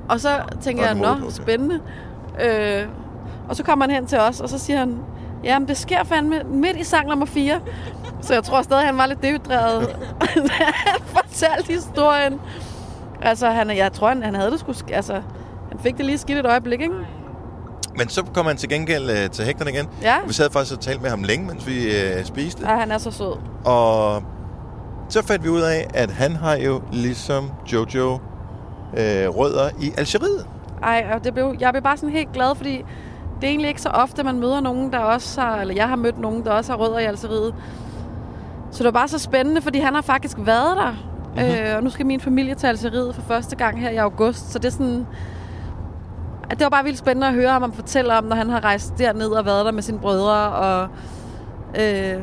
Og 0.09 0.21
så 0.21 0.31
tænker 0.61 0.87
jeg, 0.87 0.95
nå, 0.95 1.09
okay. 1.09 1.31
spændende. 1.31 1.81
Øh, 2.41 2.87
og 3.49 3.57
så 3.57 3.63
kommer 3.63 3.85
han 3.85 3.95
hen 3.95 4.07
til 4.07 4.19
os, 4.19 4.41
og 4.41 4.49
så 4.49 4.59
siger 4.59 4.79
han, 4.79 4.99
jamen 5.45 5.69
det 5.69 5.77
sker 5.77 6.05
fandme 6.05 6.43
midt 6.45 6.77
i 6.77 6.85
sang 6.85 7.09
nummer 7.09 7.27
4. 7.27 7.61
Så 8.21 8.35
jeg 8.35 8.45
tror 8.45 8.63
stadig, 8.63 8.87
han 8.87 8.99
var 8.99 9.07
lidt 9.07 9.23
dehydreret, 9.23 9.97
da 10.21 10.65
han 10.87 11.01
fortalte 11.05 11.73
historien. 11.73 12.41
Altså, 13.23 13.51
han, 13.51 13.77
jeg 13.77 13.93
tror, 13.93 14.09
han, 14.09 14.23
han 14.23 14.35
havde 14.35 14.51
det 14.51 14.61
sgu... 14.61 14.73
Altså, 14.93 15.23
han 15.71 15.79
fik 15.79 15.97
det 15.97 16.07
lige 16.07 16.19
skidt 16.19 16.39
et 16.39 16.47
øjeblik, 16.47 16.81
ikke? 16.81 16.95
Men 17.97 18.09
så 18.09 18.25
kom 18.35 18.47
han 18.47 18.57
til 18.57 18.69
gengæld 18.69 19.11
øh, 19.11 19.31
til 19.31 19.45
hægterne 19.45 19.71
igen. 19.71 19.87
Ja. 20.03 20.17
Vi 20.27 20.33
sad 20.33 20.51
faktisk 20.51 20.75
og 20.75 20.81
talte 20.81 21.03
med 21.03 21.11
ham 21.11 21.23
længe, 21.23 21.47
mens 21.47 21.67
vi 21.67 21.97
øh, 21.97 22.25
spiste. 22.25 22.71
Ja, 22.71 22.77
han 22.77 22.91
er 22.91 22.99
så 22.99 23.11
sød. 23.11 23.37
Og 23.65 24.23
så 25.09 25.27
fandt 25.27 25.45
vi 25.45 25.49
ud 25.49 25.61
af, 25.61 25.87
at 25.95 26.11
han 26.11 26.37
har 26.37 26.57
jo 26.57 26.83
ligesom 26.93 27.51
Jojo 27.73 28.13
øh, 28.97 29.29
rødder 29.29 29.71
i 29.81 29.93
Algeriet. 29.97 30.47
Ej, 30.83 31.07
og 31.15 31.25
det 31.25 31.35
blev, 31.35 31.55
jeg 31.61 31.73
blev 31.73 31.83
bare 31.83 31.97
sådan 31.97 32.15
helt 32.15 32.33
glad, 32.33 32.55
fordi 32.55 32.85
det 33.41 33.47
er 33.47 33.51
egentlig 33.51 33.69
ikke 33.69 33.83
så 33.83 33.89
ofte, 33.89 34.23
man 34.23 34.41
møder 34.41 34.61
nogen, 34.61 34.93
der 34.93 34.99
også 34.99 35.41
har, 35.41 35.57
eller 35.61 35.75
jeg 35.75 35.89
har 35.89 35.97
mødt 35.97 36.19
nogen, 36.19 36.45
der 36.45 36.51
også 36.51 36.73
har 36.73 36.79
rødder 36.79 36.99
i 36.99 37.05
Algeriet. 37.05 37.55
Så 38.71 38.79
det 38.79 38.85
var 38.85 38.91
bare 39.01 39.09
så 39.09 39.19
spændende, 39.19 39.63
fordi 39.63 39.79
han 39.79 39.95
har 39.95 40.03
faktisk 40.03 40.37
været 40.41 40.77
der. 40.77 40.91
Mm-hmm. 41.37 41.69
Øh, 41.71 41.77
og 41.77 41.83
nu 41.83 41.91
skal 41.91 42.07
min 42.07 42.21
familie 42.21 42.55
til 42.55 42.67
Algeriet 42.67 43.15
for 43.15 43.23
første 43.23 43.57
gang 43.57 43.81
her 43.81 43.91
i 43.91 43.97
august, 43.97 44.53
så 44.53 44.59
det 44.59 44.65
er 44.65 44.73
sådan... 44.73 45.07
at 46.51 46.59
Det 46.59 46.65
var 46.65 46.69
bare 46.71 46.85
vildt 46.85 46.99
spændende 46.99 47.27
at 47.27 47.35
høre 47.35 47.51
ham 47.51 47.63
om 47.63 47.73
fortælle 47.73 48.19
om, 48.19 48.25
når 48.25 48.37
han 48.37 48.51
har 48.51 48.65
rejst 48.65 48.93
derned 48.99 49.29
og 49.29 49.45
været 49.47 49.65
der 49.67 49.73
med 49.73 49.83
sine 49.83 49.99
brødre, 49.99 50.49
og 50.49 50.89
øh, 51.81 52.15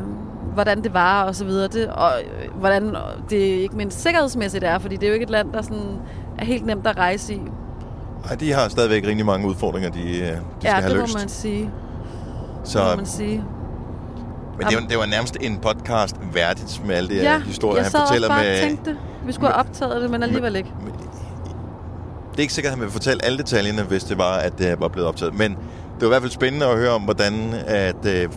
hvordan 0.53 0.83
det 0.83 0.93
var 0.93 1.23
og 1.23 1.35
så 1.35 1.45
videre. 1.45 1.67
Det, 1.67 1.87
og 1.87 2.11
øh, 2.21 2.59
hvordan 2.59 2.95
det 3.29 3.35
ikke 3.37 3.75
mindst 3.75 4.01
sikkerhedsmæssigt 4.01 4.63
er, 4.63 4.79
fordi 4.79 4.95
det 4.95 5.03
er 5.03 5.07
jo 5.07 5.13
ikke 5.13 5.23
et 5.23 5.29
land, 5.29 5.53
der 5.53 5.61
sådan 5.61 5.97
er 6.39 6.45
helt 6.45 6.65
nemt 6.65 6.87
at 6.87 6.97
rejse 6.97 7.33
i. 7.33 7.41
Ej, 8.29 8.35
de 8.35 8.53
har 8.53 8.67
stadigvæk 8.69 9.07
rigtig 9.07 9.25
mange 9.25 9.47
udfordringer, 9.47 9.89
de, 9.89 9.99
øh, 9.99 10.07
de 10.07 10.17
skal 10.19 10.35
ja, 10.63 10.71
have 10.73 10.89
det 10.89 10.97
løst. 10.99 11.13
må 11.13 11.19
man 11.19 11.29
sige. 11.29 11.71
Så, 12.63 12.79
Det 12.79 12.87
må 12.89 12.95
man 12.95 13.05
sige. 13.05 13.43
men 14.57 14.67
det 14.67 14.75
var, 14.81 14.87
det 14.87 14.97
var 14.97 15.05
nærmest 15.05 15.37
en 15.41 15.57
podcast 15.57 16.15
værdigt 16.33 16.81
med 16.87 16.95
alle 16.95 17.09
de 17.09 17.15
Ja, 17.15 17.39
historier, 17.39 17.75
jeg 17.75 17.83
han 17.85 17.91
sad 17.91 17.99
fortæller 17.99 18.27
også 18.27 18.37
bare 18.41 18.45
med... 18.51 18.61
tænkte, 18.61 18.97
vi 19.25 19.31
skulle 19.31 19.51
have 19.53 19.59
optaget 19.59 20.01
det, 20.01 20.09
men 20.11 20.23
alligevel 20.23 20.55
ikke. 20.55 20.69
Det 22.35 22.39
er 22.39 22.43
ikke 22.43 22.53
sikkert, 22.53 22.71
at 22.71 22.77
han 22.77 22.83
vil 22.83 22.91
fortælle 22.91 23.25
alle 23.25 23.37
detaljerne, 23.37 23.83
hvis 23.83 24.03
det 24.03 24.17
var, 24.17 24.37
at 24.37 24.57
det 24.57 24.79
var 24.79 24.87
blevet 24.87 25.07
optaget. 25.09 25.33
Men 25.33 25.51
det 25.51 26.01
var 26.01 26.05
i 26.05 26.09
hvert 26.09 26.21
fald 26.21 26.31
spændende 26.31 26.65
at 26.65 26.77
høre 26.77 26.89
om, 26.91 27.01
hvordan 27.01 27.53
at, 27.67 28.05
øh, 28.05 28.29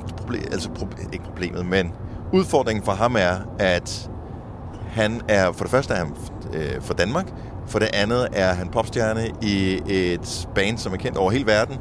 altså 0.52 0.68
proble- 0.78 1.08
ikke 1.12 1.24
problemet, 1.24 1.66
men 1.66 1.92
udfordringen 2.32 2.84
for 2.84 2.92
ham 2.92 3.16
er, 3.16 3.34
at 3.58 4.10
han 4.90 5.20
er, 5.28 5.52
for 5.52 5.64
det 5.64 5.70
første 5.70 5.94
er 5.94 5.98
han 5.98 6.14
øh, 6.54 6.82
fra 6.82 6.94
Danmark, 6.94 7.26
for 7.66 7.78
det 7.78 7.88
andet 7.92 8.28
er 8.32 8.52
han 8.54 8.68
popstjerne 8.68 9.30
i 9.42 9.80
et 9.86 10.48
band, 10.54 10.78
som 10.78 10.92
er 10.92 10.96
kendt 10.96 11.18
over 11.18 11.30
hele 11.30 11.46
verden. 11.46 11.76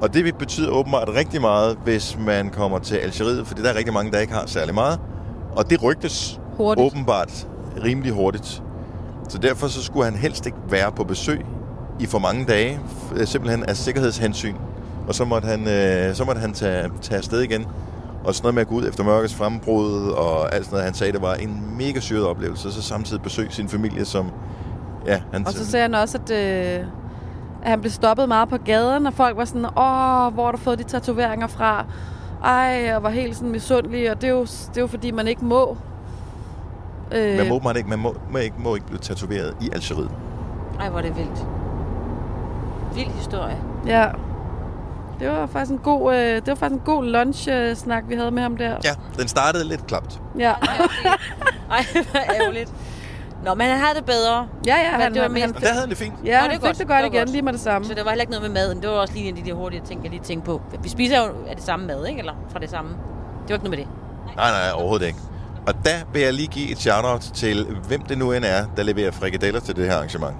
Og 0.00 0.14
det 0.14 0.38
betyder 0.38 0.70
åbenbart 0.70 1.08
rigtig 1.08 1.40
meget, 1.40 1.78
hvis 1.84 2.18
man 2.20 2.50
kommer 2.50 2.78
til 2.78 2.96
Algeriet, 2.96 3.46
fordi 3.46 3.62
der 3.62 3.68
er 3.72 3.76
rigtig 3.76 3.94
mange, 3.94 4.12
der 4.12 4.18
ikke 4.18 4.32
har 4.32 4.46
særlig 4.46 4.74
meget. 4.74 5.00
Og 5.56 5.70
det 5.70 5.82
rygtes 5.82 6.40
Hurtigt. 6.56 6.86
åbenbart 6.86 7.46
rimelig 7.84 8.12
hurtigt. 8.12 8.62
Så 9.28 9.38
derfor 9.38 9.66
så 9.66 9.82
skulle 9.82 10.04
han 10.04 10.14
helst 10.14 10.46
ikke 10.46 10.58
være 10.70 10.92
på 10.92 11.04
besøg 11.04 11.44
i 12.00 12.06
for 12.06 12.18
mange 12.18 12.44
dage, 12.44 12.80
simpelthen 13.24 13.64
af 13.64 13.76
sikkerhedshensyn. 13.76 14.54
Og 15.08 15.14
så 15.14 15.24
måtte 15.24 15.48
han, 15.48 15.68
øh, 15.68 16.14
så 16.14 16.24
måtte 16.24 16.40
han 16.40 16.52
tage, 16.52 16.90
tage 17.00 17.18
afsted 17.18 17.40
igen. 17.40 17.66
Og 18.24 18.34
sådan 18.34 18.44
noget 18.44 18.54
med 18.54 18.62
at 18.62 18.68
gå 18.68 18.74
ud 18.74 18.88
efter 18.88 19.04
mørkets 19.04 19.34
frembrud 19.34 20.08
og 20.08 20.54
alt 20.54 20.64
sådan 20.64 20.74
noget. 20.74 20.84
Han 20.84 20.94
sagde, 20.94 21.12
det 21.12 21.22
var 21.22 21.34
en 21.34 21.76
mega 21.78 22.00
syret 22.00 22.26
oplevelse. 22.26 22.68
Og 22.68 22.72
så 22.72 22.82
samtidig 22.82 23.22
besøge 23.22 23.50
sin 23.50 23.68
familie, 23.68 24.04
som... 24.04 24.30
Ja, 25.06 25.20
han, 25.32 25.46
Og 25.46 25.52
så 25.52 25.66
sagde 25.66 25.82
han 25.82 25.94
også, 25.94 26.18
at, 26.18 26.30
øh, 26.30 26.86
at 27.62 27.70
han 27.70 27.80
blev 27.80 27.92
stoppet 27.92 28.28
meget 28.28 28.48
på 28.48 28.56
gaden, 28.56 29.06
og 29.06 29.14
folk 29.14 29.36
var 29.36 29.44
sådan, 29.44 29.64
åh, 29.64 30.34
hvor 30.34 30.44
har 30.44 30.52
du 30.52 30.58
fået 30.58 30.78
de 30.78 30.84
tatoveringer 30.84 31.46
fra? 31.46 31.86
Ej, 32.44 32.92
og 32.96 33.02
var 33.02 33.10
helt 33.10 33.36
sådan 33.36 33.50
misundelig, 33.50 34.10
og 34.10 34.20
det 34.20 34.28
er 34.28 34.32
jo, 34.32 34.42
det 34.42 34.76
er 34.76 34.80
jo 34.80 34.86
fordi, 34.86 35.10
man 35.10 35.28
ikke 35.28 35.44
må. 35.44 35.76
Øh, 37.14 37.36
man 37.38 37.48
må, 37.48 37.58
man 37.64 37.76
ikke, 37.76 37.88
man 37.88 37.98
må, 37.98 38.16
må, 38.30 38.38
ikke, 38.38 38.56
må 38.58 38.74
ikke 38.74 38.86
blive 38.86 38.98
tatoveret 38.98 39.54
i 39.60 39.70
Algeriet. 39.72 40.10
Ej, 40.80 40.88
hvor 40.88 40.98
er 40.98 41.02
det 41.02 41.16
vildt. 41.16 41.46
Vild 42.94 43.10
historie. 43.10 43.56
Ja. 43.86 44.08
Det 45.20 45.28
var 45.28 45.46
faktisk 45.46 45.72
en 45.72 45.78
god, 45.78 46.14
øh, 46.14 46.20
det 46.20 46.46
var 46.46 46.54
faktisk 46.54 46.80
en 46.80 46.84
god 46.84 47.04
lunch-snak, 47.04 48.04
vi 48.08 48.14
havde 48.14 48.30
med 48.30 48.42
ham 48.42 48.56
der. 48.56 48.76
Ja, 48.84 48.90
den 49.18 49.28
startede 49.28 49.68
lidt 49.68 49.86
klapt. 49.86 50.20
Ja, 50.38 50.52
Ej, 51.70 51.84
hvor 51.92 52.20
ærgerligt. 52.42 52.72
Nå, 53.44 53.54
men 53.54 53.66
han 53.66 53.78
havde 53.78 53.94
det 53.98 54.04
bedre. 54.04 54.48
ja, 54.66 54.76
ja 54.76 54.90
Men 54.92 55.00
han, 55.00 55.14
det 55.14 55.22
var 55.22 55.28
han, 55.28 55.32
mest- 55.36 55.44
han, 55.44 55.54
der 55.62 55.68
havde 55.68 55.80
han 55.80 55.88
det 55.90 55.98
fint. 55.98 56.14
ja, 56.24 56.30
Nå, 56.36 56.40
han 56.40 56.50
det 56.50 56.56
er 56.56 56.60
fik 56.60 56.66
godt. 56.66 56.78
det 56.78 56.86
godt 56.88 56.96
Det 56.96 57.02
var 57.02 57.08
igen, 57.12 57.20
godt. 57.20 57.30
lige 57.30 57.42
med 57.42 57.52
det 57.52 57.60
samme. 57.60 57.86
Så 57.88 57.94
det 57.94 58.04
var 58.04 58.10
heller 58.10 58.22
ikke 58.22 58.30
noget 58.32 58.42
med 58.50 58.60
maden. 58.60 58.80
Det 58.80 58.88
var 58.88 58.94
også 58.94 59.14
lige 59.14 59.28
en 59.28 59.36
af 59.38 59.44
de 59.44 59.52
hurtige 59.52 59.82
ting, 59.86 60.02
jeg 60.02 60.10
lige 60.10 60.22
tænkte 60.22 60.46
på. 60.46 60.62
Vi 60.82 60.88
spiser 60.88 61.18
jo 61.22 61.24
af 61.48 61.56
det 61.56 61.64
samme 61.64 61.86
mad, 61.86 62.06
ikke? 62.06 62.18
Eller 62.18 62.32
fra 62.52 62.58
det 62.58 62.70
samme. 62.70 62.90
Det 62.90 63.48
var 63.48 63.54
ikke 63.54 63.64
noget 63.64 63.78
med 63.78 63.78
det. 63.78 64.36
Nej, 64.36 64.50
nej, 64.50 64.70
overhovedet 64.74 65.06
ikke. 65.06 65.18
Og 65.66 65.74
der 65.84 65.96
vil 66.12 66.22
jeg 66.22 66.32
lige 66.34 66.48
give 66.48 66.70
et 66.70 66.78
shout-out 66.78 67.20
til, 67.20 67.66
hvem 67.88 68.02
det 68.02 68.18
nu 68.18 68.32
end 68.32 68.44
er, 68.44 68.66
der 68.76 68.82
leverer 68.82 69.10
frikadeller 69.10 69.60
til 69.60 69.76
det 69.76 69.86
her 69.86 69.94
arrangement. 69.94 70.36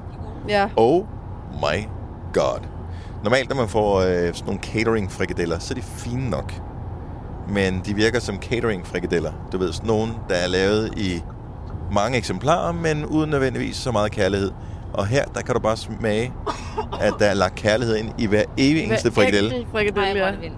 Ja, 0.48 0.68
Oh 0.76 1.04
my 1.52 1.88
god. 2.32 2.58
Normalt, 3.24 3.48
når 3.48 3.56
man 3.56 3.68
får 3.68 4.00
øh, 4.00 4.06
sådan 4.06 4.44
nogle 4.46 4.60
catering-frikadeller, 4.60 5.58
så 5.58 5.74
er 5.74 5.76
de 5.76 5.82
fine 5.82 6.30
nok. 6.30 6.52
Men 7.48 7.82
de 7.86 7.94
virker 7.94 8.20
som 8.20 8.38
catering-frikadeller. 8.38 9.32
Du 9.52 9.58
ved, 9.58 9.72
sådan 9.72 9.86
nogle, 9.86 10.12
der 10.28 10.34
er 10.34 10.46
lavet 10.46 10.98
i 10.98 11.22
mange 11.92 12.18
eksemplarer, 12.18 12.72
men 12.72 13.06
uden 13.06 13.30
nødvendigvis 13.30 13.76
så 13.76 13.92
meget 13.92 14.12
kærlighed. 14.12 14.50
Og 14.92 15.06
her, 15.06 15.24
der 15.24 15.40
kan 15.40 15.54
du 15.54 15.60
bare 15.60 15.76
smage, 15.76 16.32
at 17.00 17.12
der 17.18 17.26
er 17.26 17.34
lagt 17.34 17.54
kærlighed 17.54 17.96
ind 17.96 18.10
i 18.18 18.26
hver 18.26 18.42
evig 18.58 18.84
eneste 18.84 19.12
frikadelle. 19.12 19.66
frikadelle, 19.72 20.20
er 20.20 20.26
ja. 20.26 20.50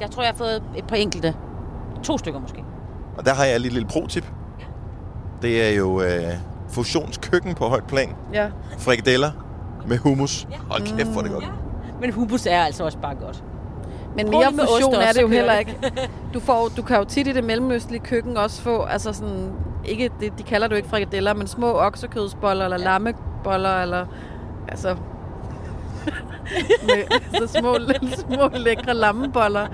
Jeg 0.00 0.10
tror, 0.10 0.22
jeg 0.22 0.30
har 0.30 0.36
fået 0.36 0.62
et 0.76 0.84
par 0.86 0.96
enkelte. 0.96 1.34
To 2.02 2.18
stykker 2.18 2.40
måske. 2.40 2.64
Og 3.18 3.26
der 3.26 3.34
har 3.34 3.44
jeg 3.44 3.54
et 3.54 3.60
lille, 3.60 3.74
lille 3.74 3.88
pro-tip. 3.88 4.24
Det 5.42 5.68
er 5.70 5.76
jo 5.76 6.00
øh, 6.02 6.22
fusionskøkken 6.68 7.54
på 7.54 7.68
højt 7.68 7.84
plan. 7.84 8.08
ja. 8.32 8.46
Frikadeller 8.78 9.30
med 9.86 9.98
hummus. 9.98 10.48
Hold 10.70 10.96
kæft, 10.96 11.08
hvor 11.08 11.20
er 11.20 11.22
det 11.24 11.32
godt. 11.32 11.44
Men 12.00 12.12
hummus 12.12 12.46
er 12.46 12.60
altså 12.60 12.84
også 12.84 12.98
bare 12.98 13.14
godt. 13.14 13.44
Men 14.16 14.26
Prøv 14.30 14.40
mere 14.40 14.50
med 14.50 14.64
fusion 14.74 14.94
er 14.94 15.12
det 15.12 15.22
jo 15.22 15.28
heller 15.28 15.58
ikke. 15.58 15.76
Du, 16.34 16.40
får, 16.40 16.68
du 16.76 16.82
kan 16.82 16.96
jo 16.96 17.04
tit 17.04 17.26
i 17.26 17.32
det 17.32 17.44
mellemøstlige 17.44 18.00
køkken 18.00 18.36
også 18.36 18.62
få, 18.62 18.82
altså 18.82 19.12
sådan, 19.12 19.52
ikke, 19.84 20.10
det, 20.20 20.38
de 20.38 20.42
kalder 20.42 20.66
det 20.66 20.72
jo 20.72 20.76
ikke 20.76 20.88
frikadeller, 20.88 21.34
men 21.34 21.46
små 21.46 21.72
oksekødsboller 21.72 22.64
eller 22.64 23.12
boller, 23.44 23.82
eller 23.82 24.06
altså 24.68 24.96
med 26.82 27.20
så 27.38 27.58
små, 27.58 27.78
små 28.16 28.48
lækre 28.58 28.94
lammeboller 28.94 29.66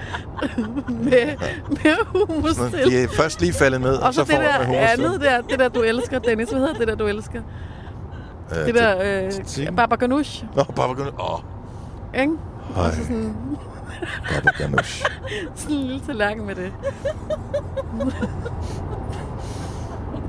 med, 0.89 1.37
med 1.71 2.07
hummus 2.07 2.57
til. 2.57 2.91
De 2.91 3.03
er 3.03 3.09
først 3.17 3.41
lige 3.41 3.53
faldet 3.53 3.81
ned, 3.81 3.95
Og 3.97 4.15
så, 4.15 4.19
så 4.21 4.25
det 4.25 4.35
får 4.35 4.43
der 4.43 4.67
man 4.67 4.75
andet 4.77 5.21
der, 5.21 5.41
det 5.41 5.59
der 5.59 5.69
du 5.69 5.81
elsker, 5.83 6.19
Dennis. 6.19 6.49
Hvad 6.51 6.61
hedder 6.61 6.75
det 6.75 6.89
der, 6.89 6.95
du 6.95 7.07
elsker? 7.07 7.43
Øh, 8.53 8.67
Det 8.67 8.75
der 8.75 9.23
øh, 9.69 9.77
baba 9.77 9.95
ganoush, 9.95 10.45
Nå, 10.57 10.63
baba 10.65 10.93
ganoush. 10.93 11.21
Åh, 11.21 11.41
ikke? 12.21 12.33
Og 12.77 12.93
så 12.93 13.03
sådan, 13.03 13.35
Baba 14.35 14.51
ganoush. 14.59 15.05
sådan 15.57 15.77
en 15.77 15.83
lille 15.83 16.01
tallerken 16.07 16.47
med 16.47 16.55
det. 16.55 16.73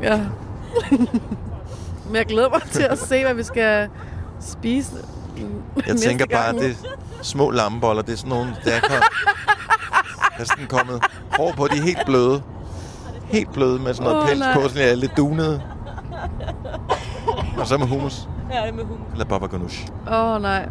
ja. 0.04 0.20
Men 2.08 2.16
jeg 2.16 2.26
glæder 2.26 2.50
mig 2.50 2.62
til 2.62 2.84
at 2.84 2.98
se, 2.98 3.24
hvad 3.24 3.34
vi 3.34 3.44
skal 3.44 3.90
spise 4.40 4.92
Jeg 5.76 5.84
næste 5.88 6.08
tænker 6.08 6.26
bare, 6.26 6.44
gang. 6.46 6.58
at 6.58 6.64
det 6.64 6.72
er 6.72 6.76
små 7.22 7.52
lammeboller. 7.52 8.02
Det 8.02 8.14
er 8.14 8.18
sådan 8.18 8.30
nogle, 8.30 8.56
der 8.66 8.72
er, 8.72 9.02
er 10.40 10.44
sådan 10.44 10.68
kommet 10.70 11.04
hår 11.38 11.54
på. 11.58 11.68
De 11.68 11.78
er 11.78 11.82
helt 11.82 12.06
bløde. 12.06 12.42
Helt 13.24 13.54
bløde 13.54 13.80
med 13.80 13.94
sådan 13.94 14.12
noget 14.12 14.24
oh, 14.24 14.28
pels 14.28 14.40
nej. 14.40 14.54
på, 14.54 14.70
sådan 14.70 14.90
er 14.90 14.96
lidt 14.96 15.18
dunede. 15.18 15.62
Og 17.58 17.68
så 17.68 17.78
med 17.78 17.88
hummus. 17.88 18.28
Ja, 18.54 18.62
det 18.62 18.70
er 18.70 18.74
med 18.74 18.84
hummus. 18.84 19.08
Eller 19.12 19.26
baba 19.26 19.46
ganoush. 19.46 19.88
Åh, 20.12 20.14
oh, 20.36 20.42
nej. 20.42 20.70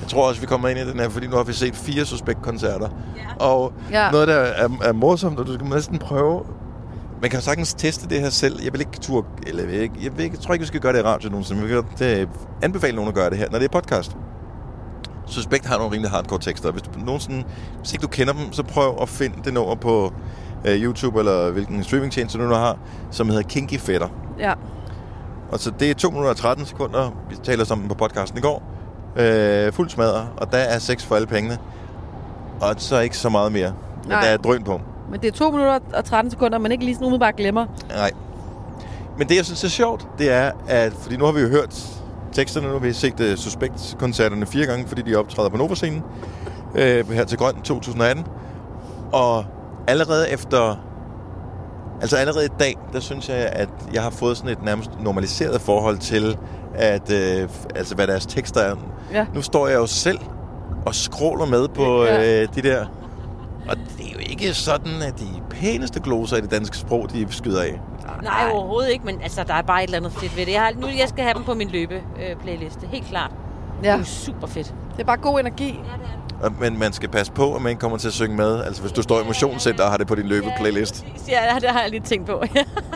Jeg 0.00 0.08
tror 0.08 0.28
også, 0.28 0.40
vi 0.40 0.46
kommer 0.46 0.68
ind 0.68 0.78
i 0.78 0.90
den 0.90 1.00
her, 1.00 1.08
fordi 1.08 1.26
nu 1.26 1.36
har 1.36 1.42
vi 1.44 1.52
set 1.52 1.76
fire 1.76 2.04
Suspekt-koncerter. 2.04 2.88
Ja. 3.16 3.44
Og 3.44 3.72
Ja. 3.90 4.10
noget, 4.10 4.28
der 4.28 4.34
er, 4.34 4.68
er 4.82 4.92
morsomt, 4.92 5.38
og 5.38 5.46
du 5.46 5.54
skal 5.54 5.66
næsten 5.66 5.98
prøve... 5.98 6.42
Man 7.20 7.30
kan 7.30 7.38
jo 7.38 7.44
sagtens 7.44 7.74
teste 7.74 8.08
det 8.08 8.20
her 8.20 8.30
selv. 8.30 8.62
Jeg 8.64 8.72
vil 8.72 8.80
ikke 8.80 8.98
tur, 9.00 9.26
eller 9.46 9.62
jeg, 9.62 9.72
vil 9.72 9.80
ikke, 9.80 9.94
jeg, 10.02 10.16
vil 10.16 10.24
ikke, 10.24 10.36
jeg 10.36 10.42
tror 10.42 10.54
ikke, 10.54 10.62
vi 10.62 10.66
skal 10.66 10.80
gøre 10.80 10.92
det 10.92 10.98
i 10.98 11.02
radio 11.02 11.30
nogensinde. 11.30 11.62
Vi 11.62 11.68
kan 11.68 12.20
øh, 12.20 12.26
anbefale 12.62 12.96
nogen 12.96 13.08
at 13.08 13.14
gøre 13.14 13.30
det 13.30 13.38
her, 13.38 13.50
når 13.50 13.58
det 13.58 13.64
er 13.64 13.80
podcast. 13.80 14.16
Suspekt 15.26 15.66
har 15.66 15.78
nogle 15.78 15.92
rimelig 15.92 16.10
hardcore 16.10 16.38
tekster. 16.38 16.70
Hvis, 16.70 16.82
du, 16.82 16.90
nogensinde, 16.98 17.44
hvis 17.78 17.92
ikke 17.92 18.02
du 18.02 18.08
kender 18.08 18.32
dem, 18.32 18.52
så 18.52 18.62
prøv 18.62 18.98
at 19.02 19.08
finde 19.08 19.36
det 19.44 19.54
nummer 19.54 19.74
på 19.74 20.12
øh, 20.64 20.82
YouTube, 20.82 21.18
eller 21.18 21.50
hvilken 21.50 21.84
streamingtjeneste 21.84 22.38
du 22.38 22.44
nu 22.44 22.54
har, 22.54 22.78
som 23.10 23.28
hedder 23.28 23.42
Kinky 23.42 23.78
Fætter. 23.78 24.08
Ja. 24.38 24.54
Og 25.52 25.58
så 25.58 25.72
det 25.80 25.90
er 25.90 25.94
2 25.94 26.10
minutter 26.10 26.30
og 26.30 26.36
13 26.36 26.66
sekunder. 26.66 27.10
Vi 27.30 27.36
taler 27.42 27.64
sammen 27.64 27.88
på 27.88 27.94
podcasten 27.94 28.38
i 28.38 28.42
går. 28.42 28.62
Øh, 29.16 29.72
fuld 29.72 29.90
smadret, 29.90 30.28
og 30.36 30.52
der 30.52 30.58
er 30.58 30.78
sex 30.78 31.04
for 31.04 31.14
alle 31.14 31.26
pengene. 31.26 31.58
Og 32.60 32.74
så 32.76 32.98
ikke 33.00 33.16
så 33.16 33.28
meget 33.28 33.52
mere. 33.52 33.74
Men 34.02 34.08
Nej. 34.08 34.20
der 34.20 34.28
er 34.28 34.36
drøn 34.36 34.64
på. 34.64 34.80
Men 35.10 35.20
det 35.20 35.28
er 35.28 35.32
2 35.32 35.50
minutter 35.50 35.78
og 35.94 36.04
13 36.04 36.30
sekunder, 36.30 36.58
man 36.58 36.72
ikke 36.72 36.84
lige 36.84 36.94
sådan 36.94 37.06
umiddelbart 37.06 37.36
glemmer. 37.36 37.66
Nej. 37.88 38.10
Men 39.18 39.28
det, 39.28 39.36
jeg 39.36 39.44
synes 39.44 39.64
er 39.64 39.68
sjovt, 39.68 40.06
det 40.18 40.32
er, 40.32 40.50
at... 40.68 40.92
Fordi 40.92 41.16
nu 41.16 41.24
har 41.24 41.32
vi 41.32 41.40
jo 41.40 41.48
hørt 41.48 41.88
teksterne, 42.32 42.66
nu 42.66 42.72
har 42.72 42.80
vi 42.80 42.92
set 42.92 43.20
uh, 43.20 43.34
Suspekt-koncerterne 43.36 44.46
fire 44.46 44.66
gange, 44.66 44.86
fordi 44.88 45.02
de 45.02 45.16
optræder 45.16 45.48
på 45.48 45.56
Nova-scenen 45.56 46.02
øh, 46.74 47.10
her 47.10 47.24
til 47.24 47.38
Grøn 47.38 47.54
2018. 47.62 48.24
Og 49.12 49.44
allerede 49.88 50.30
efter... 50.30 50.84
Altså 52.00 52.16
allerede 52.16 52.44
i 52.44 52.48
dag, 52.58 52.74
der 52.92 53.00
synes 53.00 53.28
jeg, 53.28 53.36
at 53.36 53.68
jeg 53.92 54.02
har 54.02 54.10
fået 54.10 54.36
sådan 54.36 54.50
et 54.50 54.62
nærmest 54.64 54.90
normaliseret 55.00 55.60
forhold 55.60 55.98
til, 55.98 56.36
at, 56.74 57.12
øh, 57.12 57.48
altså, 57.74 57.94
hvad 57.94 58.06
deres 58.06 58.26
tekster 58.26 58.60
er. 58.60 58.74
Ja. 59.12 59.26
Nu 59.34 59.42
står 59.42 59.68
jeg 59.68 59.76
jo 59.76 59.86
selv 59.86 60.18
og 60.86 60.94
scroller 60.94 61.46
med 61.46 61.68
på 61.68 62.04
Ja. 62.04 62.42
øh, 62.42 62.48
de 62.54 62.62
der... 62.62 62.86
Og 63.68 63.76
jo 64.18 64.30
ikke 64.30 64.54
sådan, 64.54 65.02
at 65.02 65.18
de 65.18 65.26
pæneste 65.50 66.00
gloser 66.00 66.36
i 66.36 66.40
det 66.40 66.50
danske 66.50 66.76
sprog, 66.76 67.12
de 67.12 67.26
skyder 67.30 67.62
af. 67.62 67.80
Nej, 68.22 68.50
overhovedet 68.52 68.90
ikke, 68.90 69.04
men 69.04 69.20
altså, 69.22 69.44
der 69.44 69.54
er 69.54 69.62
bare 69.62 69.82
et 69.82 69.86
eller 69.86 69.98
andet 69.98 70.12
fedt 70.12 70.36
ved 70.36 70.46
det. 70.46 70.52
Jeg 70.52 70.60
har, 70.60 70.72
nu 70.80 70.86
jeg 70.86 71.08
skal 71.08 71.24
have 71.24 71.34
dem 71.34 71.44
på 71.44 71.54
min 71.54 71.68
løbe-playliste, 71.68 72.86
helt 72.86 73.06
klart. 73.06 73.30
Det 73.80 73.86
Ja. 73.86 73.94
er 73.94 73.98
jo 73.98 74.04
super 74.04 74.46
fedt. 74.46 74.74
Det 74.92 75.00
er 75.00 75.06
bare 75.06 75.16
god 75.16 75.40
energi. 75.40 75.66
Ja, 75.68 75.92
det 76.42 76.46
er 76.46 76.50
Men 76.60 76.78
man 76.78 76.92
skal 76.92 77.08
passe 77.08 77.32
på, 77.32 77.54
at 77.54 77.62
man 77.62 77.70
ikke 77.70 77.80
kommer 77.80 77.98
til 77.98 78.08
at 78.08 78.14
synge 78.14 78.36
med. 78.36 78.64
Altså 78.64 78.82
hvis 78.82 78.92
du 78.92 79.02
står 79.02 79.20
i 79.20 79.24
motionscenter 79.26 79.84
og 79.84 79.90
har 79.90 79.96
det 79.98 80.06
på 80.06 80.14
din 80.14 80.26
løbeplaylist. 80.26 81.06
Ja, 81.28 81.40
det 81.60 81.70
har 81.70 81.80
jeg 81.80 81.90
lige 81.90 82.00
tænkt 82.00 82.26
på. 82.26 82.42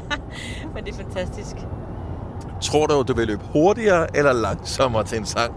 men 0.75 0.85
det 0.85 0.93
er 0.93 0.97
fantastisk. 0.97 1.57
Tror 2.61 2.87
du, 2.87 3.03
du 3.09 3.15
vil 3.15 3.27
løbe 3.27 3.43
hurtigere 3.53 4.17
eller 4.17 4.33
langsommere 4.33 5.05
til 5.05 5.19
en 5.19 5.27
sang 5.27 5.55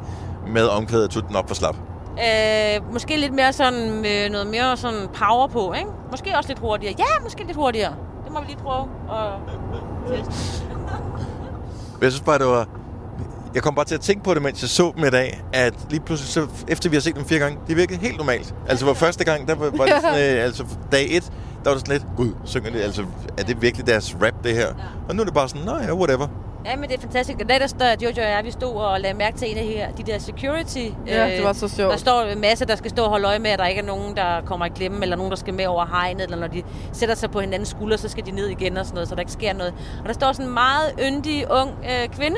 med 0.47 0.63
omkvædet 0.67 1.09
tutten 1.09 1.35
op 1.35 1.47
for 1.47 1.55
slap? 1.55 1.75
Øh, 2.19 2.93
måske 2.93 3.17
lidt 3.17 3.33
mere 3.33 3.53
sådan, 3.53 4.01
med 4.01 4.29
noget 4.29 4.47
mere 4.47 4.77
sådan 4.77 5.07
power 5.13 5.47
på, 5.47 5.73
ikke? 5.73 5.89
Måske 6.11 6.37
også 6.37 6.47
lidt 6.47 6.59
hurtigere. 6.59 6.95
Ja, 6.99 7.23
måske 7.23 7.43
lidt 7.43 7.57
hurtigere. 7.57 7.93
Det 8.23 8.33
må 8.33 8.39
vi 8.41 8.45
lige 8.47 8.57
prøve 8.57 8.87
at 9.11 9.31
teste. 10.07 10.63
Jeg 12.01 12.11
synes 12.11 12.21
bare, 12.25 12.39
det 12.39 12.45
var... 12.45 12.67
Jeg 13.53 13.63
kom 13.63 13.75
bare 13.75 13.85
til 13.85 13.95
at 13.95 14.01
tænke 14.01 14.23
på 14.23 14.33
det, 14.33 14.41
mens 14.41 14.61
jeg 14.61 14.69
så 14.69 14.91
dem 14.95 15.05
i 15.05 15.09
dag, 15.09 15.43
at 15.53 15.73
lige 15.89 15.99
pludselig, 15.99 16.29
så, 16.33 16.47
efter 16.67 16.89
vi 16.89 16.95
har 16.95 17.01
set 17.01 17.15
dem 17.15 17.25
fire 17.25 17.39
gange, 17.39 17.57
det 17.67 17.77
virkede 17.77 17.99
helt 17.99 18.17
normalt. 18.17 18.55
Altså, 18.69 18.85
hvor 18.85 18.93
første 18.93 19.23
gang, 19.23 19.47
der 19.47 19.55
var, 19.55 19.69
var 19.77 19.85
det 19.85 19.93
sådan, 20.01 20.37
øh, 20.37 20.43
altså 20.43 20.65
dag 20.91 21.17
et, 21.17 21.31
der 21.63 21.69
var 21.69 21.77
det 21.77 21.87
sådan 21.87 21.93
lidt, 22.01 22.05
gud, 22.17 22.31
synger 22.45 22.71
det, 22.71 22.81
altså, 22.81 23.05
er 23.37 23.43
det 23.43 23.61
virkelig 23.61 23.87
deres 23.87 24.15
rap, 24.23 24.33
det 24.43 24.55
her? 24.55 24.67
Og 25.09 25.15
nu 25.15 25.21
er 25.21 25.25
det 25.25 25.33
bare 25.33 25.49
sådan, 25.49 25.65
nej, 25.65 25.83
ja, 25.87 25.93
whatever. 25.93 26.27
Ja, 26.65 26.75
men 26.75 26.89
det 26.89 26.97
er 26.97 27.01
fantastisk. 27.01 27.39
Der 27.49 27.67
står 27.67 28.03
Jojo 28.03 28.21
og 28.21 28.29
jeg, 28.29 28.41
vi 28.43 28.51
stod 28.51 28.75
og 28.75 28.99
lagde 29.01 29.17
mærke 29.17 29.37
til 29.37 29.51
en 29.51 29.57
af 29.57 29.63
her, 29.63 29.91
de 29.91 30.03
der 30.03 30.19
security. 30.19 30.77
øh, 30.77 31.07
Ja, 31.07 31.35
det 31.35 31.43
var 31.43 31.53
så 31.53 31.67
sjovt. 31.67 31.91
Der 31.91 31.97
står 31.97 32.21
en 32.21 32.41
masse, 32.41 32.65
der 32.65 32.75
skal 32.75 32.89
stå 32.91 33.03
og 33.03 33.09
holde 33.09 33.27
øje 33.27 33.39
med, 33.39 33.49
at 33.49 33.59
der 33.59 33.65
ikke 33.65 33.81
er 33.81 33.85
nogen, 33.85 34.15
der 34.17 34.41
kommer 34.45 34.65
i 34.65 34.69
klemme, 34.69 35.01
eller 35.01 35.15
nogen, 35.15 35.29
der 35.31 35.37
skal 35.37 35.53
med 35.53 35.65
over 35.65 35.85
hegnet, 35.85 36.21
eller 36.23 36.37
når 36.37 36.47
de 36.47 36.63
sætter 36.93 37.15
sig 37.15 37.31
på 37.31 37.39
hinandens 37.39 37.69
skulder, 37.69 37.97
så 37.97 38.09
skal 38.09 38.25
de 38.25 38.31
ned 38.31 38.47
igen 38.47 38.77
og 38.77 38.85
sådan 38.85 38.95
noget, 38.95 39.09
så 39.09 39.15
der 39.15 39.21
ikke 39.21 39.31
sker 39.31 39.53
noget. 39.53 39.73
Og 40.01 40.05
der 40.07 40.13
står 40.13 40.31
sådan 40.31 40.45
en 40.47 40.53
meget 40.53 40.91
yndig, 41.07 41.51
ung 41.51 41.71
øh, 41.83 42.09
kvinde, 42.09 42.37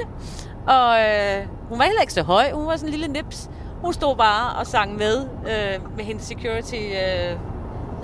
og 0.68 1.00
øh, 1.00 1.46
hun 1.70 1.80
var 1.80 1.86
heller 1.86 2.02
ikke 2.02 2.14
så 2.14 2.24
høj, 2.24 2.52
hun 2.52 2.68
var 2.68 2.76
sådan 2.76 2.88
en 2.94 3.00
lille 3.00 3.08
nips. 3.14 3.50
Hun 3.82 3.94
stod 3.94 4.16
bare 4.16 4.60
og 4.60 4.68
sang 4.68 4.98
med, 4.98 5.18
øh, 5.22 5.96
med 5.98 6.06
hendes 6.06 6.26
security, 6.26 6.76
øh, 6.76 7.38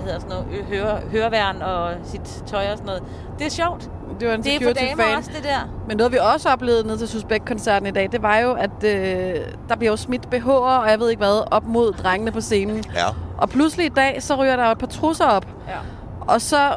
hedder 0.04 0.20
sådan 0.20 0.36
noget, 0.36 0.46
ø- 0.52 0.76
høre, 0.76 0.98
høreværn 1.10 1.62
og 1.62 1.90
sit 2.04 2.20
tøj 2.46 2.62
og 2.72 2.78
sådan 2.78 2.86
noget. 2.86 3.02
Det 3.38 3.46
er 3.46 3.50
sjovt. 3.50 3.90
Det 4.20 4.28
var 4.28 4.34
en 4.34 4.42
Det 4.42 4.54
er 4.54 4.58
for 4.58 4.64
damer 4.72 4.74
security-fan. 4.88 5.18
også, 5.18 5.30
det 5.36 5.44
der. 5.44 5.58
Men 5.88 5.96
noget, 5.96 6.12
vi 6.12 6.18
også 6.34 6.48
oplevede 6.48 6.86
ned 6.86 6.98
til 6.98 7.08
Suspekt-koncerten 7.08 7.86
i 7.88 7.90
dag, 7.90 8.08
det 8.12 8.22
var 8.22 8.38
jo, 8.38 8.52
at 8.52 8.70
øh, 8.84 9.34
der 9.68 9.76
bliver 9.76 9.90
jo 9.92 9.96
smidt 9.96 10.34
BH'er, 10.34 10.50
og 10.50 10.90
jeg 10.90 11.00
ved 11.00 11.10
ikke 11.10 11.20
hvad, 11.20 11.52
op 11.54 11.66
mod 11.66 11.92
drengene 11.92 12.32
på 12.32 12.40
scenen. 12.40 12.84
Ja. 12.94 13.06
Og 13.38 13.48
pludselig 13.48 13.86
i 13.86 13.88
dag, 13.88 14.22
så 14.22 14.34
ryger 14.34 14.56
der 14.56 14.66
jo 14.66 14.72
et 14.72 14.78
par 14.78 14.86
trusser 14.86 15.24
op. 15.26 15.46
Ja. 15.68 15.74
Og 16.20 16.40
så 16.40 16.76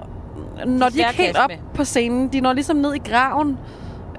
når 0.65 0.89
de 0.89 0.97
ikke 0.97 1.09
helt 1.13 1.37
op 1.37 1.49
med. 1.49 1.57
på 1.73 1.83
scenen. 1.83 2.27
De 2.27 2.39
når 2.41 2.53
ligesom 2.53 2.75
ned 2.77 2.93
i 2.93 2.97
graven. 3.09 3.57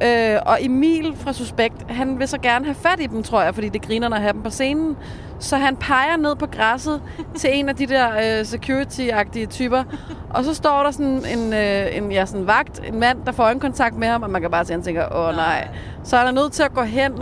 Øh, 0.03 0.39
og 0.47 0.65
Emil 0.65 1.17
fra 1.17 1.33
Suspekt, 1.33 1.91
han 1.91 2.19
vil 2.19 2.29
så 2.29 2.39
gerne 2.39 2.65
have 2.65 2.75
fat 2.75 3.01
i 3.01 3.07
dem, 3.07 3.23
tror 3.23 3.43
jeg, 3.43 3.55
fordi 3.55 3.69
det 3.69 3.83
griner 3.83 4.11
at 4.11 4.21
have 4.21 4.33
dem 4.33 4.43
på 4.43 4.51
scenen. 4.51 4.97
Så 5.41 5.57
han 5.57 5.77
peger 5.77 6.17
ned 6.17 6.37
på 6.37 6.47
græsset 6.47 7.03
til 7.37 7.51
en 7.53 7.69
af 7.69 7.77
de 7.77 7.87
der 7.87 8.09
øh, 8.11 8.45
security-agtige 8.45 9.47
typer. 9.47 9.85
Og 10.31 10.45
så 10.45 10.55
står 10.55 10.83
der 10.83 10.91
sådan 10.91 11.25
en, 11.39 11.53
øh, 11.53 11.97
en 11.97 12.13
ja, 12.13 12.27
sådan 12.27 12.47
vagt, 12.47 12.81
en 12.89 13.01
mand, 13.01 13.19
der 13.27 13.33
får 13.33 13.45
øjenkontakt 13.45 13.97
med 13.97 14.09
ham, 14.09 14.23
og 14.23 14.31
man 14.31 14.41
kan 14.41 14.51
bare 14.51 14.65
se, 14.65 14.73
at 14.73 14.77
han 14.77 14.85
tænker, 14.85 15.17
åh 15.17 15.37
nej. 15.37 15.69
Så 16.05 16.17
er 16.17 16.25
der 16.25 16.33
nødt 16.33 16.53
til 16.53 16.63
at 16.63 16.75
gå 16.75 16.83
hen 16.83 17.13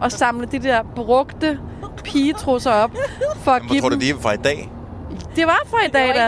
og 0.00 0.12
samle 0.12 0.46
de 0.46 0.58
der 0.58 0.82
brugte 0.94 1.58
pigetrusser 2.04 2.70
op, 2.70 2.90
for 3.36 3.50
at 3.50 3.62
give 3.62 3.80
tror 3.80 3.88
du, 3.88 3.94
dem... 3.94 4.00
de 4.00 4.10
er 4.10 4.14
fra 4.20 4.32
i 4.32 4.36
dag? 4.36 4.70
Det 5.36 5.46
var 5.46 5.60
fra 5.66 5.76
i 5.86 5.88
dag, 5.88 6.08
var 6.08 6.14
da. 6.14 6.20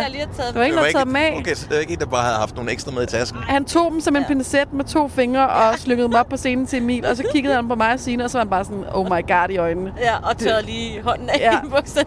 Det 0.46 0.54
var 0.54 0.62
ikke, 0.62 0.76
der 0.76 0.82
taget 0.92 1.06
dem 1.06 1.16
af. 1.16 1.36
Okay, 1.40 1.54
så 1.54 1.66
det 1.68 1.76
er 1.76 1.80
ikke 1.80 1.92
en, 1.92 1.98
der 1.98 2.06
bare 2.06 2.22
havde 2.22 2.36
haft 2.36 2.54
nogle 2.56 2.70
ekstra 2.72 2.90
med 2.92 3.02
i 3.02 3.06
tasken. 3.06 3.40
Han 3.42 3.64
tog 3.64 3.90
dem 3.92 4.00
som 4.00 4.16
en 4.16 4.22
Ja. 4.22 4.28
pincet 4.28 4.72
med 4.72 4.84
to 4.84 5.08
fingre 5.08 5.48
og 5.48 5.78
slyngede 5.78 6.08
dem 6.08 6.14
op 6.14 6.28
på 6.28 6.36
scenen 6.36 6.66
til 6.66 6.78
Emil. 6.82 7.06
Og 7.06 7.16
så 7.16 7.24
kiggede 7.32 7.54
han 7.54 7.68
på 7.68 7.74
mig 7.74 7.92
og 7.92 8.00
Signe, 8.00 8.24
og 8.24 8.30
så 8.30 8.38
var 8.38 8.44
han 8.44 8.50
bare 8.50 8.64
sådan, 8.64 8.84
oh 8.92 9.04
my 9.04 9.28
god 9.28 9.50
i 9.50 9.56
øjnene. 9.56 9.92
Ja, 10.00 10.16
og 10.30 10.36
tørrede 10.38 10.66
lige 10.66 11.02
hånden 11.02 11.30
af 11.30 11.38
Ja. 11.40 11.58
i 11.58 11.68
bukserne. 11.70 12.06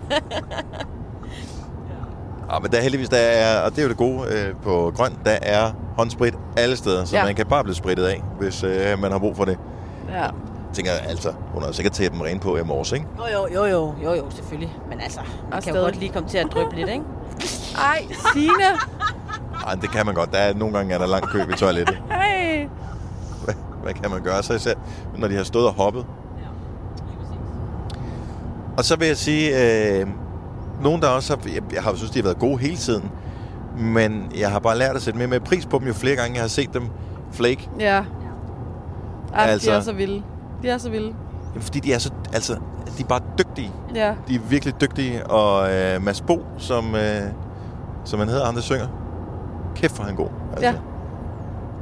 Ja, 2.53 2.59
men 2.59 2.71
der 2.71 2.77
er 2.77 2.81
heldigvis, 2.81 3.09
der 3.09 3.17
er, 3.17 3.61
og 3.61 3.71
det 3.71 3.77
er 3.79 3.83
jo 3.83 3.89
det 3.89 3.97
gode 3.97 4.27
øh, 4.31 4.55
på 4.63 4.91
Grøn, 4.95 5.11
der 5.25 5.37
er 5.41 5.71
håndsprit 5.97 6.33
alle 6.57 6.77
steder, 6.77 7.05
så 7.05 7.17
ja. 7.17 7.23
man 7.25 7.35
kan 7.35 7.45
bare 7.45 7.63
blive 7.63 7.75
spritet 7.75 8.03
af, 8.05 8.23
hvis 8.39 8.63
øh, 8.63 8.99
man 8.99 9.11
har 9.11 9.19
brug 9.19 9.35
for 9.37 9.45
det. 9.45 9.57
Ja. 10.11 10.25
Jeg 10.69 10.75
tænker, 10.75 10.91
altså, 10.91 11.31
hun 11.53 11.63
har 11.63 11.71
sikkert 11.71 11.93
taget 11.93 12.11
dem 12.11 12.21
rent 12.21 12.41
på 12.41 12.57
i 12.57 12.63
morges, 12.63 12.91
ikke? 12.91 13.05
Jo, 13.17 13.23
jo, 13.33 13.47
jo, 13.55 13.65
jo, 13.65 13.93
jo, 14.03 14.13
jo, 14.13 14.29
selvfølgelig. 14.29 14.77
Men 14.89 15.01
altså, 15.01 15.19
man 15.19 15.53
Og 15.53 15.63
kan 15.63 15.69
jo 15.73 15.73
stadig. 15.73 15.85
godt 15.85 15.99
lige 15.99 16.11
komme 16.13 16.29
til 16.29 16.37
at 16.37 16.47
dryppe 16.51 16.75
lidt, 16.75 16.89
ikke? 16.89 17.03
Ej, 17.91 18.05
Signe! 18.33 18.65
Ej, 19.67 19.75
det 19.75 19.91
kan 19.91 20.05
man 20.05 20.15
godt. 20.15 20.31
Der 20.31 20.37
er, 20.37 20.53
nogle 20.53 20.77
gange 20.77 20.93
er 20.93 20.97
der 20.97 21.05
lang 21.07 21.23
kø 21.27 21.37
ved 21.45 21.53
toilettet. 21.57 21.97
Hey. 22.11 22.67
Hvad, 23.43 23.53
hvad 23.83 23.93
kan 23.93 24.11
man 24.11 24.21
gøre? 24.21 24.43
Så 24.43 24.53
især, 24.53 24.73
når 25.17 25.27
de 25.27 25.35
har 25.35 25.43
stået 25.43 25.67
og 25.67 25.73
hoppet. 25.73 26.05
Og 28.77 28.85
så 28.85 28.95
vil 28.95 29.07
jeg 29.07 29.17
sige, 29.17 29.49
øh, 29.99 30.07
nogen 30.83 31.01
der 31.01 31.07
også 31.07 31.35
har, 31.35 31.49
jeg, 31.53 31.61
jeg 31.73 31.83
har 31.83 31.91
jo 31.91 31.97
synes, 31.97 32.11
de 32.11 32.19
har 32.19 32.23
været 32.23 32.39
gode 32.39 32.57
hele 32.57 32.77
tiden, 32.77 33.11
men 33.77 34.31
jeg 34.37 34.51
har 34.51 34.59
bare 34.59 34.77
lært 34.77 34.95
at 34.95 35.01
sætte 35.01 35.17
mere 35.19 35.27
med 35.27 35.39
pris 35.39 35.65
på 35.65 35.79
dem, 35.79 35.87
jo 35.87 35.93
flere 35.93 36.15
gange 36.15 36.33
jeg 36.33 36.43
har 36.43 36.47
set 36.47 36.73
dem 36.73 36.83
flake. 37.31 37.69
Ja. 37.79 37.85
Ej, 37.95 38.03
altså. 39.33 39.35
de 39.35 39.51
Altså- 39.51 39.71
er 39.71 39.79
så 39.81 39.93
vilde. 39.97 40.23
De 40.63 40.69
er 40.69 40.77
så 40.77 40.89
vilde. 40.89 41.13
Jamen, 41.49 41.61
Fordi 41.61 41.79
de 41.79 41.93
er 41.93 41.97
så, 41.97 42.11
altså, 42.33 42.53
de 42.97 43.03
er 43.03 43.07
bare 43.07 43.21
dygtige. 43.37 43.71
Ja. 43.95 44.13
De 44.27 44.35
er 44.35 44.39
virkelig 44.39 44.81
dygtige, 44.81 45.27
og 45.27 45.73
øh, 45.73 46.01
Mads 46.03 46.21
Bo, 46.21 46.45
som, 46.57 46.95
øh, 46.95 47.21
som 48.05 48.19
han 48.19 48.27
hedder, 48.29 48.45
ham 48.45 48.53
der 48.53 48.61
synger, 48.61 48.87
kæft 49.75 49.95
for 49.95 50.03
han 50.03 50.15
god. 50.15 50.27
Altså. 50.51 50.65
Ja. 50.65 50.73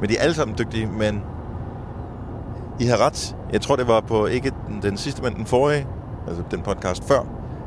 Men 0.02 0.10
de 0.10 0.18
er 0.18 0.22
alle 0.22 0.36
sammen 0.36 0.58
dygtige, 0.58 0.86
men 0.88 1.24
I 2.80 2.86
har 2.86 3.06
ret. 3.06 3.36
Jeg 3.54 3.62
tror, 3.62 3.76
det 3.76 3.88
var 3.88 4.00
på 4.02 4.26
ikke 4.26 4.52
den, 4.68 4.82
den 4.82 4.98
sidste, 4.98 5.22
men 5.24 5.36
den 5.36 5.46
forrige, 5.46 5.88
altså 6.28 6.44
den 6.52 6.62
podcast 6.62 7.08
før, 7.08 7.20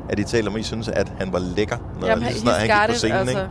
at 0.09 0.19
I 0.19 0.23
talte 0.23 0.47
om, 0.47 0.55
at 0.55 0.59
I 0.61 0.63
synes, 0.63 0.87
at 0.87 1.13
han 1.19 1.33
var 1.33 1.39
lækker, 1.39 1.77
når 2.01 2.07
Jamen, 2.07 2.23
lige 2.23 2.33
snart 2.39 2.55
han 2.55 2.67
gik 2.87 2.93
på 2.93 2.97
scenen, 2.97 3.17
altså. 3.17 3.37
ikke? 3.39 3.49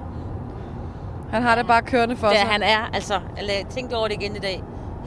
Han 1.31 1.43
har 1.43 1.55
det 1.55 1.67
bare 1.67 1.83
kørende 1.83 2.17
for 2.17 2.27
Det 2.29 2.37
sig. 2.37 2.45
er, 2.47 2.51
han 2.51 2.63
er, 2.63 2.91
altså, 2.95 3.15
eller 3.39 3.53
tænk 3.71 3.93
over 3.93 4.09
det 4.09 4.15
igen 4.23 4.37
i 4.37 4.39
dag. 4.39 4.63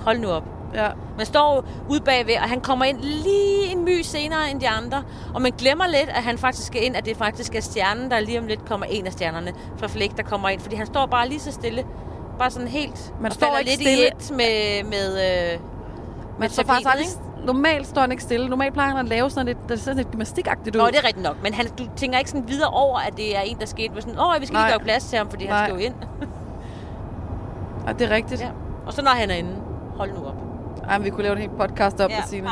Hold 0.05 0.19
nu 0.19 0.27
op. 0.29 0.43
Ja. 0.75 0.87
Man 1.17 1.25
står 1.25 1.65
ude 1.89 2.01
bagved, 2.01 2.35
og 2.35 2.49
han 2.49 2.61
kommer 2.61 2.85
ind 2.85 2.97
lige 3.01 3.71
en 3.71 3.85
my 3.85 4.01
senere 4.01 4.51
end 4.51 4.61
de 4.61 4.69
andre. 4.69 5.03
Og 5.33 5.41
man 5.41 5.51
glemmer 5.57 5.87
lidt, 5.87 6.09
at 6.09 6.23
han 6.23 6.37
faktisk 6.37 6.67
skal 6.67 6.83
ind, 6.83 6.95
at 6.95 7.05
det 7.05 7.17
faktisk 7.17 7.55
er 7.55 7.61
stjernen, 7.61 8.11
der 8.11 8.19
lige 8.19 8.39
om 8.39 8.47
lidt 8.47 8.65
kommer 8.65 8.85
en 8.85 9.05
af 9.05 9.11
stjernerne 9.11 9.53
fra 9.77 9.87
Flæk, 9.87 10.17
der 10.17 10.23
kommer 10.23 10.49
ind. 10.49 10.61
Fordi 10.61 10.75
han 10.75 10.85
står 10.85 11.05
bare 11.05 11.29
lige 11.29 11.39
så 11.39 11.51
stille. 11.51 11.83
Bare 12.39 12.51
sådan 12.51 12.67
helt... 12.67 13.13
Man 13.21 13.25
og 13.31 13.33
står 13.35 13.57
lidt 13.57 13.73
stille. 13.73 13.91
i 13.91 14.07
et 14.07 14.31
med, 14.31 14.83
med, 14.83 15.11
øh, 15.53 15.59
Man 15.59 16.39
med 16.39 16.49
står 16.49 16.63
faktisk 16.63 16.89
aldrig, 16.91 17.07
normalt 17.45 17.87
står 17.87 18.01
han 18.01 18.11
ikke 18.11 18.23
stille. 18.23 18.49
Normalt 18.49 18.73
plejer 18.73 18.89
han 18.89 18.97
at 18.99 19.09
lave 19.09 19.29
sådan 19.29 19.45
lidt, 19.45 19.57
det 19.63 19.71
er 19.71 19.75
sådan 19.79 19.97
lidt 19.97 20.11
gymnastikagtigt 20.11 20.75
ud. 20.75 20.81
Nå, 20.81 20.87
det 20.87 20.95
er 20.97 21.03
rigtigt 21.07 21.23
nok. 21.23 21.35
Men 21.43 21.53
han, 21.53 21.65
du 21.79 21.83
tænker 21.95 22.17
ikke 22.17 22.29
sådan 22.29 22.47
videre 22.47 22.69
over, 22.69 22.99
at 22.99 23.17
det 23.17 23.37
er 23.37 23.41
en, 23.41 23.59
der 23.59 23.65
skete. 23.65 24.01
Sådan, 24.01 24.19
Åh, 24.19 24.41
vi 24.41 24.45
skal 24.45 24.53
Nej. 24.55 24.67
lige 24.67 24.77
gøre 24.77 24.83
plads 24.83 25.03
til 25.05 25.17
ham, 25.17 25.29
fordi 25.29 25.45
Nej. 25.47 25.57
han 25.57 25.65
skal 25.69 25.79
jo 25.79 25.85
ind. 25.85 25.95
Ja, 27.87 27.93
det 27.93 28.11
er 28.11 28.15
rigtigt. 28.15 28.41
ja. 28.41 28.49
Og 28.85 28.93
så 28.93 29.01
når 29.01 29.11
han 29.11 29.29
er 29.29 29.35
inde, 29.35 29.55
hold 29.97 30.11
nu 30.11 30.25
op. 30.25 30.35
Ej, 30.89 30.99
vi 30.99 31.09
kunne 31.09 31.23
lave 31.23 31.35
en 31.35 31.41
hel 31.41 31.49
podcast 31.59 31.99
om 32.01 32.09
det, 32.09 32.29
Signe. 32.29 32.47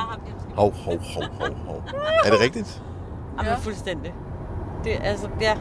Hov, 0.55 0.73
hov, 0.73 0.97
hov, 1.13 1.23
hov, 1.39 1.55
hov. 1.65 1.83
Er 2.25 2.29
det 2.31 2.39
rigtigt? 2.41 2.81
Jamen, 3.37 3.51
Ja. 3.51 3.55
fuldstændig. 3.57 4.13
Det, 4.83 4.91
altså, 5.03 5.27
ja. 5.41 5.47
Ja. 5.49 5.57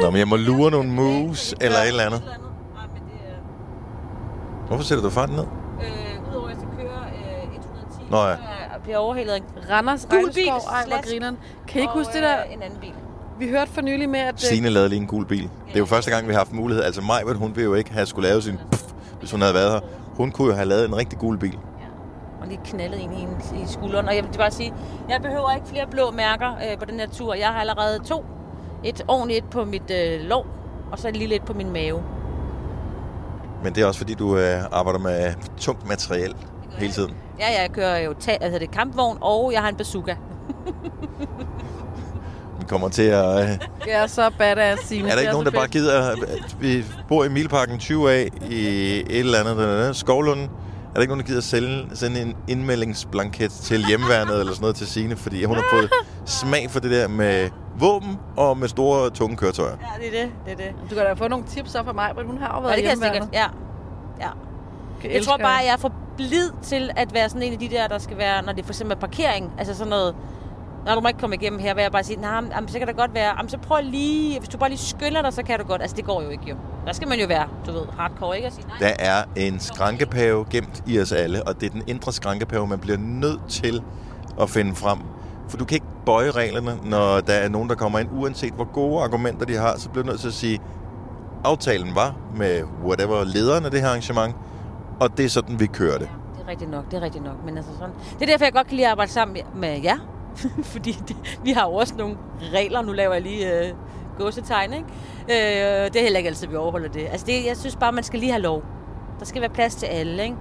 Nå, 0.00 0.10
men 0.10 0.18
jeg 0.18 0.28
må 0.28 0.36
lure 0.36 0.70
nogle 0.70 0.90
moves 0.90 1.54
eller 1.60 1.78
et 1.78 1.88
eller 1.88 2.02
andet. 2.04 2.22
Nej, 2.26 2.36
men 2.94 3.02
det 3.02 3.20
er... 3.26 4.66
Hvorfor 4.66 4.84
sætter 4.84 5.04
du 5.04 5.10
farten 5.10 5.36
ned? 5.36 5.44
Øh, 5.44 6.30
Udover 6.30 6.48
at 6.48 6.50
jeg 6.50 6.56
skal 6.58 6.86
køre 6.86 7.00
øh, 7.48 7.54
110, 7.54 8.10
Nå 8.10 8.16
ja. 8.16 8.22
så 8.36 8.40
jeg 8.72 8.80
bliver 8.82 8.98
overhældet 8.98 9.32
af 9.32 9.40
Randers 9.70 10.06
Gul 10.10 10.32
bil, 10.34 10.48
ej, 10.48 10.84
hvor 10.86 11.10
grineren. 11.10 11.38
Kan 11.68 11.78
I 11.78 11.82
ikke 11.82 11.92
og, 11.92 11.98
huske 11.98 12.12
det 12.12 12.22
der? 12.22 12.36
Øh, 12.46 12.52
en 12.54 12.62
anden 12.62 12.78
bil. 12.80 12.92
Vi 13.38 13.48
hørte 13.48 13.70
for 13.72 13.80
nylig 13.80 14.08
med, 14.08 14.20
at... 14.20 14.34
øh, 14.34 14.38
Signe 14.38 14.68
lavede 14.68 14.88
lige 14.88 15.00
en 15.00 15.06
gul 15.06 15.26
bil. 15.26 15.42
Det 15.66 15.74
er 15.74 15.78
jo 15.78 15.86
første 15.86 16.10
gang, 16.10 16.28
vi 16.28 16.32
har 16.32 16.38
haft 16.40 16.52
mulighed. 16.52 16.84
Altså 16.84 17.00
mig, 17.00 17.22
hun 17.36 17.56
ville 17.56 17.64
jo 17.64 17.74
ikke 17.74 17.92
have 17.92 18.06
skulle 18.06 18.28
lave 18.28 18.42
sin 18.42 18.58
pff, 18.72 18.82
hvis 19.18 19.30
hun 19.30 19.40
havde 19.40 19.54
været 19.54 19.72
her. 19.72 19.80
Hun 20.16 20.30
kunne 20.30 20.48
jo 20.48 20.54
have 20.54 20.68
lavet 20.68 20.84
en 20.88 20.96
rigtig 20.96 21.18
gul 21.18 21.38
bil. 21.38 21.58
Og 22.40 22.46
lige 22.46 22.60
knaldet 22.64 22.98
ind 22.98 23.14
i, 23.14 23.20
en, 23.20 23.62
i 23.62 23.66
skulderen. 23.66 24.08
Og 24.08 24.16
jeg 24.16 24.24
vil 24.24 24.38
bare 24.38 24.50
sige, 24.50 24.74
jeg 25.08 25.22
behøver 25.22 25.50
ikke 25.54 25.66
flere 25.66 25.86
blå 25.90 26.10
mærker 26.10 26.52
øh, 26.52 26.78
på 26.78 26.84
den 26.84 27.00
her 27.00 27.08
tur. 27.08 27.34
Jeg 27.34 27.48
har 27.48 27.60
allerede 27.60 27.98
to. 28.04 28.24
Et 28.84 29.02
ordentligt 29.08 29.44
et 29.44 29.50
på 29.50 29.64
mit 29.64 29.90
øh, 29.90 30.20
lov, 30.20 30.46
og 30.92 30.98
så 30.98 31.08
et 31.08 31.16
lille 31.16 31.34
et 31.34 31.42
på 31.44 31.52
min 31.52 31.72
mave. 31.72 32.02
Men 33.64 33.74
det 33.74 33.82
er 33.82 33.86
også 33.86 33.98
fordi, 34.00 34.14
du 34.14 34.36
øh, 34.36 34.62
arbejder 34.72 34.98
med 34.98 35.32
tungt 35.56 35.88
materiel 35.88 36.34
hele 36.78 36.92
tiden. 36.92 37.14
Ja, 37.38 37.46
ja, 37.52 37.60
jeg 37.62 37.70
kører 37.72 37.98
jo 37.98 38.14
ta- 38.20 38.38
altså, 38.40 38.58
det 38.58 38.70
kampvogn, 38.70 39.18
og 39.20 39.52
jeg 39.52 39.60
har 39.62 39.68
en 39.68 39.76
bazooka. 39.76 40.14
Kommer 42.68 42.88
til 42.88 43.02
at... 43.02 43.50
Øh, 43.50 43.58
er 43.88 44.06
så 44.06 44.30
badass, 44.38 44.86
Signe. 44.86 45.04
er 45.04 45.08
der 45.08 45.14
Det 45.16 45.22
ikke 45.22 45.32
nogen, 45.32 45.46
der 45.46 45.52
bare 45.52 45.68
gider... 45.68 46.10
at 46.10 46.56
Vi 46.60 46.84
bor 47.08 47.24
i 47.24 47.28
Milparken 47.28 47.76
20A 47.76 48.08
i 48.50 48.56
et 49.00 49.18
eller 49.18 49.38
andet, 49.40 49.56
der, 49.56 49.92
Skovlund. 49.92 50.40
Er 50.40 50.94
der 50.94 51.00
ikke 51.00 51.10
nogen, 51.10 51.20
der 51.20 51.26
gider 51.26 51.40
sælge, 51.40 51.86
sende 51.94 52.22
en 52.22 52.36
indmeldingsblanket 52.48 53.50
til 53.50 53.86
hjemmeværnet 53.86 54.40
eller 54.40 54.52
sådan 54.52 54.60
noget 54.60 54.76
til 54.76 54.86
Signe? 54.86 55.16
Fordi 55.16 55.44
hun 55.44 55.56
har 55.56 55.64
fået 55.72 55.90
smag 56.24 56.70
for 56.70 56.80
det 56.80 56.90
der 56.90 57.08
med 57.08 57.48
våben 57.78 58.18
og 58.36 58.58
med 58.58 58.68
store, 58.68 59.10
tunge 59.10 59.36
køretøjer. 59.36 59.70
Ja, 59.80 60.06
det 60.06 60.20
er 60.20 60.22
det. 60.24 60.32
det, 60.46 60.52
er 60.52 60.56
det. 60.56 60.90
Du 60.90 60.94
kan 60.94 61.04
da 61.04 61.12
få 61.12 61.28
nogle 61.28 61.44
tips 61.48 61.70
så 61.70 61.84
fra 61.84 61.92
mig, 61.92 62.12
men 62.16 62.26
hun 62.26 62.38
har 62.38 62.54
jo 62.56 62.60
været 62.60 62.70
Ja, 62.72 62.76
det 62.76 62.84
kan 62.84 62.96
sikkert. 62.96 63.28
Ja. 63.32 63.44
ja. 64.20 64.28
Jeg, 65.04 65.12
Jeg 65.12 65.22
tror 65.22 65.36
bare, 65.36 65.60
at 65.60 65.66
jeg 65.66 65.72
er 65.72 65.76
for 65.78 65.92
blid 66.16 66.50
til 66.62 66.90
at 66.96 67.14
være 67.14 67.28
sådan 67.28 67.42
en 67.42 67.52
af 67.52 67.58
de 67.58 67.68
der, 67.68 67.88
der 67.88 67.98
skal 67.98 68.18
være, 68.18 68.42
når 68.44 68.52
det 68.52 68.64
for 68.64 68.72
eksempel 68.72 68.96
er 68.96 69.00
parkering. 69.00 69.52
Altså 69.58 69.74
sådan 69.74 69.90
noget, 69.90 70.14
når 70.86 70.94
du 70.94 71.00
må 71.00 71.08
ikke 71.08 71.20
komme 71.20 71.36
igennem 71.36 71.58
her, 71.58 71.74
vil 71.74 71.82
jeg 71.82 71.92
bare 71.92 72.04
sige, 72.04 72.20
nej, 72.20 72.40
nah, 72.40 72.68
så 72.68 72.78
kan 72.78 72.88
det 72.88 72.96
godt 72.96 73.14
være, 73.14 73.34
jamen, 73.36 73.48
så 73.48 73.58
prøv 73.58 73.78
lige, 73.82 74.38
hvis 74.38 74.48
du 74.48 74.58
bare 74.58 74.68
lige 74.68 74.78
skynder 74.78 75.22
dig, 75.22 75.32
så 75.32 75.42
kan 75.42 75.58
du 75.58 75.64
godt. 75.64 75.82
Altså 75.82 75.96
det 75.96 76.04
går 76.04 76.22
jo 76.22 76.28
ikke 76.28 76.44
jo. 76.48 76.56
Der 76.86 76.92
skal 76.92 77.08
man 77.08 77.18
jo 77.20 77.26
være, 77.26 77.48
du 77.66 77.72
ved, 77.72 77.82
hardcore, 77.98 78.36
ikke? 78.36 78.46
At 78.46 78.54
sige, 78.54 78.66
nej. 78.68 78.76
Der 78.78 78.92
er 78.98 79.24
en 79.36 79.60
skrankepave 79.60 80.46
gemt 80.50 80.82
i 80.86 81.00
os 81.00 81.12
alle, 81.12 81.42
og 81.42 81.60
det 81.60 81.66
er 81.66 81.70
den 81.70 81.82
indre 81.86 82.12
skrankepave, 82.12 82.66
man 82.66 82.78
bliver 82.78 82.98
nødt 82.98 83.40
til 83.48 83.82
at 84.40 84.50
finde 84.50 84.74
frem. 84.74 84.98
For 85.48 85.56
du 85.56 85.64
kan 85.64 85.74
ikke 85.74 85.86
bøje 86.06 86.30
reglerne, 86.30 86.78
når 86.84 87.20
der 87.20 87.32
er 87.32 87.48
nogen, 87.48 87.68
der 87.68 87.74
kommer 87.74 87.98
ind, 87.98 88.08
uanset 88.12 88.52
hvor 88.52 88.72
gode 88.72 89.02
argumenter 89.02 89.46
de 89.46 89.54
har, 89.56 89.78
så 89.78 89.88
bliver 89.88 90.02
du 90.02 90.10
nødt 90.10 90.20
til 90.20 90.28
at 90.28 90.34
sige, 90.34 90.60
aftalen 91.44 91.94
var 91.94 92.14
med 92.36 92.62
whatever 92.84 93.24
lederen 93.24 93.64
af 93.64 93.70
det 93.70 93.80
her 93.80 93.88
arrangement, 93.88 94.36
og 95.00 95.16
det 95.16 95.24
er 95.24 95.28
sådan, 95.28 95.60
vi 95.60 95.66
kører 95.66 95.98
det. 95.98 96.08
Det 96.36 96.42
er 96.46 96.48
rigtigt 96.48 96.70
nok, 96.70 96.90
det 96.90 96.96
er 96.96 97.00
rigtigt 97.00 97.24
nok. 97.24 97.44
Men 97.44 97.56
altså 97.56 97.72
sådan, 97.78 97.94
det 98.18 98.22
er 98.22 98.26
derfor, 98.26 98.44
jeg 98.44 98.52
godt 98.52 98.66
kan 98.66 98.76
lide 98.76 98.86
at 98.86 98.90
arbejde 98.90 99.12
sammen 99.12 99.36
med 99.54 99.80
jer. 99.82 99.96
Fordi 100.72 100.92
det, 101.08 101.16
vi 101.44 101.52
har 101.52 101.66
jo 101.66 101.74
også 101.74 101.94
nogle 101.94 102.16
regler. 102.52 102.82
Nu 102.82 102.92
laver 102.92 103.12
jeg 103.12 103.22
lige 103.22 103.66
øh, 103.66 103.74
gåsetegn, 104.18 104.72
ikke? 104.72 104.86
Øh, 105.22 105.92
det 105.92 105.96
er 105.96 106.02
heller 106.02 106.18
ikke 106.18 106.28
altid, 106.28 106.46
vi 106.46 106.56
overholder 106.56 106.88
det. 106.88 107.06
Altså, 107.10 107.26
det, 107.26 107.46
jeg 107.46 107.56
synes 107.56 107.76
bare, 107.76 107.92
man 107.92 108.04
skal 108.04 108.20
lige 108.20 108.32
have 108.32 108.42
lov. 108.42 108.62
Der 109.18 109.24
skal 109.24 109.40
være 109.40 109.50
plads 109.50 109.74
til 109.74 109.86
alle, 109.86 110.22
ikke? 110.22 110.36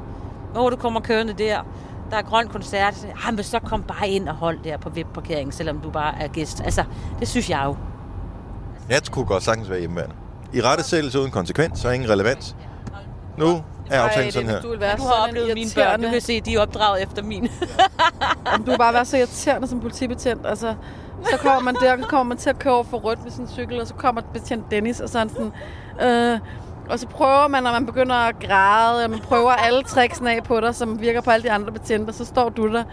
Hvor 0.54 0.70
du 0.70 0.76
kommer 0.76 1.00
kørende 1.00 1.34
der, 1.34 1.62
der 2.12 2.18
er 2.18 2.22
grøn 2.22 2.48
koncert. 2.48 3.08
Ah, 3.28 3.34
men 3.34 3.44
så 3.44 3.60
kom 3.60 3.84
bare 3.84 4.10
ind 4.10 4.30
og 4.30 4.36
hold 4.36 4.60
der 4.64 4.78
på 4.78 4.90
VIP-parkeringen, 4.90 5.52
selvom 5.52 5.80
du 5.80 5.90
bare 5.90 6.22
er 6.22 6.28
gæst. 6.28 6.62
Altså, 6.62 6.84
det 7.20 7.28
synes 7.28 7.50
jeg 7.50 7.62
jo. 7.66 7.76
Jeg 8.90 9.02
kunne 9.12 9.26
godt 9.26 9.44
sagtens 9.44 9.70
være 9.70 9.80
hjemmeværende. 9.80 10.16
I 10.54 10.62
rettesættelse 10.62 11.20
uden 11.20 11.32
konsekvens 11.32 11.86
og 11.86 11.96
ingen 11.96 12.10
relevans. 12.10 12.56
Nu 13.38 13.64
er 13.90 14.02
aftalen 14.02 14.32
sådan 14.32 14.50
her. 14.50 14.62
Du 14.62 14.70
vil 14.70 14.80
være 14.80 14.98
Du 14.98 15.02
har 15.02 15.10
sådan 15.10 15.30
oplevet 15.30 15.54
mine 15.54 15.70
børn. 15.76 16.04
Du 16.04 16.10
kan 16.10 16.22
se, 16.22 16.42
de 16.42 16.56
er 16.56 16.60
opdraget 16.60 17.04
efter 17.04 17.24
min. 17.24 17.44
Jamen, 18.52 18.66
Du 18.66 18.72
vil 18.72 18.78
bare 18.78 18.94
være 18.94 19.06
så 19.06 19.18
irriterende 19.18 19.68
som 19.68 19.80
politibetjent. 19.80 20.46
Altså, 20.46 20.74
så 21.24 21.38
kommer 21.38 21.60
man 21.62 21.76
der, 21.76 21.98
så 22.02 22.08
kommer 22.08 22.24
man 22.24 22.38
til 22.38 22.50
at 22.50 22.60
køre 22.60 22.74
over 22.74 22.84
for 22.84 22.98
rødt 22.98 23.24
med 23.24 23.32
sin 23.32 23.48
cykel, 23.48 23.82
og 23.82 23.88
så 23.88 23.94
kommer 23.94 24.22
betjent 24.34 24.72
Dennis, 24.72 25.00
og 25.00 25.10
så 25.10 25.20
han 25.20 25.30
sådan... 25.30 25.52
Øh, 26.02 26.40
og 26.90 27.00
så 27.00 27.08
prøver 27.08 27.48
man, 27.48 27.64
når 27.64 27.72
man 27.72 27.86
begynder 27.86 28.16
at 28.16 28.36
græde, 28.48 29.04
og 29.04 29.10
man 29.10 29.20
prøver 29.20 29.52
alle 29.52 29.84
tricksene 29.84 30.36
af 30.36 30.44
på 30.44 30.60
dig, 30.60 30.76
som 30.76 31.02
virker 31.02 31.22
på 31.22 31.32
alle 31.32 31.44
de 31.44 31.52
andre 31.52 31.72
betjente, 31.72 32.14
så 32.14 32.26
står 32.26 32.50
du 32.50 32.74
der, 32.74 32.84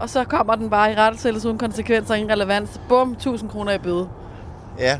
og 0.00 0.10
så 0.10 0.24
kommer 0.24 0.54
den 0.54 0.70
bare 0.70 0.92
i 0.92 0.94
rettesættelse 0.94 1.48
uden 1.48 1.58
konsekvenser 1.58 2.14
og 2.14 2.18
ingen 2.18 2.32
relevans. 2.32 2.80
Bum, 2.88 3.12
1000 3.12 3.50
kroner 3.50 3.72
i 3.72 3.78
bøde. 3.78 4.08
Ja, 4.78 4.98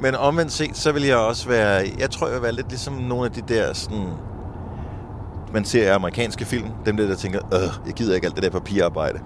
men 0.00 0.14
omvendt 0.14 0.52
set, 0.52 0.76
så 0.76 0.92
vil 0.92 1.02
jeg 1.02 1.16
også 1.16 1.48
være... 1.48 1.84
Jeg 1.98 2.10
tror, 2.10 2.26
jeg 2.26 2.34
vil 2.34 2.42
være 2.42 2.52
lidt 2.52 2.68
ligesom 2.68 2.94
nogle 2.94 3.24
af 3.24 3.30
de 3.32 3.54
der 3.54 3.72
sådan... 3.74 4.06
Man 5.52 5.64
ser 5.64 5.82
i 5.82 5.86
amerikanske 5.88 6.44
film, 6.44 6.68
dem 6.86 6.96
der, 6.96 7.06
der 7.06 7.16
tænker, 7.16 7.40
øh, 7.54 7.86
jeg 7.86 7.94
gider 7.94 8.14
ikke 8.14 8.26
alt 8.26 8.34
det 8.34 8.42
der 8.44 8.50
papirarbejde. 8.50 9.20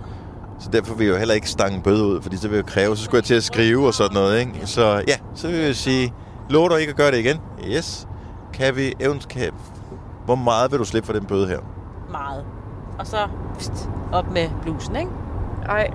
Så 0.61 0.69
derfor 0.73 0.95
vil 0.95 1.07
jeg 1.07 1.13
jo 1.15 1.19
heller 1.19 1.35
ikke 1.35 1.49
stange 1.49 1.81
bøde 1.83 2.05
ud, 2.07 2.23
fordi 2.23 2.37
så 2.37 2.49
vil 2.49 2.57
jeg 2.57 2.67
kræve, 2.67 2.97
så 2.97 3.05
skulle 3.05 3.19
jeg 3.19 3.25
til 3.25 3.35
at 3.35 3.45
skrive 3.45 3.87
og 3.87 3.95
sådan 3.95 4.15
noget, 4.15 4.41
ikke? 4.41 4.53
Så 4.67 5.03
ja, 5.09 5.17
så 5.35 5.49
vil 5.49 5.57
jeg 5.57 5.77
sige, 5.77 6.13
lover 6.51 6.69
du 6.69 6.75
ikke 6.75 6.91
at 6.91 6.97
gøre 6.97 7.11
det 7.11 7.19
igen? 7.19 7.41
Yes. 7.69 8.09
Kan 8.53 8.77
vi 8.77 8.95
eventuelt... 9.01 9.55
Hvor 10.25 10.35
meget 10.35 10.71
vil 10.71 10.79
du 10.79 10.85
slippe 10.85 11.07
for 11.07 11.13
den 11.13 11.25
bøde 11.25 11.47
her? 11.49 11.59
Meget. 12.11 12.45
Og 12.99 13.07
så 13.07 13.17
pst, 13.59 13.89
op 14.13 14.31
med 14.33 14.49
blusen, 14.63 14.97
ikke? 14.97 15.11
Ej, 15.69 15.91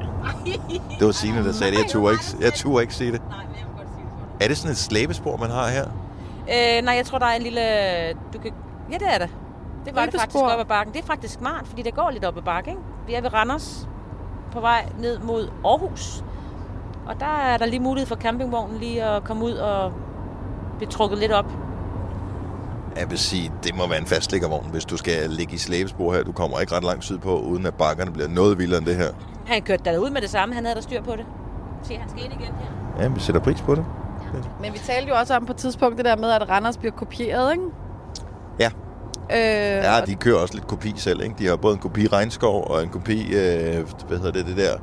Det 1.00 1.06
var 1.06 1.12
Signe, 1.12 1.44
der 1.46 1.52
sagde 1.52 1.72
det. 1.72 1.80
Jeg 1.80 1.90
turde 1.90 2.14
ikke, 2.14 2.24
jeg 2.42 2.54
turde 2.54 2.82
ikke 2.82 2.94
sige 2.96 3.12
det. 3.12 3.22
Nej, 3.30 3.38
men 3.48 3.56
jeg 3.56 3.66
godt 3.78 3.88
sige 3.96 4.06
det. 4.38 4.44
Er 4.44 4.48
det 4.48 4.58
sådan 4.58 4.72
et 4.72 4.78
slæbespor, 4.78 5.38
man 5.38 5.50
har 5.50 5.68
her? 5.68 5.86
Øh, 6.50 6.86
nej, 6.86 6.96
jeg 6.96 7.06
tror, 7.06 7.18
der 7.20 7.26
er 7.26 7.36
en 7.36 7.42
lille... 7.42 7.62
Du 8.34 8.40
kan... 8.44 8.52
Ja, 8.92 8.98
det 8.98 9.08
er 9.14 9.18
det. 9.18 9.30
Det 9.86 9.96
var 9.96 10.06
det 10.06 10.20
faktisk 10.20 10.44
op 10.44 10.60
ad 10.60 10.66
bakken. 10.66 10.94
Det 10.94 11.02
er 11.02 11.08
faktisk 11.08 11.34
smart, 11.34 11.68
fordi 11.68 11.82
det 11.82 11.96
går 11.96 12.10
lidt 12.10 12.26
op 12.26 12.38
ad 12.38 12.42
bakken. 12.42 12.72
Ikke? 12.72 12.84
Vi 13.08 13.14
er 13.14 13.22
ved 13.22 13.34
Randers 13.34 13.88
på 14.52 14.60
vej 14.60 14.90
ned 15.00 15.20
mod 15.20 15.50
Aarhus. 15.66 16.24
Og 17.06 17.20
der 17.20 17.26
er 17.26 17.58
der 17.58 17.66
lige 17.66 17.80
mulighed 17.80 18.08
for 18.08 18.16
campingvognen 18.16 18.80
lige 18.80 19.04
at 19.04 19.24
komme 19.24 19.46
ud 19.46 19.54
og 19.54 19.94
blive 20.78 20.90
trukket 20.90 21.20
lidt 21.20 21.32
op. 21.32 21.46
Jeg 22.98 23.10
vil 23.10 23.20
sige, 23.20 23.52
det 23.64 23.76
må 23.76 23.88
være 23.88 24.00
en 24.00 24.06
fastlæggervogn, 24.06 24.68
hvis 24.72 24.86
du 24.86 24.98
skal 24.98 25.30
ligge 25.30 25.54
i 25.54 25.58
slæbespor 25.58 26.14
her. 26.14 26.24
Du 26.24 26.32
kommer 26.32 26.60
ikke 26.60 26.76
ret 26.76 26.84
langt 26.84 27.04
sydpå, 27.04 27.40
uden 27.40 27.66
at 27.66 27.74
bakkerne 27.74 28.12
bliver 28.12 28.28
noget 28.28 28.58
vildere 28.58 28.78
end 28.78 28.86
det 28.86 28.96
her. 28.96 29.12
Han 29.46 29.62
kørte 29.62 29.84
der 29.86 29.98
ud 29.98 30.10
med 30.10 30.22
det 30.22 30.30
samme. 30.30 30.56
Han 30.56 30.64
havde 30.66 30.76
der 30.76 30.82
styr 30.82 31.02
på 31.02 31.12
det. 31.12 31.26
Se, 31.84 31.98
han 31.98 32.10
skal 32.10 32.24
ind 32.24 32.34
igen 32.34 32.54
her. 32.54 33.04
Ja, 33.04 33.08
vi 33.08 33.20
sætter 33.20 33.42
pris 33.42 33.62
på 33.62 33.76
det. 33.76 33.86
men 34.62 34.74
vi 34.74 34.78
talte 34.78 35.10
jo 35.10 35.16
også 35.16 35.36
om 35.36 35.46
på 35.46 35.52
et 35.52 35.58
tidspunkt 35.58 35.98
det 35.98 36.06
der 36.06 36.16
med, 36.16 36.30
at 36.32 36.50
Randers 36.50 36.78
bliver 36.78 36.92
kopieret, 36.92 37.52
ikke? 37.52 37.64
Ja. 38.60 38.70
Øh, 39.34 39.38
Ja, 39.84 40.02
de 40.06 40.16
kører 40.16 40.38
også 40.38 40.54
lidt 40.54 40.68
kopi 40.68 40.94
selv, 40.96 41.22
ikke? 41.24 41.36
De 41.40 41.48
har 41.48 41.56
både 41.56 41.74
en 41.74 41.80
kopi 41.80 42.08
Regnskov 42.08 42.68
og 42.72 42.84
en 42.84 42.90
kopi, 42.90 43.22
øh, 43.36 43.86
hvad 44.08 44.18
hedder 44.18 44.32
det, 44.32 44.46
det 44.46 44.58
der, 44.58 44.74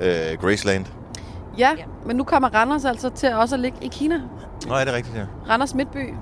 øh, 0.00 0.38
Graceland. 0.40 0.84
Ja, 1.58 1.70
Ja. 1.78 1.84
men 2.06 2.16
nu 2.16 2.24
kommer 2.24 2.48
Randers 2.54 2.84
altså 2.84 3.08
til 3.10 3.32
også 3.34 3.54
at 3.54 3.60
ligge 3.60 3.78
i 3.80 3.88
Kina. 3.88 4.20
Nej, 4.68 4.84
det 4.84 4.92
er 4.92 4.96
rigtigt, 4.96 5.16
ja. 5.16 5.24
Randers 5.52 5.74
Midtby. 5.74 6.14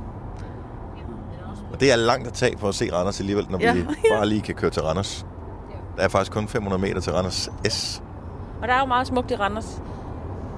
Og 1.73 1.81
det 1.81 1.93
er 1.93 1.97
langt 1.97 2.27
at 2.27 2.33
tage 2.33 2.59
for 2.59 2.69
at 2.69 2.75
se 2.75 2.89
Randers 2.93 3.21
alligevel, 3.21 3.47
når 3.51 3.59
Ja. 3.61 3.73
vi 3.75 3.85
bare 4.17 4.27
lige 4.29 4.41
kan 4.41 4.55
køre 4.55 4.71
til 4.71 4.83
Randers. 4.83 5.27
Der 5.97 6.03
er 6.03 6.09
faktisk 6.09 6.33
kun 6.33 6.49
500 6.49 6.83
meter 6.83 7.01
til 7.01 7.13
Randers 7.13 7.49
S. 7.69 8.03
Og 8.63 8.69
der 8.69 8.75
er 8.75 8.81
jo 8.81 8.87
meget 8.87 9.07
smukt 9.07 9.31
i 9.31 9.35
Randers. 9.37 9.83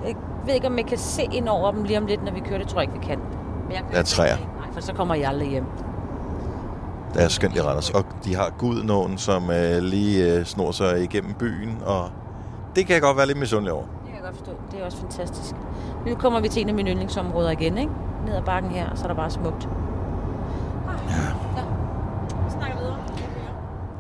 Jeg 0.07 0.15
ved 0.47 0.55
ikke, 0.55 0.67
om 0.67 0.79
jeg 0.79 0.87
kan 0.87 0.99
se 0.99 1.23
ind 1.33 1.49
over 1.49 1.73
dem 1.73 1.85
lige 1.85 1.99
om 1.99 2.07
lidt, 2.07 2.25
når 2.25 2.33
vi 2.33 2.41
kører. 2.41 2.59
Det 2.59 2.69
tror 2.69 2.81
jeg 2.81 2.89
ikke, 2.95 3.01
vi 3.01 3.07
kan. 3.07 3.19
Men 3.65 3.73
jeg 3.73 3.83
Der 3.93 3.99
er 3.99 4.03
træer. 4.03 4.37
Nej, 4.37 4.73
for 4.73 4.81
så 4.81 4.93
kommer 4.93 5.15
jeg 5.15 5.29
aldrig 5.29 5.49
hjem. 5.49 5.65
Der 7.15 7.21
er 7.21 7.29
skønt 7.29 7.57
i 7.57 7.61
Randers. 7.61 7.91
Og 7.91 8.05
de 8.25 8.35
har 8.35 8.51
Gudnåen, 8.59 9.19
som 9.19 9.51
øh, 9.51 9.83
lige 9.83 10.35
øh, 10.39 10.45
snor 10.45 10.71
sig 10.71 11.03
igennem 11.03 11.35
byen, 11.35 11.79
og 11.87 12.11
det 12.77 12.87
kan 12.87 12.95
jeg 12.95 13.03
godt 13.03 13.17
være 13.17 13.27
lidt 13.27 13.39
misundelig 13.39 13.73
over. 13.73 13.83
Det 13.83 14.07
kan 14.07 14.15
jeg 14.15 14.23
godt 14.23 14.37
forstå. 14.37 14.53
Det 14.71 14.81
er 14.81 14.85
også 14.85 14.99
fantastisk. 14.99 15.55
Nu 16.07 16.15
kommer 16.15 16.41
vi 16.41 16.49
til 16.49 16.62
en 16.62 16.69
af 16.69 16.75
mine 16.75 16.91
yndlingsområder 16.91 17.51
igen, 17.51 17.79
ikke? 17.79 17.93
Ned 18.27 18.35
ad 18.35 18.43
bakken 18.43 18.71
her, 18.71 18.95
så 18.95 19.05
er 19.05 19.09
der 19.09 19.15
bare 19.15 19.31
smukt. 19.31 19.69
Ja. 21.09 21.15
ja. 21.57 21.65
Vi 22.45 22.51
snakker 22.51 22.79
videre. 22.79 22.97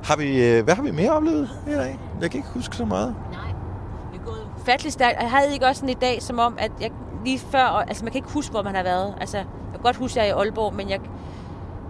Har 0.04 0.16
vi, 0.16 0.44
øh, 0.48 0.64
hvad 0.64 0.74
har 0.74 0.82
vi 0.82 0.90
mere 0.90 1.10
oplevet 1.10 1.50
i 1.66 1.70
dag? 1.70 1.98
Jeg 2.20 2.30
kan 2.30 2.38
ikke 2.38 2.50
huske 2.54 2.76
så 2.76 2.84
meget. 2.84 3.14
Nej. 3.32 3.40
Det 4.12 4.20
er 4.20 4.24
gået 4.24 4.46
ufattelig 4.60 4.92
stærkt. 4.92 5.20
Jeg 5.20 5.30
havde 5.30 5.52
ikke 5.52 5.66
også 5.66 5.80
sådan 5.80 5.88
i 5.88 5.98
dag, 6.00 6.22
som 6.22 6.38
om, 6.38 6.54
at 6.58 6.72
jeg 6.80 6.90
lige 7.24 7.38
før... 7.38 7.64
Altså, 7.64 8.04
man 8.04 8.12
kan 8.12 8.18
ikke 8.18 8.32
huske, 8.32 8.50
hvor 8.50 8.62
man 8.62 8.74
har 8.74 8.82
været. 8.82 9.14
Altså, 9.20 9.36
jeg 9.36 9.46
kan 9.72 9.80
godt 9.82 9.96
huske, 9.96 10.20
at 10.20 10.26
jeg 10.26 10.32
er 10.32 10.36
i 10.36 10.40
Aalborg, 10.40 10.74
men 10.74 10.90
jeg... 10.90 11.00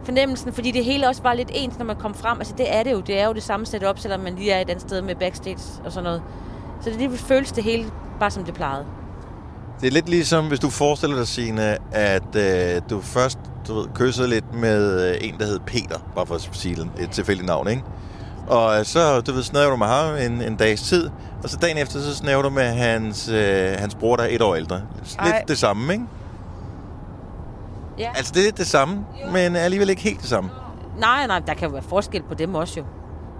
Fornemmelsen, 0.04 0.52
fordi 0.52 0.70
det 0.70 0.84
hele 0.84 1.08
også 1.08 1.22
var 1.22 1.34
lidt 1.34 1.50
ens, 1.54 1.78
når 1.78 1.84
man 1.84 1.96
kom 1.96 2.14
frem. 2.14 2.38
Altså, 2.38 2.54
det 2.58 2.74
er 2.74 2.82
det 2.82 2.92
jo. 2.92 3.00
Det 3.00 3.20
er 3.20 3.26
jo 3.26 3.32
det 3.32 3.42
samme 3.42 3.66
setup, 3.66 3.98
selvom 3.98 4.20
man 4.20 4.34
lige 4.34 4.52
er 4.52 4.60
et 4.60 4.70
andet 4.70 4.82
sted 4.82 5.02
med 5.02 5.14
backstage 5.14 5.58
og 5.84 5.92
sådan 5.92 6.04
noget. 6.04 6.22
Så 6.80 6.90
det 6.90 6.98
lige 6.98 7.18
føles 7.18 7.52
det 7.52 7.64
hele 7.64 7.90
bare 8.20 8.30
som 8.30 8.44
det 8.44 8.54
plejede. 8.54 8.86
Det 9.80 9.86
er 9.86 9.90
lidt 9.90 10.08
ligesom, 10.08 10.48
hvis 10.48 10.60
du 10.60 10.70
forestiller 10.70 11.16
dig, 11.16 11.28
Signe, 11.28 11.78
at 11.92 12.36
øh, 12.36 12.82
du 12.90 13.00
først 13.00 13.38
du 13.68 13.74
ved, 13.74 13.86
kyssede 13.94 14.28
lidt 14.28 14.54
med 14.54 15.10
øh, 15.10 15.16
en, 15.20 15.38
der 15.38 15.46
hed 15.46 15.60
Peter, 15.66 15.98
bare 16.14 16.26
for 16.26 16.34
at 16.34 16.48
sige 16.52 16.90
et 17.00 17.10
tilfældigt 17.10 17.46
navn, 17.46 17.68
ikke? 17.68 17.82
Og 18.46 18.78
øh, 18.78 18.84
så, 18.84 19.20
du 19.20 19.32
ved, 19.32 19.42
snæver 19.42 19.70
du 19.70 19.76
med 19.76 19.86
ham 19.86 20.14
en, 20.14 20.42
en 20.42 20.56
dags 20.56 20.82
tid, 20.82 21.10
og 21.42 21.50
så 21.50 21.56
dagen 21.56 21.78
efter, 21.78 22.00
så 22.00 22.14
snæver 22.14 22.42
du 22.42 22.50
med 22.50 22.64
hans, 22.64 23.28
øh, 23.28 23.76
hans 23.78 23.94
bror, 23.94 24.16
der 24.16 24.22
er 24.24 24.28
et 24.30 24.42
år 24.42 24.54
ældre. 24.54 24.82
Lidt 25.02 25.16
Ej. 25.18 25.44
det 25.48 25.58
samme, 25.58 25.92
ikke? 25.92 26.04
Ja. 27.98 28.10
Altså, 28.16 28.32
det 28.34 28.40
er 28.40 28.44
lidt 28.44 28.58
det 28.58 28.66
samme, 28.66 29.04
men 29.32 29.56
alligevel 29.56 29.90
ikke 29.90 30.02
helt 30.02 30.20
det 30.20 30.28
samme. 30.28 30.50
Nej, 30.98 31.26
nej, 31.26 31.38
der 31.38 31.54
kan 31.54 31.68
jo 31.68 31.72
være 31.72 31.82
forskel 31.82 32.22
på 32.22 32.34
dem 32.34 32.54
også 32.54 32.80
jo. 32.80 32.86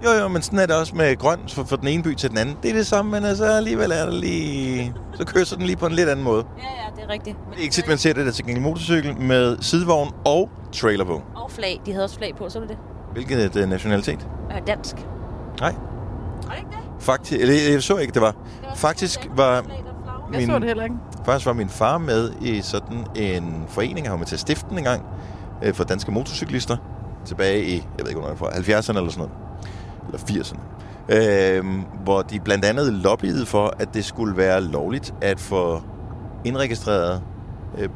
Jo, 0.05 0.11
jo, 0.20 0.28
men 0.28 0.42
sådan 0.42 0.59
er 0.59 0.66
det 0.66 0.76
også 0.76 0.96
med 0.96 1.16
grøn 1.16 1.38
fra, 1.48 1.62
fra 1.62 1.76
den 1.76 1.88
ene 1.88 2.02
by 2.02 2.14
til 2.14 2.30
den 2.30 2.38
anden. 2.38 2.57
Det 2.62 2.70
er 2.70 2.74
det 2.74 2.86
samme, 2.86 3.11
men 3.11 3.24
altså 3.24 3.44
alligevel 3.44 3.90
er 3.90 4.05
det 4.05 4.14
lige... 4.14 4.94
Så 5.14 5.24
kysser 5.26 5.57
den 5.57 5.66
lige 5.66 5.76
på 5.76 5.86
en 5.86 5.92
lidt 5.92 6.09
anden 6.09 6.24
måde. 6.24 6.44
Ja, 6.59 6.62
ja, 6.62 7.00
det 7.02 7.05
er 7.09 7.12
rigtigt. 7.12 7.36
Det 7.50 7.59
er 7.59 7.62
ikke 7.62 7.72
tit, 7.74 7.88
man 7.88 7.98
ser 7.98 8.12
det 8.12 8.26
der 8.26 8.32
til 8.32 8.44
gengæld 8.44 8.62
motorcykel 8.64 9.20
med 9.20 9.57
sidevogn 9.61 10.11
og 10.24 10.50
trailer 10.72 11.05
på. 11.05 11.22
Og 11.36 11.50
flag. 11.50 11.80
De 11.86 11.92
havde 11.92 12.05
også 12.05 12.16
flag 12.16 12.34
på, 12.38 12.48
så 12.48 12.59
du 12.61 12.66
det? 12.66 12.76
Hvilket 13.12 13.57
øh, 13.57 13.68
nationalitet? 13.68 14.26
Øh, 14.50 14.66
dansk. 14.66 14.96
Nej, 15.61 15.74
Var 16.42 16.50
det 16.50 16.59
ikke 16.59 16.70
det? 16.70 17.05
faktisk... 17.05 17.40
Eller, 17.40 17.72
jeg 17.72 17.82
så 17.82 17.96
ikke, 17.96 18.12
det 18.12 18.22
var. 18.22 18.34
Faktisk 18.76 19.28
var, 19.36 19.64
Jeg 20.35 20.41
Min- 20.43 20.51
så 20.51 20.59
det 20.59 20.68
heller 20.68 20.85
ikke. 20.85 20.97
faktisk 21.24 21.47
var 21.47 21.53
min 21.53 21.68
far 21.68 21.99
med 21.99 22.30
i 22.41 22.61
sådan 22.61 23.07
en 23.16 23.64
forening, 23.68 24.07
han 24.07 24.11
var 24.12 24.18
med 24.18 24.26
til 24.26 24.37
at 24.37 24.41
stifte 24.41 24.66
den 24.70 24.78
engang, 24.78 25.03
øh, 25.62 25.74
for 25.74 25.85
danske 25.85 26.12
motorcyklister, 26.12 26.76
tilbage 27.24 27.64
i, 27.64 27.74
jeg 27.74 27.82
ved 28.05 28.09
ikke, 28.09 28.20
hvornår 28.20 28.35
det 28.35 28.41
var, 28.41 28.51
70'erne 28.51 28.97
eller 28.99 29.11
sådan 29.11 29.28
noget. 29.28 29.30
Eller 30.07 30.18
80'erne. 30.43 30.59
Øh, 31.09 31.64
hvor 32.05 32.22
de 32.22 32.41
blandt 32.41 32.64
andet 32.64 32.93
lobbyede 32.93 33.47
for, 33.47 33.74
at 33.78 33.95
det 33.95 34.05
skulle 34.05 34.37
være 34.37 34.61
lovligt 34.61 35.14
at 35.20 35.41
få 35.41 35.82
indregistreret 36.45 37.22
øh, 37.78 37.89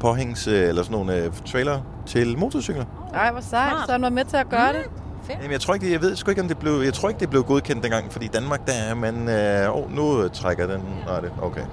påhængs, 0.00 0.46
øh, 0.46 0.68
eller 0.68 0.82
sådan 0.82 0.96
nogle 0.98 1.16
øh, 1.16 1.32
trailer 1.46 1.80
til 2.06 2.38
motorcykler. 2.38 2.84
Ej, 3.14 3.30
hvor 3.32 3.40
sejt. 3.40 3.72
Så 3.86 3.92
han 3.92 4.02
var 4.02 4.08
med 4.10 4.24
til 4.24 4.36
at 4.36 4.48
gøre 4.48 4.72
det. 4.72 4.82
Fedt. 5.26 5.38
Jamen, 5.38 5.52
jeg 5.52 5.60
tror 5.60 5.74
ikke, 5.74 5.92
jeg 5.92 6.00
ved 6.00 6.16
sgu 6.16 6.30
ikke, 6.30 6.42
om 6.42 6.48
det 6.48 6.58
blev, 6.58 6.72
jeg 6.84 6.94
tror 6.94 7.08
ikke, 7.08 7.20
det 7.20 7.30
blev 7.30 7.42
godkendt 7.44 7.82
dengang, 7.82 8.12
fordi 8.12 8.24
i 8.24 8.28
Danmark, 8.28 8.66
der 8.66 8.72
er 8.72 8.94
man, 8.94 9.28
øh, 9.28 9.96
nu 9.96 10.28
trækker 10.28 10.66
den, 10.66 10.80
nej, 11.06 11.20
det, 11.20 11.32
okay. 11.42 11.64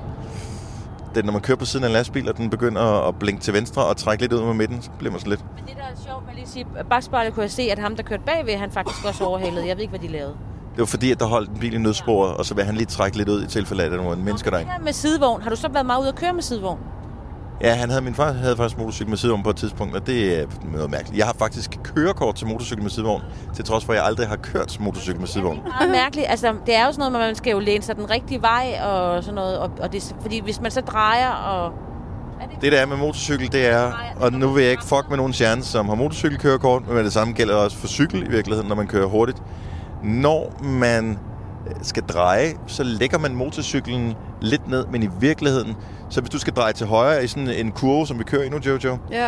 Det 1.15 1.25
når 1.25 1.31
man 1.31 1.41
kører 1.41 1.57
på 1.57 1.65
siden 1.65 1.83
af 1.83 1.89
en 1.89 1.93
lastbil, 1.93 2.29
og 2.29 2.37
den 2.37 2.49
begynder 2.49 3.07
at 3.07 3.15
blinke 3.19 3.41
til 3.41 3.53
venstre 3.53 3.85
og 3.85 3.97
trække 3.97 4.23
lidt 4.23 4.33
ud 4.33 4.43
med 4.43 4.53
midten, 4.53 4.81
så 4.81 4.89
bliver 4.99 5.11
man 5.11 5.19
sådan 5.19 5.29
lidt. 5.29 5.45
Men 5.55 5.65
det, 5.67 5.75
der 5.77 5.83
er 5.83 6.07
sjovt, 6.07 6.25
med 6.25 6.35
lige 6.35 6.47
sige, 6.47 6.65
bagspejlet 6.89 7.33
kunne 7.33 7.43
jeg 7.43 7.51
se, 7.51 7.61
at 7.71 7.79
ham, 7.79 7.95
der 7.95 8.03
kørte 8.03 8.23
bagved, 8.25 8.55
han 8.57 8.71
faktisk 8.71 9.05
også 9.05 9.23
overhalede. 9.23 9.67
Jeg 9.67 9.75
ved 9.75 9.81
ikke, 9.81 9.97
hvad 9.97 9.99
de 9.99 10.07
lavede. 10.07 10.35
Det 10.71 10.79
var 10.79 10.85
fordi, 10.85 11.11
at 11.11 11.19
der 11.19 11.25
holdt 11.25 11.49
en 11.49 11.59
bil 11.59 11.73
i 11.73 11.77
nødsporet, 11.77 12.33
og 12.33 12.45
så 12.45 12.53
vil 12.55 12.63
han 12.63 12.75
lige 12.75 12.85
trække 12.85 13.17
lidt 13.17 13.29
ud 13.29 13.43
i 13.43 13.47
tilfælde 13.47 13.83
af, 13.83 13.85
at 13.87 13.91
der 13.91 14.03
var 14.03 14.13
en 14.13 14.23
mennesker 14.25 14.51
derinde. 14.51 14.71
med 14.83 14.93
sidevogn, 14.93 15.41
har 15.41 15.49
du 15.49 15.55
så 15.55 15.69
været 15.69 15.85
meget 15.85 16.01
ude 16.01 16.09
at 16.09 16.15
køre 16.15 16.33
med 16.33 16.41
sidevogn? 16.41 16.79
Ja, 17.63 17.73
han 17.75 17.89
havde, 17.89 18.01
min 18.01 18.15
far 18.15 18.31
havde 18.31 18.57
faktisk 18.57 18.77
motorcykel 18.77 19.09
med 19.09 19.17
sidevogn 19.17 19.43
på 19.43 19.49
et 19.49 19.55
tidspunkt, 19.55 19.95
og 19.95 20.07
det 20.07 20.39
er 20.39 20.45
noget 20.73 20.91
mærkeligt. 20.91 21.17
Jeg 21.17 21.25
har 21.25 21.35
faktisk 21.39 21.79
kørekort 21.83 22.35
til 22.35 22.47
motorcykel 22.47 22.83
med 22.83 22.91
sidevogn, 22.91 23.21
til 23.55 23.65
trods 23.65 23.85
for, 23.85 23.93
at 23.93 23.97
jeg 23.97 24.05
aldrig 24.05 24.27
har 24.27 24.35
kørt 24.35 24.77
motorcykel 24.79 25.19
med 25.19 25.27
sidevogn. 25.27 25.59
Meget 25.79 25.91
mærkeligt. 25.91 26.27
Altså, 26.29 26.53
det 26.65 26.75
er 26.75 26.85
jo 26.85 26.91
sådan 26.91 27.11
noget, 27.11 27.27
man 27.27 27.35
skal 27.35 27.51
jo 27.51 27.59
læne 27.59 27.83
sig 27.83 27.95
den 27.95 28.09
rigtige 28.09 28.41
vej 28.41 28.79
og 28.83 29.23
sådan 29.23 29.35
noget. 29.35 29.57
Og, 29.57 29.71
og 29.81 29.93
det, 29.93 30.15
fordi 30.21 30.41
hvis 30.43 30.61
man 30.61 30.71
så 30.71 30.81
drejer 30.81 31.29
og... 31.29 31.73
Er 32.41 32.47
det 32.47 32.61
Det 32.61 32.71
der 32.71 32.79
er 32.81 32.85
med 32.85 32.97
motorcykel, 32.97 33.51
det 33.51 33.67
er, 33.67 33.91
og 34.19 34.33
nu 34.33 34.49
vil 34.49 34.63
jeg 34.63 34.71
ikke 34.71 34.83
fuck 34.83 35.05
med 35.09 35.17
nogen 35.17 35.33
stjerne, 35.33 35.63
som 35.63 35.89
har 35.89 35.95
motorcykelkørekort, 35.95 36.87
men 36.87 36.97
det 36.97 37.13
samme 37.13 37.33
gælder 37.33 37.55
også 37.55 37.77
for 37.77 37.87
cykel 37.87 38.23
i 38.27 38.29
virkeligheden, 38.29 38.69
når 38.69 38.75
man 38.75 38.87
kører 38.87 39.07
hurtigt. 39.07 39.41
Når 40.03 40.53
man 40.63 41.19
skal 41.81 42.03
dreje, 42.03 42.53
så 42.67 42.83
lægger 42.83 43.17
man 43.17 43.35
motorcyklen 43.35 44.15
lidt 44.41 44.67
ned, 44.69 44.85
men 44.85 45.03
i 45.03 45.09
virkeligheden, 45.19 45.75
så 46.11 46.21
hvis 46.21 46.29
du 46.29 46.39
skal 46.39 46.53
dreje 46.53 46.73
til 46.73 46.87
højre 46.87 47.23
i 47.23 47.27
sådan 47.27 47.47
en 47.47 47.71
kurve, 47.71 48.07
som 48.07 48.19
vi 48.19 48.23
kører 48.23 48.43
i 48.43 48.49
nu, 48.49 48.57
Jojo, 48.65 48.97
Ja. 49.11 49.27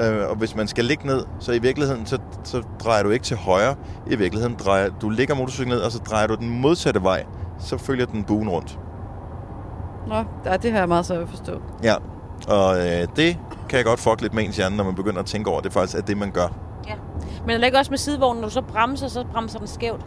øh, 0.00 0.30
og 0.30 0.36
hvis 0.36 0.56
man 0.56 0.68
skal 0.68 0.84
ligge 0.84 1.06
ned, 1.06 1.24
så 1.40 1.52
i 1.52 1.58
virkeligheden, 1.58 2.06
så, 2.06 2.18
så 2.44 2.62
drejer 2.84 3.02
du 3.02 3.10
ikke 3.10 3.24
til 3.24 3.36
højre. 3.36 3.74
I 4.06 4.16
virkeligheden 4.16 4.56
drejer 4.64 4.88
du 5.00 5.08
lægger 5.08 5.34
motorcyklen 5.34 5.68
ned, 5.68 5.80
og 5.80 5.92
så 5.92 5.98
drejer 5.98 6.26
du 6.26 6.34
den 6.34 6.48
modsatte 6.60 7.02
vej. 7.02 7.24
Så 7.58 7.78
følger 7.78 8.06
den 8.06 8.24
buen 8.24 8.48
rundt. 8.48 8.78
Nå, 10.08 10.24
ja, 10.44 10.56
det 10.56 10.72
har 10.72 10.78
jeg 10.78 10.88
meget 10.88 11.06
svært 11.06 11.20
at 11.22 11.28
forstå. 11.28 11.52
Ja, 11.82 11.94
og 12.48 12.76
øh, 12.78 13.06
det 13.16 13.38
kan 13.68 13.76
jeg 13.76 13.84
godt 13.84 14.00
fuck 14.00 14.20
lidt 14.20 14.34
med 14.34 14.44
ens 14.44 14.56
hjerne, 14.56 14.76
når 14.76 14.84
man 14.84 14.94
begynder 14.94 15.20
at 15.20 15.26
tænke 15.26 15.50
over, 15.50 15.58
at 15.58 15.64
det 15.64 15.72
faktisk 15.72 15.96
er 15.98 16.02
det, 16.02 16.16
man 16.16 16.30
gør. 16.30 16.48
Ja. 16.88 16.94
Men 17.46 17.56
det 17.60 17.64
ikke 17.66 17.78
også 17.78 17.90
med 17.90 17.98
sidevognen, 17.98 18.40
når 18.40 18.48
du 18.48 18.54
så 18.54 18.62
bremser, 18.62 19.08
så 19.08 19.24
bremser 19.32 19.58
den 19.58 19.68
skævt. 19.68 20.00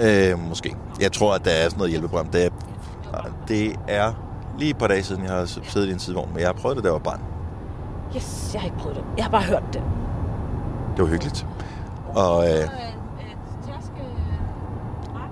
Øh, 0.00 0.38
måske. 0.48 0.76
Jeg 1.00 1.12
tror, 1.12 1.34
at 1.34 1.44
der 1.44 1.50
er 1.50 1.62
sådan 1.64 1.76
noget 1.78 1.90
hjælpeprogram. 1.90 2.26
Det 2.26 2.44
er, 2.44 2.50
det 3.48 3.76
er 3.88 4.12
lige 4.58 4.70
et 4.70 4.78
par 4.78 4.86
dage 4.86 5.02
siden, 5.02 5.24
jeg 5.24 5.32
har 5.32 5.44
siddet 5.44 5.88
i 5.88 5.92
en 5.92 5.98
sidevogn, 5.98 6.28
men 6.32 6.40
jeg 6.40 6.48
har 6.48 6.52
prøvet 6.52 6.76
det, 6.76 6.84
jeg 6.84 6.92
var 6.92 6.98
barn. 6.98 7.20
Yes, 8.16 8.50
jeg 8.54 8.60
har 8.60 8.66
ikke 8.66 8.78
prøvet 8.78 8.96
det. 8.96 9.04
Jeg 9.16 9.24
har 9.24 9.30
bare 9.30 9.42
hørt 9.42 9.62
det. 9.72 9.82
Det 10.96 11.02
var 11.04 11.08
hyggeligt. 11.10 11.46
Og 12.14 12.44
øh, 12.44 12.68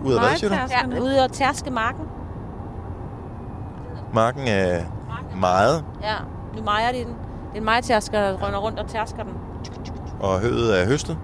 ud 0.05 0.13
af 0.15 0.21
hvad, 0.21 0.37
siger 0.37 0.51
du? 0.51 0.57
Ja, 0.95 1.01
ude 1.01 1.25
og 1.25 1.33
tærske 1.33 1.71
marken. 1.71 2.05
Marken 4.15 4.49
er 4.49 4.83
meget, 5.41 5.85
Ja, 6.03 6.15
nu 6.57 6.63
mejer 6.63 6.93
de 6.93 6.99
den. 6.99 7.07
Det 7.07 7.55
er 7.55 7.59
en 7.59 7.65
majtærsker, 7.65 8.21
der 8.21 8.37
rønner 8.43 8.59
rundt 8.59 8.79
og 8.79 8.89
tærsker 8.89 9.23
den. 9.23 9.33
og 10.21 10.41
høet 10.41 10.81
er 10.83 10.87
høstet. 10.87 11.19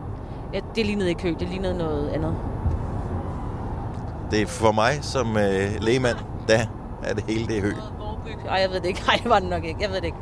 Ja, 0.55 0.61
det 0.75 0.87
lignede 0.87 1.09
ikke 1.09 1.23
hø, 1.23 1.35
det 1.41 1.49
lignede 1.49 1.79
noget 1.79 2.09
andet. 2.09 2.35
Det 4.31 4.43
er 4.43 4.47
for 4.47 4.73
mig 4.73 4.93
som 5.03 5.37
øh, 5.37 5.71
lægemand, 5.81 6.17
der 6.49 6.59
er 7.03 7.15
det 7.15 7.25
hele 7.29 7.47
det 7.47 7.57
er 7.59 7.63
hø. 7.63 7.73
Ej, 8.49 8.61
jeg 8.61 8.71
ved 8.71 8.81
det 8.81 8.87
ikke. 8.87 9.03
Ej, 9.09 9.17
det 9.23 9.31
var 9.31 9.39
det 9.39 9.49
nok 9.49 9.65
ikke. 9.65 9.81
Jeg 9.83 9.89
ved 9.91 9.97
det 9.97 10.05
ikke. 10.05 10.17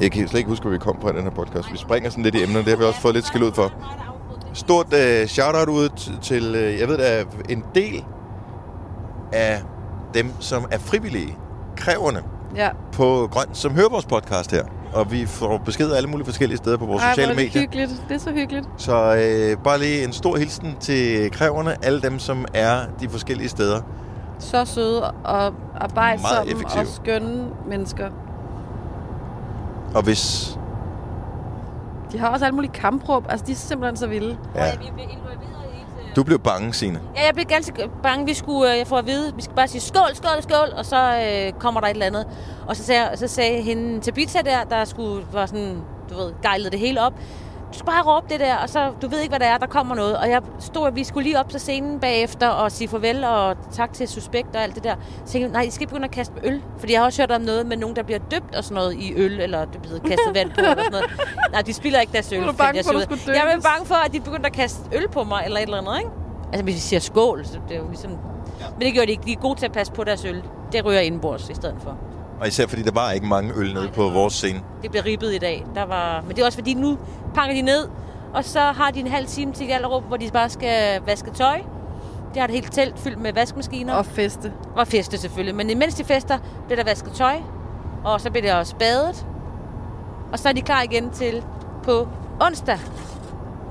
Jeg 0.00 0.12
kan 0.12 0.28
slet 0.28 0.38
ikke 0.38 0.50
huske, 0.50 0.62
hvad 0.62 0.72
vi 0.72 0.78
kom 0.78 0.96
på 1.00 1.08
i 1.08 1.12
den 1.12 1.22
her 1.22 1.30
podcast. 1.30 1.72
Vi 1.72 1.76
springer 1.76 2.10
sådan 2.10 2.24
lidt 2.24 2.34
i 2.34 2.42
emner, 2.42 2.58
det 2.58 2.68
har 2.68 2.76
vi 2.76 2.84
også 2.84 3.00
fået 3.00 3.14
lidt 3.14 3.26
skæld 3.26 3.42
ud 3.44 3.52
for. 3.52 3.72
Stort 4.52 4.86
øh, 4.94 5.26
shout-out 5.26 5.68
ud 5.68 5.88
til, 6.22 6.54
øh, 6.54 6.78
jeg 6.80 6.88
ved, 6.88 6.98
der 6.98 7.04
er 7.04 7.24
en 7.48 7.64
del 7.74 8.04
af 9.32 9.62
dem, 10.14 10.32
som 10.40 10.66
er 10.70 10.78
frivillige, 10.78 11.36
kræverne 11.76 12.22
Ja. 12.56 12.68
på 12.92 13.28
Grøn, 13.32 13.46
som 13.52 13.72
hører 13.74 13.88
vores 13.88 14.06
podcast 14.06 14.50
her. 14.50 14.64
Og 14.94 15.12
vi 15.12 15.26
får 15.26 15.58
beskeder 15.58 15.96
alle 15.96 16.08
mulige 16.08 16.24
forskellige 16.26 16.58
steder 16.58 16.76
på 16.76 16.86
vores 16.86 17.02
Ej, 17.02 17.10
sociale 17.10 17.32
er 17.32 17.36
det 17.36 17.44
medier. 17.44 17.60
hyggeligt. 17.60 17.90
Det 18.08 18.14
er 18.14 18.18
så 18.18 18.32
hyggeligt. 18.32 18.66
Så 18.76 18.92
øh, 19.14 19.62
bare 19.64 19.78
lige 19.78 20.04
en 20.04 20.12
stor 20.12 20.36
hilsen 20.36 20.76
til 20.80 21.30
kræverne, 21.30 21.84
alle 21.84 22.02
dem, 22.02 22.18
som 22.18 22.44
er 22.54 22.80
de 23.00 23.08
forskellige 23.08 23.48
steder. 23.48 23.80
Så 24.38 24.64
søde 24.64 25.10
og 25.10 25.54
arbejdsomme 25.74 26.66
og 26.80 26.86
skønne 26.86 27.46
mennesker. 27.68 28.10
Og 29.94 30.02
hvis... 30.02 30.56
De 32.12 32.18
har 32.18 32.28
også 32.28 32.44
alle 32.44 32.54
mulige 32.54 32.72
kampråb. 32.72 33.26
Altså, 33.28 33.46
de 33.46 33.52
er 33.52 33.56
simpelthen 33.56 33.96
så 33.96 34.06
vilde. 34.06 34.36
Ja, 34.54 34.70
vi 34.70 34.76
blev 34.94 35.04
involveret 35.10 35.51
du 36.16 36.22
blev 36.22 36.38
bange, 36.38 36.72
Signe. 36.72 37.00
Ja, 37.16 37.26
jeg 37.26 37.34
blev 37.34 37.46
ganske 37.46 37.90
bange. 38.02 38.26
Vi 38.26 38.34
skulle, 38.34 38.72
øh, 38.72 38.78
jeg 38.78 38.86
får 38.86 38.98
at 38.98 39.06
vide, 39.06 39.32
vi 39.36 39.42
skal 39.42 39.56
bare 39.56 39.68
sige 39.68 39.80
skål, 39.80 40.14
skål, 40.14 40.42
skål, 40.42 40.68
og 40.76 40.86
så 40.86 40.96
øh, 40.96 41.52
kommer 41.52 41.80
der 41.80 41.88
et 41.88 41.92
eller 41.92 42.06
andet. 42.06 42.26
Og 42.66 42.76
så 42.76 42.84
sagde, 42.84 43.16
så 43.16 43.28
sagde 43.28 43.62
hende 43.62 44.00
Tabitha 44.00 44.38
der, 44.40 44.64
der 44.64 44.84
skulle, 44.84 45.26
var 45.32 45.46
sådan, 45.46 45.76
du 46.10 46.14
ved, 46.14 46.32
gejlede 46.42 46.70
det 46.70 46.78
hele 46.78 47.00
op. 47.00 47.12
Du 47.72 47.78
skal 47.78 47.86
bare 47.86 48.02
råbe 48.02 48.26
det 48.30 48.40
der, 48.40 48.56
og 48.56 48.68
så, 48.68 48.90
du 49.02 49.08
ved 49.08 49.18
ikke, 49.20 49.30
hvad 49.30 49.40
der 49.40 49.46
er, 49.46 49.58
der 49.58 49.66
kommer 49.66 49.94
noget. 49.94 50.16
Og 50.18 50.30
jeg 50.30 50.42
stod, 50.58 50.86
at 50.86 50.96
vi 50.96 51.04
skulle 51.04 51.24
lige 51.24 51.40
op 51.40 51.48
til 51.48 51.60
scenen 51.60 52.00
bagefter 52.00 52.48
og 52.48 52.72
sige 52.72 52.88
farvel 52.88 53.24
og 53.24 53.56
tak 53.72 53.92
til 53.92 54.08
Suspekt 54.08 54.56
og 54.56 54.62
alt 54.62 54.74
det 54.74 54.84
der. 54.84 54.94
Så 55.24 55.32
tænkte 55.32 55.38
jeg, 55.40 55.48
nej, 55.48 55.62
I 55.62 55.70
skal 55.70 55.82
ikke 55.82 55.90
begynde 55.90 56.04
at 56.04 56.10
kaste 56.10 56.34
med 56.34 56.42
øl. 56.44 56.62
Fordi 56.78 56.92
jeg 56.92 57.00
har 57.00 57.06
også 57.06 57.22
hørt 57.22 57.30
om 57.30 57.40
noget 57.40 57.66
med 57.66 57.76
nogen, 57.76 57.96
der 57.96 58.02
bliver 58.02 58.18
døbt 58.30 58.54
og 58.54 58.64
sådan 58.64 58.74
noget 58.74 58.94
i 58.94 59.12
øl, 59.16 59.40
eller 59.40 59.64
det 59.64 59.82
bliver 59.82 59.98
kastet 59.98 60.34
vand 60.34 60.50
på 60.50 60.60
eller 60.60 60.70
sådan 60.70 60.92
noget. 60.92 61.10
Nej, 61.52 61.62
de 61.62 61.72
spiller 61.72 62.00
ikke 62.00 62.12
deres 62.12 62.32
øl. 62.32 62.42
Du 62.42 62.52
bange 62.52 62.76
jeg 62.76 62.84
for, 62.84 62.92
at 62.92 63.26
Jeg 63.26 63.52
er 63.56 63.60
bange 63.60 63.86
for, 63.86 63.94
at 63.94 64.12
de 64.12 64.20
begyndte 64.20 64.46
at 64.46 64.52
kaste 64.52 64.80
øl 64.92 65.08
på 65.08 65.24
mig, 65.24 65.42
eller 65.44 65.58
et 65.58 65.62
eller 65.62 65.78
andet, 65.78 65.98
ikke? 65.98 66.10
Altså, 66.46 66.64
hvis 66.64 66.74
vi 66.74 66.80
siger 66.80 67.00
skål, 67.00 67.44
så 67.44 67.58
det 67.68 67.76
er 67.76 67.80
jo 67.80 67.88
ligesom... 67.88 68.10
Men 68.10 68.80
det 68.80 68.92
gjorde 68.92 69.06
de 69.06 69.12
ikke. 69.12 69.22
De 69.26 69.32
er 69.32 69.36
gode 69.36 69.58
til 69.58 69.66
at 69.66 69.72
passe 69.72 69.92
på 69.92 70.04
deres 70.04 70.24
øl. 70.24 70.42
Det 70.72 70.84
ryger 70.84 71.00
indenbords 71.00 71.50
i 71.50 71.54
stedet 71.54 71.76
for. 71.82 71.96
Og 72.42 72.48
især 72.48 72.66
fordi 72.66 72.82
der 72.82 72.92
var 72.92 73.10
ikke 73.10 73.26
mange 73.26 73.52
øl 73.56 73.74
nede 73.74 73.88
på 73.94 74.08
vores 74.08 74.34
scene. 74.34 74.60
Det 74.82 74.90
bliver 74.90 75.06
ribbet 75.06 75.34
i 75.34 75.38
dag. 75.38 75.66
Der 75.74 75.82
var... 75.82 76.20
Men 76.26 76.36
det 76.36 76.42
er 76.42 76.46
også 76.46 76.58
fordi, 76.58 76.74
nu 76.74 76.98
pakker 77.34 77.54
de 77.54 77.62
ned, 77.62 77.88
og 78.34 78.44
så 78.44 78.60
har 78.60 78.90
de 78.90 79.00
en 79.00 79.06
halv 79.06 79.26
time 79.26 79.52
til 79.52 79.66
Gallerup, 79.66 80.02
hvor 80.02 80.16
de 80.16 80.30
bare 80.32 80.50
skal 80.50 81.02
vaske 81.06 81.30
tøj. 81.30 81.60
De 82.34 82.38
har 82.38 82.44
et 82.46 82.54
helt 82.54 82.72
telt 82.72 82.98
fyldt 82.98 83.20
med 83.20 83.32
vaskemaskiner. 83.32 83.94
Og 83.94 84.06
feste. 84.06 84.52
Og 84.76 84.86
feste 84.86 85.18
selvfølgelig. 85.18 85.54
Men 85.54 85.70
imens 85.70 85.94
de 85.94 86.04
fester, 86.04 86.38
bliver 86.66 86.76
der 86.76 86.84
vasket 86.84 87.12
tøj, 87.12 87.36
og 88.04 88.20
så 88.20 88.30
bliver 88.30 88.46
der 88.46 88.54
også 88.54 88.76
badet. 88.76 89.26
Og 90.32 90.38
så 90.38 90.48
er 90.48 90.52
de 90.52 90.62
klar 90.62 90.82
igen 90.82 91.10
til 91.10 91.44
på 91.82 92.08
onsdag, 92.40 92.78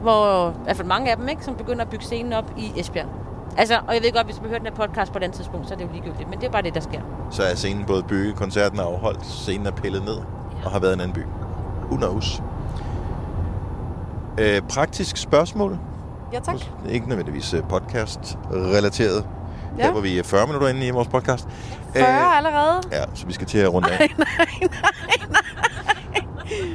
hvor 0.02 0.50
i 0.50 0.64
hvert 0.64 0.78
fald 0.78 0.88
mange 0.88 1.12
af 1.12 1.18
dem, 1.18 1.28
ikke, 1.28 1.46
som 1.46 1.56
begynder 1.56 1.82
at 1.82 1.90
bygge 1.90 2.06
scenen 2.06 2.34
op 2.34 2.54
i 2.58 2.72
Esbjerg. 2.80 3.21
Altså, 3.58 3.80
og 3.88 3.94
jeg 3.94 4.04
ved 4.04 4.12
godt, 4.12 4.26
hvis 4.26 4.42
vi 4.44 4.48
hører 4.48 4.60
den 4.60 4.68
her 4.68 4.76
podcast 4.76 5.12
på 5.12 5.18
et 5.18 5.24
andet 5.24 5.38
tidspunkt, 5.38 5.68
så 5.68 5.74
er 5.74 5.78
det 5.78 5.86
jo 5.86 5.90
ligegyldigt. 5.94 6.30
Men 6.30 6.40
det 6.40 6.48
er 6.48 6.52
bare 6.52 6.62
det, 6.62 6.74
der 6.74 6.80
sker. 6.80 7.02
Så 7.32 7.44
er 7.44 7.56
scenen 7.56 7.86
både 7.86 8.04
bygget, 8.04 8.36
koncerten 8.36 8.80
er 8.80 8.84
afholdt, 8.84 9.26
scenen 9.26 9.68
er 9.68 9.72
pillet 9.72 10.06
ned 10.06 10.18
og 10.66 10.72
har 10.72 10.80
været 10.80 10.92
i 10.92 10.94
en 10.94 11.02
anden 11.02 11.14
by. 11.14 11.26
Who 11.88 11.98
knows? 11.98 12.42
Øh, 14.38 14.62
praktisk 14.62 15.18
spørgsmål. 15.18 15.80
Ja, 16.34 16.40
tak. 16.40 16.56
Ikke 16.90 17.10
nødvendigvis 17.10 17.54
øh, 17.54 17.62
podcast-relateret. 17.70 19.26
Ja. 19.78 19.84
Der 19.84 19.92
hvor 19.92 20.02
vi 20.02 20.20
er 20.20 20.24
40 20.24 20.48
minutter 20.48 20.68
inde 20.68 20.88
i 20.88 20.90
vores 20.90 21.08
podcast. 21.08 21.48
40 21.96 22.38
allerede? 22.38 22.82
Ja, 22.92 23.04
så 23.14 23.26
vi 23.26 23.34
skal 23.34 23.48
til 23.48 23.58
at 23.58 23.74
runde 23.74 23.90
af. 23.92 23.98
Nej, 24.18 24.18
nej, 24.18 24.80
nej. 25.30 25.40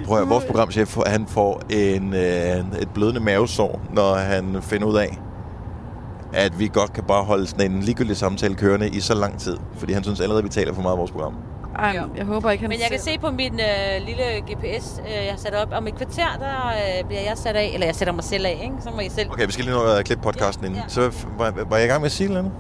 Prøv 0.07 0.23
at 0.23 0.29
vores 0.29 0.45
programchef, 0.45 0.97
han 1.07 1.27
får 1.27 1.63
en, 1.71 2.15
øh, 2.15 2.81
et 2.81 2.89
blødende 2.95 3.21
mavesår, 3.21 3.81
når 3.91 4.15
han 4.15 4.63
finder 4.63 4.87
ud 4.87 4.97
af, 4.97 5.19
at 6.33 6.59
vi 6.59 6.71
godt 6.75 6.93
kan 6.93 7.05
bare 7.05 7.25
holde 7.25 7.47
sådan 7.47 7.71
en 7.73 7.81
ligegyldig 7.83 8.17
samtale 8.17 8.55
kørende 8.55 8.89
i 8.89 9.01
så 9.01 9.15
lang 9.15 9.39
tid. 9.41 9.57
Fordi 9.77 9.93
han 9.93 10.03
synes 10.03 10.21
allerede, 10.21 10.39
at 10.39 10.45
vi 10.45 10.49
taler 10.49 10.75
for 10.75 10.83
meget 10.83 10.93
af 10.93 10.99
vores 10.99 11.11
program. 11.11 11.35
Ej, 11.79 12.01
jeg 12.17 12.25
håber 12.25 12.51
ikke, 12.51 12.63
han 12.63 12.69
Men 12.71 12.79
jeg 12.81 12.89
kan 12.91 13.01
se 13.01 13.19
på 13.19 13.31
min 13.31 13.53
øh, 13.61 14.07
lille 14.07 14.23
GPS, 14.41 15.01
øh, 15.07 15.13
jeg 15.25 15.31
har 15.33 15.39
sat 15.39 15.55
op, 15.55 15.69
om 15.73 15.87
et 15.87 15.95
kvarter, 15.95 16.27
der 16.39 16.67
øh, 17.01 17.07
bliver 17.09 17.21
jeg 17.21 17.33
sat 17.35 17.57
af, 17.57 17.71
eller 17.75 17.87
jeg 17.87 17.95
sætter 17.95 18.15
mig 18.15 18.25
selv 18.25 18.47
af, 18.47 18.61
ikke? 18.65 18.75
Så 18.81 18.91
må 18.91 19.01
I 19.01 19.09
selv... 19.09 19.31
Okay, 19.31 19.47
vi 19.47 19.53
skal 19.53 19.65
lige 19.65 19.75
nå 19.75 19.83
at 19.83 20.05
klippe 20.05 20.23
podcasten 20.25 20.65
Ja, 20.65 20.69
inden. 20.69 20.83
ja. 20.83 20.89
Så 20.89 21.27
var, 21.39 21.55
var 21.71 21.77
jeg 21.77 21.87
i 21.87 21.89
gang 21.89 22.01
med 22.01 22.07
at 22.07 22.13
sige 22.13 22.33
noget? 22.33 22.51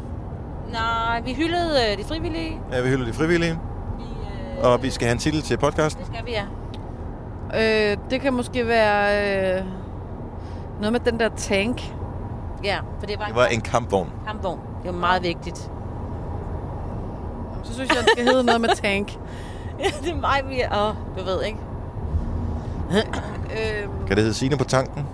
Nej, 0.72 1.20
vi 1.24 1.32
hyldede 1.34 1.92
øh, 1.92 1.98
de 1.98 2.04
frivillige. 2.04 2.58
Ja, 2.72 2.80
vi 2.80 2.88
hylder 2.88 3.06
de 3.06 3.12
frivillige, 3.12 3.58
Vi, 3.98 4.04
øh, 4.62 4.72
og 4.72 4.82
vi 4.82 4.90
skal 4.90 5.06
have 5.06 5.12
en 5.12 5.18
titel 5.18 5.42
til 5.42 5.56
podcasten. 5.58 6.04
Det 6.04 6.12
skal 6.14 6.26
vi, 6.26 6.30
ja. 6.32 7.90
Øh, 7.90 7.96
det 8.10 8.20
kan 8.20 8.32
måske 8.34 8.66
være 8.66 9.56
øh, 9.58 9.64
noget 10.80 10.92
med 10.92 11.00
den 11.00 11.20
der 11.20 11.28
tank. 11.36 11.82
Ja, 12.66 12.78
for 12.98 13.06
det 13.06 13.18
var, 13.18 13.26
Det 13.26 13.34
var 13.34 13.46
en 13.46 13.60
kampvogn. 13.60 14.10
kampvogn. 14.26 14.60
Det 14.82 14.92
var 14.92 14.98
meget 14.98 15.22
vigtigt. 15.22 15.58
Så 17.64 17.74
synes 17.74 17.88
jeg, 17.88 17.98
det 17.98 18.08
skal 18.12 18.24
hedde 18.24 18.44
noget 18.44 18.60
med 18.60 18.68
tank. 18.82 19.12
Ja, 19.80 19.88
det 20.02 20.10
er 20.10 20.16
mig, 20.16 20.42
vi 20.48 20.60
er... 20.60 20.88
Åh, 20.88 20.94
du 21.18 21.24
ved, 21.24 21.42
ikke? 21.44 21.58
Øh, 23.50 23.88
Kan 24.06 24.16
det 24.16 24.18
hedde 24.18 24.34
Signe 24.34 24.56
på 24.56 24.64
tanken? 24.64 25.06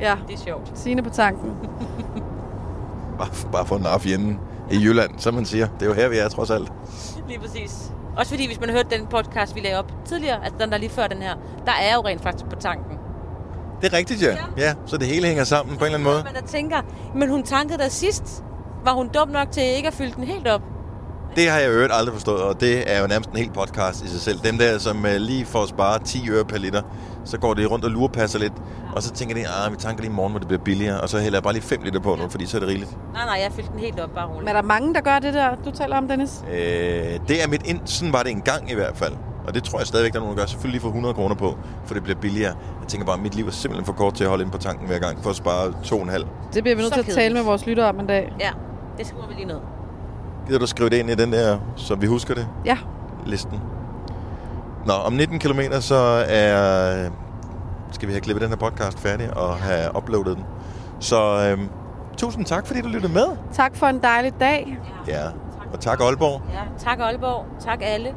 ja, 0.00 0.14
Det 0.28 0.34
er 0.34 0.38
sjovt. 0.38 0.72
Signe 0.78 1.02
på 1.02 1.10
tanken. 1.10 1.52
Bare, 3.18 3.28
bare 3.52 3.66
for 3.66 3.76
en 3.76 3.86
af 3.86 4.00
fjenden 4.00 4.40
i 4.70 4.76
Jylland, 4.84 5.10
som 5.18 5.34
man 5.34 5.44
siger. 5.44 5.68
Det 5.80 5.82
er 5.82 5.86
jo 5.86 5.92
her, 5.94 6.08
vi 6.08 6.18
er 6.18 6.28
trods 6.28 6.50
alt. 6.50 6.72
Lige 7.28 7.40
præcis. 7.40 7.92
Også 8.16 8.30
fordi, 8.32 8.46
hvis 8.46 8.60
man 8.60 8.68
har 8.68 8.76
hørt 8.76 8.90
den 8.90 9.06
podcast, 9.06 9.54
vi 9.54 9.60
lagde 9.60 9.78
op 9.78 9.92
tidligere, 10.04 10.44
altså 10.44 10.58
den 10.60 10.72
der 10.72 10.78
lige 10.78 10.90
før 10.90 11.06
den 11.06 11.22
her, 11.22 11.34
der 11.66 11.72
er 11.72 11.94
jo 11.94 12.00
rent 12.00 12.22
faktisk 12.22 12.44
på 12.46 12.56
tanken. 12.56 12.95
Det 13.80 13.92
er 13.92 13.96
rigtigt, 13.96 14.22
ja. 14.22 14.36
Ja, 14.58 14.74
så 14.86 14.96
det 14.96 15.06
hele 15.06 15.26
hænger 15.26 15.44
sammen 15.44 15.76
på 15.76 15.84
en 15.84 15.86
eller 15.86 15.98
anden 15.98 16.12
måde. 16.12 16.24
Man 16.24 16.34
der 16.34 16.48
tænker, 16.48 16.76
men 17.14 17.30
hun 17.30 17.42
tankede 17.42 17.78
der 17.78 17.88
sidst. 17.88 18.42
Var 18.84 18.92
hun 18.92 19.08
dum 19.08 19.28
nok 19.28 19.50
til 19.50 19.62
ikke 19.62 19.88
at 19.88 19.94
fylde 19.94 20.12
den 20.16 20.24
helt 20.24 20.48
op? 20.48 20.60
Det 21.36 21.50
har 21.50 21.58
jeg 21.58 21.70
øvrigt 21.70 21.92
aldrig 21.94 22.12
forstået, 22.14 22.42
og 22.42 22.60
det 22.60 22.92
er 22.92 23.00
jo 23.00 23.06
nærmest 23.06 23.30
en 23.30 23.36
hel 23.36 23.50
podcast 23.50 24.04
i 24.04 24.08
sig 24.08 24.20
selv. 24.20 24.38
Dem 24.44 24.58
der, 24.58 24.78
som 24.78 25.04
uh, 25.04 25.10
lige 25.10 25.46
får 25.46 25.62
at 25.62 25.68
spare 25.68 25.98
10 25.98 26.30
øre 26.30 26.44
per 26.44 26.58
liter, 26.58 26.82
så 27.24 27.38
går 27.38 27.54
de 27.54 27.66
rundt 27.66 27.84
og 27.84 27.90
lurepasser 27.90 28.38
lidt, 28.38 28.52
og 28.96 29.02
så 29.02 29.12
tænker 29.12 29.34
de, 29.34 29.40
ah, 29.48 29.72
vi 29.72 29.76
tanker 29.76 30.02
lige 30.02 30.12
i 30.12 30.14
morgen, 30.14 30.32
hvor 30.32 30.38
det 30.38 30.48
bliver 30.48 30.62
billigere, 30.62 31.00
og 31.00 31.08
så 31.08 31.18
hælder 31.18 31.38
jeg 31.38 31.42
bare 31.42 31.52
lige 31.52 31.62
5 31.62 31.82
liter 31.82 32.00
på 32.00 32.16
nu, 32.16 32.28
fordi 32.28 32.46
så 32.46 32.56
er 32.56 32.60
det 32.60 32.68
rigeligt. 32.68 32.90
Nej, 33.12 33.24
nej, 33.24 33.40
jeg 33.42 33.52
fyldte 33.52 33.72
den 33.72 33.80
helt 33.80 34.00
op, 34.00 34.10
bare 34.14 34.26
Men 34.26 34.34
roligt. 34.34 34.52
Mm. 34.52 34.56
er 34.56 34.60
der 34.60 34.68
mange, 34.68 34.94
der 34.94 35.00
gør 35.00 35.18
det 35.18 35.34
der, 35.34 35.54
du 35.64 35.70
taler 35.70 35.96
om, 35.96 36.08
Dennis? 36.08 36.44
Øh, 36.52 36.56
det 37.28 37.42
er 37.42 37.48
mit 37.48 37.66
ind, 37.66 37.80
sådan 37.84 38.12
var 38.12 38.22
det 38.22 38.32
en 38.32 38.40
gang 38.40 38.70
i 38.70 38.74
hvert 38.74 38.96
fald. 38.96 39.12
Og 39.46 39.54
det 39.54 39.64
tror 39.64 39.78
jeg 39.78 39.86
stadigvæk, 39.86 40.12
der 40.12 40.18
er 40.18 40.22
nogen, 40.22 40.36
der 40.36 40.42
gør. 40.42 40.46
Selvfølgelig 40.46 40.72
lige 40.72 40.80
for 40.82 40.88
100 40.88 41.14
kroner 41.14 41.34
på, 41.34 41.58
for 41.84 41.94
det 41.94 42.02
bliver 42.02 42.18
billigere. 42.20 42.54
Jeg 42.80 42.88
tænker 42.88 43.06
bare, 43.06 43.16
at 43.16 43.22
mit 43.22 43.34
liv 43.34 43.46
er 43.46 43.50
simpelthen 43.50 43.86
for 43.86 43.92
kort 43.92 44.14
til 44.14 44.24
at 44.24 44.30
holde 44.30 44.44
ind 44.44 44.50
på 44.52 44.58
tanken 44.58 44.86
hver 44.86 44.98
gang, 44.98 45.22
for 45.22 45.30
at 45.30 45.36
spare 45.36 45.66
2,5. 45.68 46.26
Det 46.54 46.62
bliver 46.62 46.76
vi 46.76 46.82
nødt 46.82 46.92
til 46.92 47.00
at 47.00 47.06
tale 47.06 47.34
med 47.34 47.42
vores 47.42 47.66
lyttere 47.66 47.88
om 47.88 48.00
en 48.00 48.06
dag. 48.06 48.32
Ja, 48.40 48.50
det 48.98 49.06
skriver 49.06 49.26
vi 49.26 49.34
lige 49.34 49.46
ned. 49.46 49.58
Gider 50.46 50.58
du 50.58 50.66
skrive 50.66 50.90
det 50.90 50.96
ind 50.96 51.10
i 51.10 51.14
den 51.14 51.32
der, 51.32 51.58
så 51.76 51.94
vi 51.94 52.06
husker 52.06 52.34
det? 52.34 52.48
Ja, 52.64 52.78
listen. 53.26 53.60
Nå, 54.86 54.92
om 54.92 55.12
19 55.12 55.38
km 55.38 55.60
så 55.80 56.24
er, 56.28 57.10
skal 57.92 58.08
vi 58.08 58.12
have 58.12 58.20
klippet 58.20 58.42
den 58.42 58.50
her 58.50 58.56
podcast 58.56 58.98
færdig 58.98 59.36
og 59.36 59.54
have 59.56 59.96
uploadet 59.96 60.36
den. 60.36 60.44
Så 61.00 61.48
øhm, 61.50 61.68
tusind 62.16 62.44
tak, 62.44 62.66
fordi 62.66 62.80
du 62.80 62.88
lyttede 62.88 63.12
med. 63.12 63.26
tak 63.52 63.76
for 63.76 63.86
en 63.86 64.02
dejlig 64.02 64.32
dag. 64.40 64.78
Ja, 65.08 65.22
og 65.72 65.80
tak 65.80 66.00
Aalborg. 66.00 66.42
Ja, 66.52 66.60
tak 66.78 67.00
Aalborg. 67.00 67.44
Tak 67.60 67.78
alle. 67.82 68.14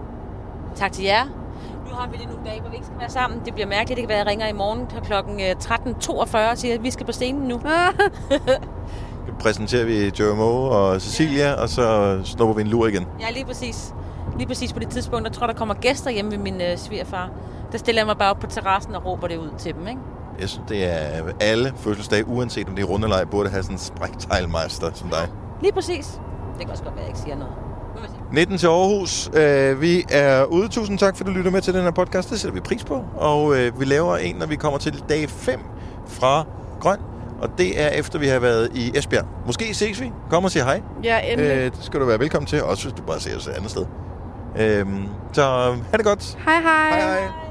Tak 0.76 0.91
til 0.91 1.03
jer. 1.03 1.26
Nu 1.89 1.95
har 1.95 2.07
vi 2.07 2.17
lige 2.17 2.28
nogle 2.28 2.45
dage, 2.45 2.61
hvor 2.61 2.70
vi 2.70 2.76
ikke 2.76 2.86
skal 2.86 2.99
være 2.99 3.09
sammen. 3.09 3.41
Det 3.45 3.53
bliver 3.53 3.67
mærkeligt. 3.67 3.97
Det 3.97 4.03
kan 4.03 4.09
være, 4.09 4.20
at 4.20 4.26
jeg 4.26 4.32
ringer 4.32 4.47
i 4.47 4.53
morgen 4.53 4.88
kl. 4.88 5.13
13.42 6.43 6.51
og 6.51 6.57
siger, 6.57 6.74
at 6.74 6.84
vi 6.84 6.91
skal 6.91 7.05
på 7.05 7.11
scenen 7.11 7.47
nu. 7.47 7.61
Så 9.28 9.36
præsenterer 9.39 9.86
vi 9.86 10.11
Joe 10.20 10.36
Moe 10.36 10.70
og 10.70 11.01
Cecilia, 11.01 11.53
og 11.53 11.70
så 11.70 12.20
snupper 12.24 12.55
vi 12.55 12.61
en 12.61 12.67
lur 12.67 12.88
igen. 12.88 13.07
Ja, 13.20 13.32
lige 13.32 13.45
præcis. 13.45 13.93
Lige 14.38 14.47
præcis 14.47 14.74
på 14.74 14.80
det 14.80 14.89
tidspunkt, 14.89 15.26
der 15.26 15.32
tror 15.32 15.47
der 15.47 15.53
kommer 15.53 15.74
gæster 15.74 16.11
hjemme 16.11 16.32
ved 16.32 16.38
min 16.38 16.61
øh, 16.61 16.78
svigerfar. 16.78 17.30
Der 17.72 17.78
stiller 17.78 18.01
jeg 18.01 18.05
mig 18.07 18.17
bare 18.17 18.30
op 18.30 18.39
på 18.39 18.47
terrassen 18.47 18.95
og 18.95 19.05
råber 19.05 19.28
det 19.28 19.38
ud 19.38 19.49
til 19.57 19.74
dem, 19.74 19.88
ikke? 19.88 20.01
Jeg 20.39 20.49
synes, 20.49 20.65
det 20.70 20.86
er 20.86 21.22
alle 21.41 21.74
fødselsdage, 21.78 22.28
uanset 22.28 22.67
om 22.67 22.76
det 22.76 22.82
er 22.84 22.88
rundelej, 22.88 23.24
burde 23.26 23.49
have 23.49 23.63
sådan 23.63 23.76
en 23.76 23.80
sprækteglmeister 23.80 24.91
som 24.93 25.09
dig. 25.09 25.28
Lige 25.61 25.74
præcis. 25.74 26.20
Det 26.57 26.61
kan 26.61 26.70
også 26.70 26.84
godt 26.84 26.95
være, 26.95 27.03
at 27.03 27.07
jeg 27.07 27.09
ikke 27.09 27.20
siger 27.20 27.36
noget. 27.36 27.53
Nu 28.32 28.38
må 28.38 28.45
vi 28.45 28.47
se. 28.47 28.47
19 28.49 28.57
til 28.57 28.67
Aarhus. 28.67 29.30
Øh, 29.34 29.82
vi 29.82 30.03
er 30.11 30.43
ude. 30.43 30.67
Tusind 30.67 30.97
tak, 30.97 31.17
fordi 31.17 31.30
du 31.30 31.36
lytter 31.38 31.51
med 31.51 31.61
til 31.61 31.73
den 31.73 31.84
her 31.84 31.91
podcast. 31.91 32.30
Det 32.30 32.39
sætter 32.39 32.53
vi 32.53 32.59
pris 32.59 32.84
på. 32.84 33.03
Og 33.15 33.57
øh, 33.57 33.80
vi 33.80 33.86
laver 33.86 34.17
en, 34.17 34.36
når 34.36 34.45
vi 34.45 34.55
kommer 34.55 34.80
til 34.80 35.03
dag 35.09 35.30
5 35.30 35.59
fra 36.07 36.45
Grøn. 36.80 36.97
Og 37.41 37.49
det 37.57 37.82
er 37.82 37.88
efter, 37.88 38.19
vi 38.19 38.27
har 38.27 38.39
været 38.39 38.69
i 38.75 38.97
Esbjerg. 38.97 39.25
Måske 39.45 39.73
ses 39.73 40.01
vi. 40.01 40.11
Kom 40.30 40.43
og 40.45 40.51
sig 40.51 40.63
hej. 40.63 40.82
Ja, 41.03 41.19
endelig. 41.19 41.51
Øh, 41.51 41.63
det 41.63 41.77
skal 41.82 41.99
du 41.99 42.05
være 42.05 42.19
velkommen 42.19 42.47
til. 42.47 42.63
Også 42.63 42.84
hvis 42.84 42.93
du 42.93 43.01
bare 43.01 43.19
ser 43.19 43.38
os 43.38 43.47
et 43.47 43.51
andet 43.51 43.71
sted. 43.71 43.86
Øh, 44.59 44.86
så 45.34 45.43
ha' 45.91 45.97
det 45.97 46.05
godt. 46.05 46.38
Hej 46.45 46.61
hej. 46.61 46.99
Hej 46.99 47.19
hej. 47.19 47.49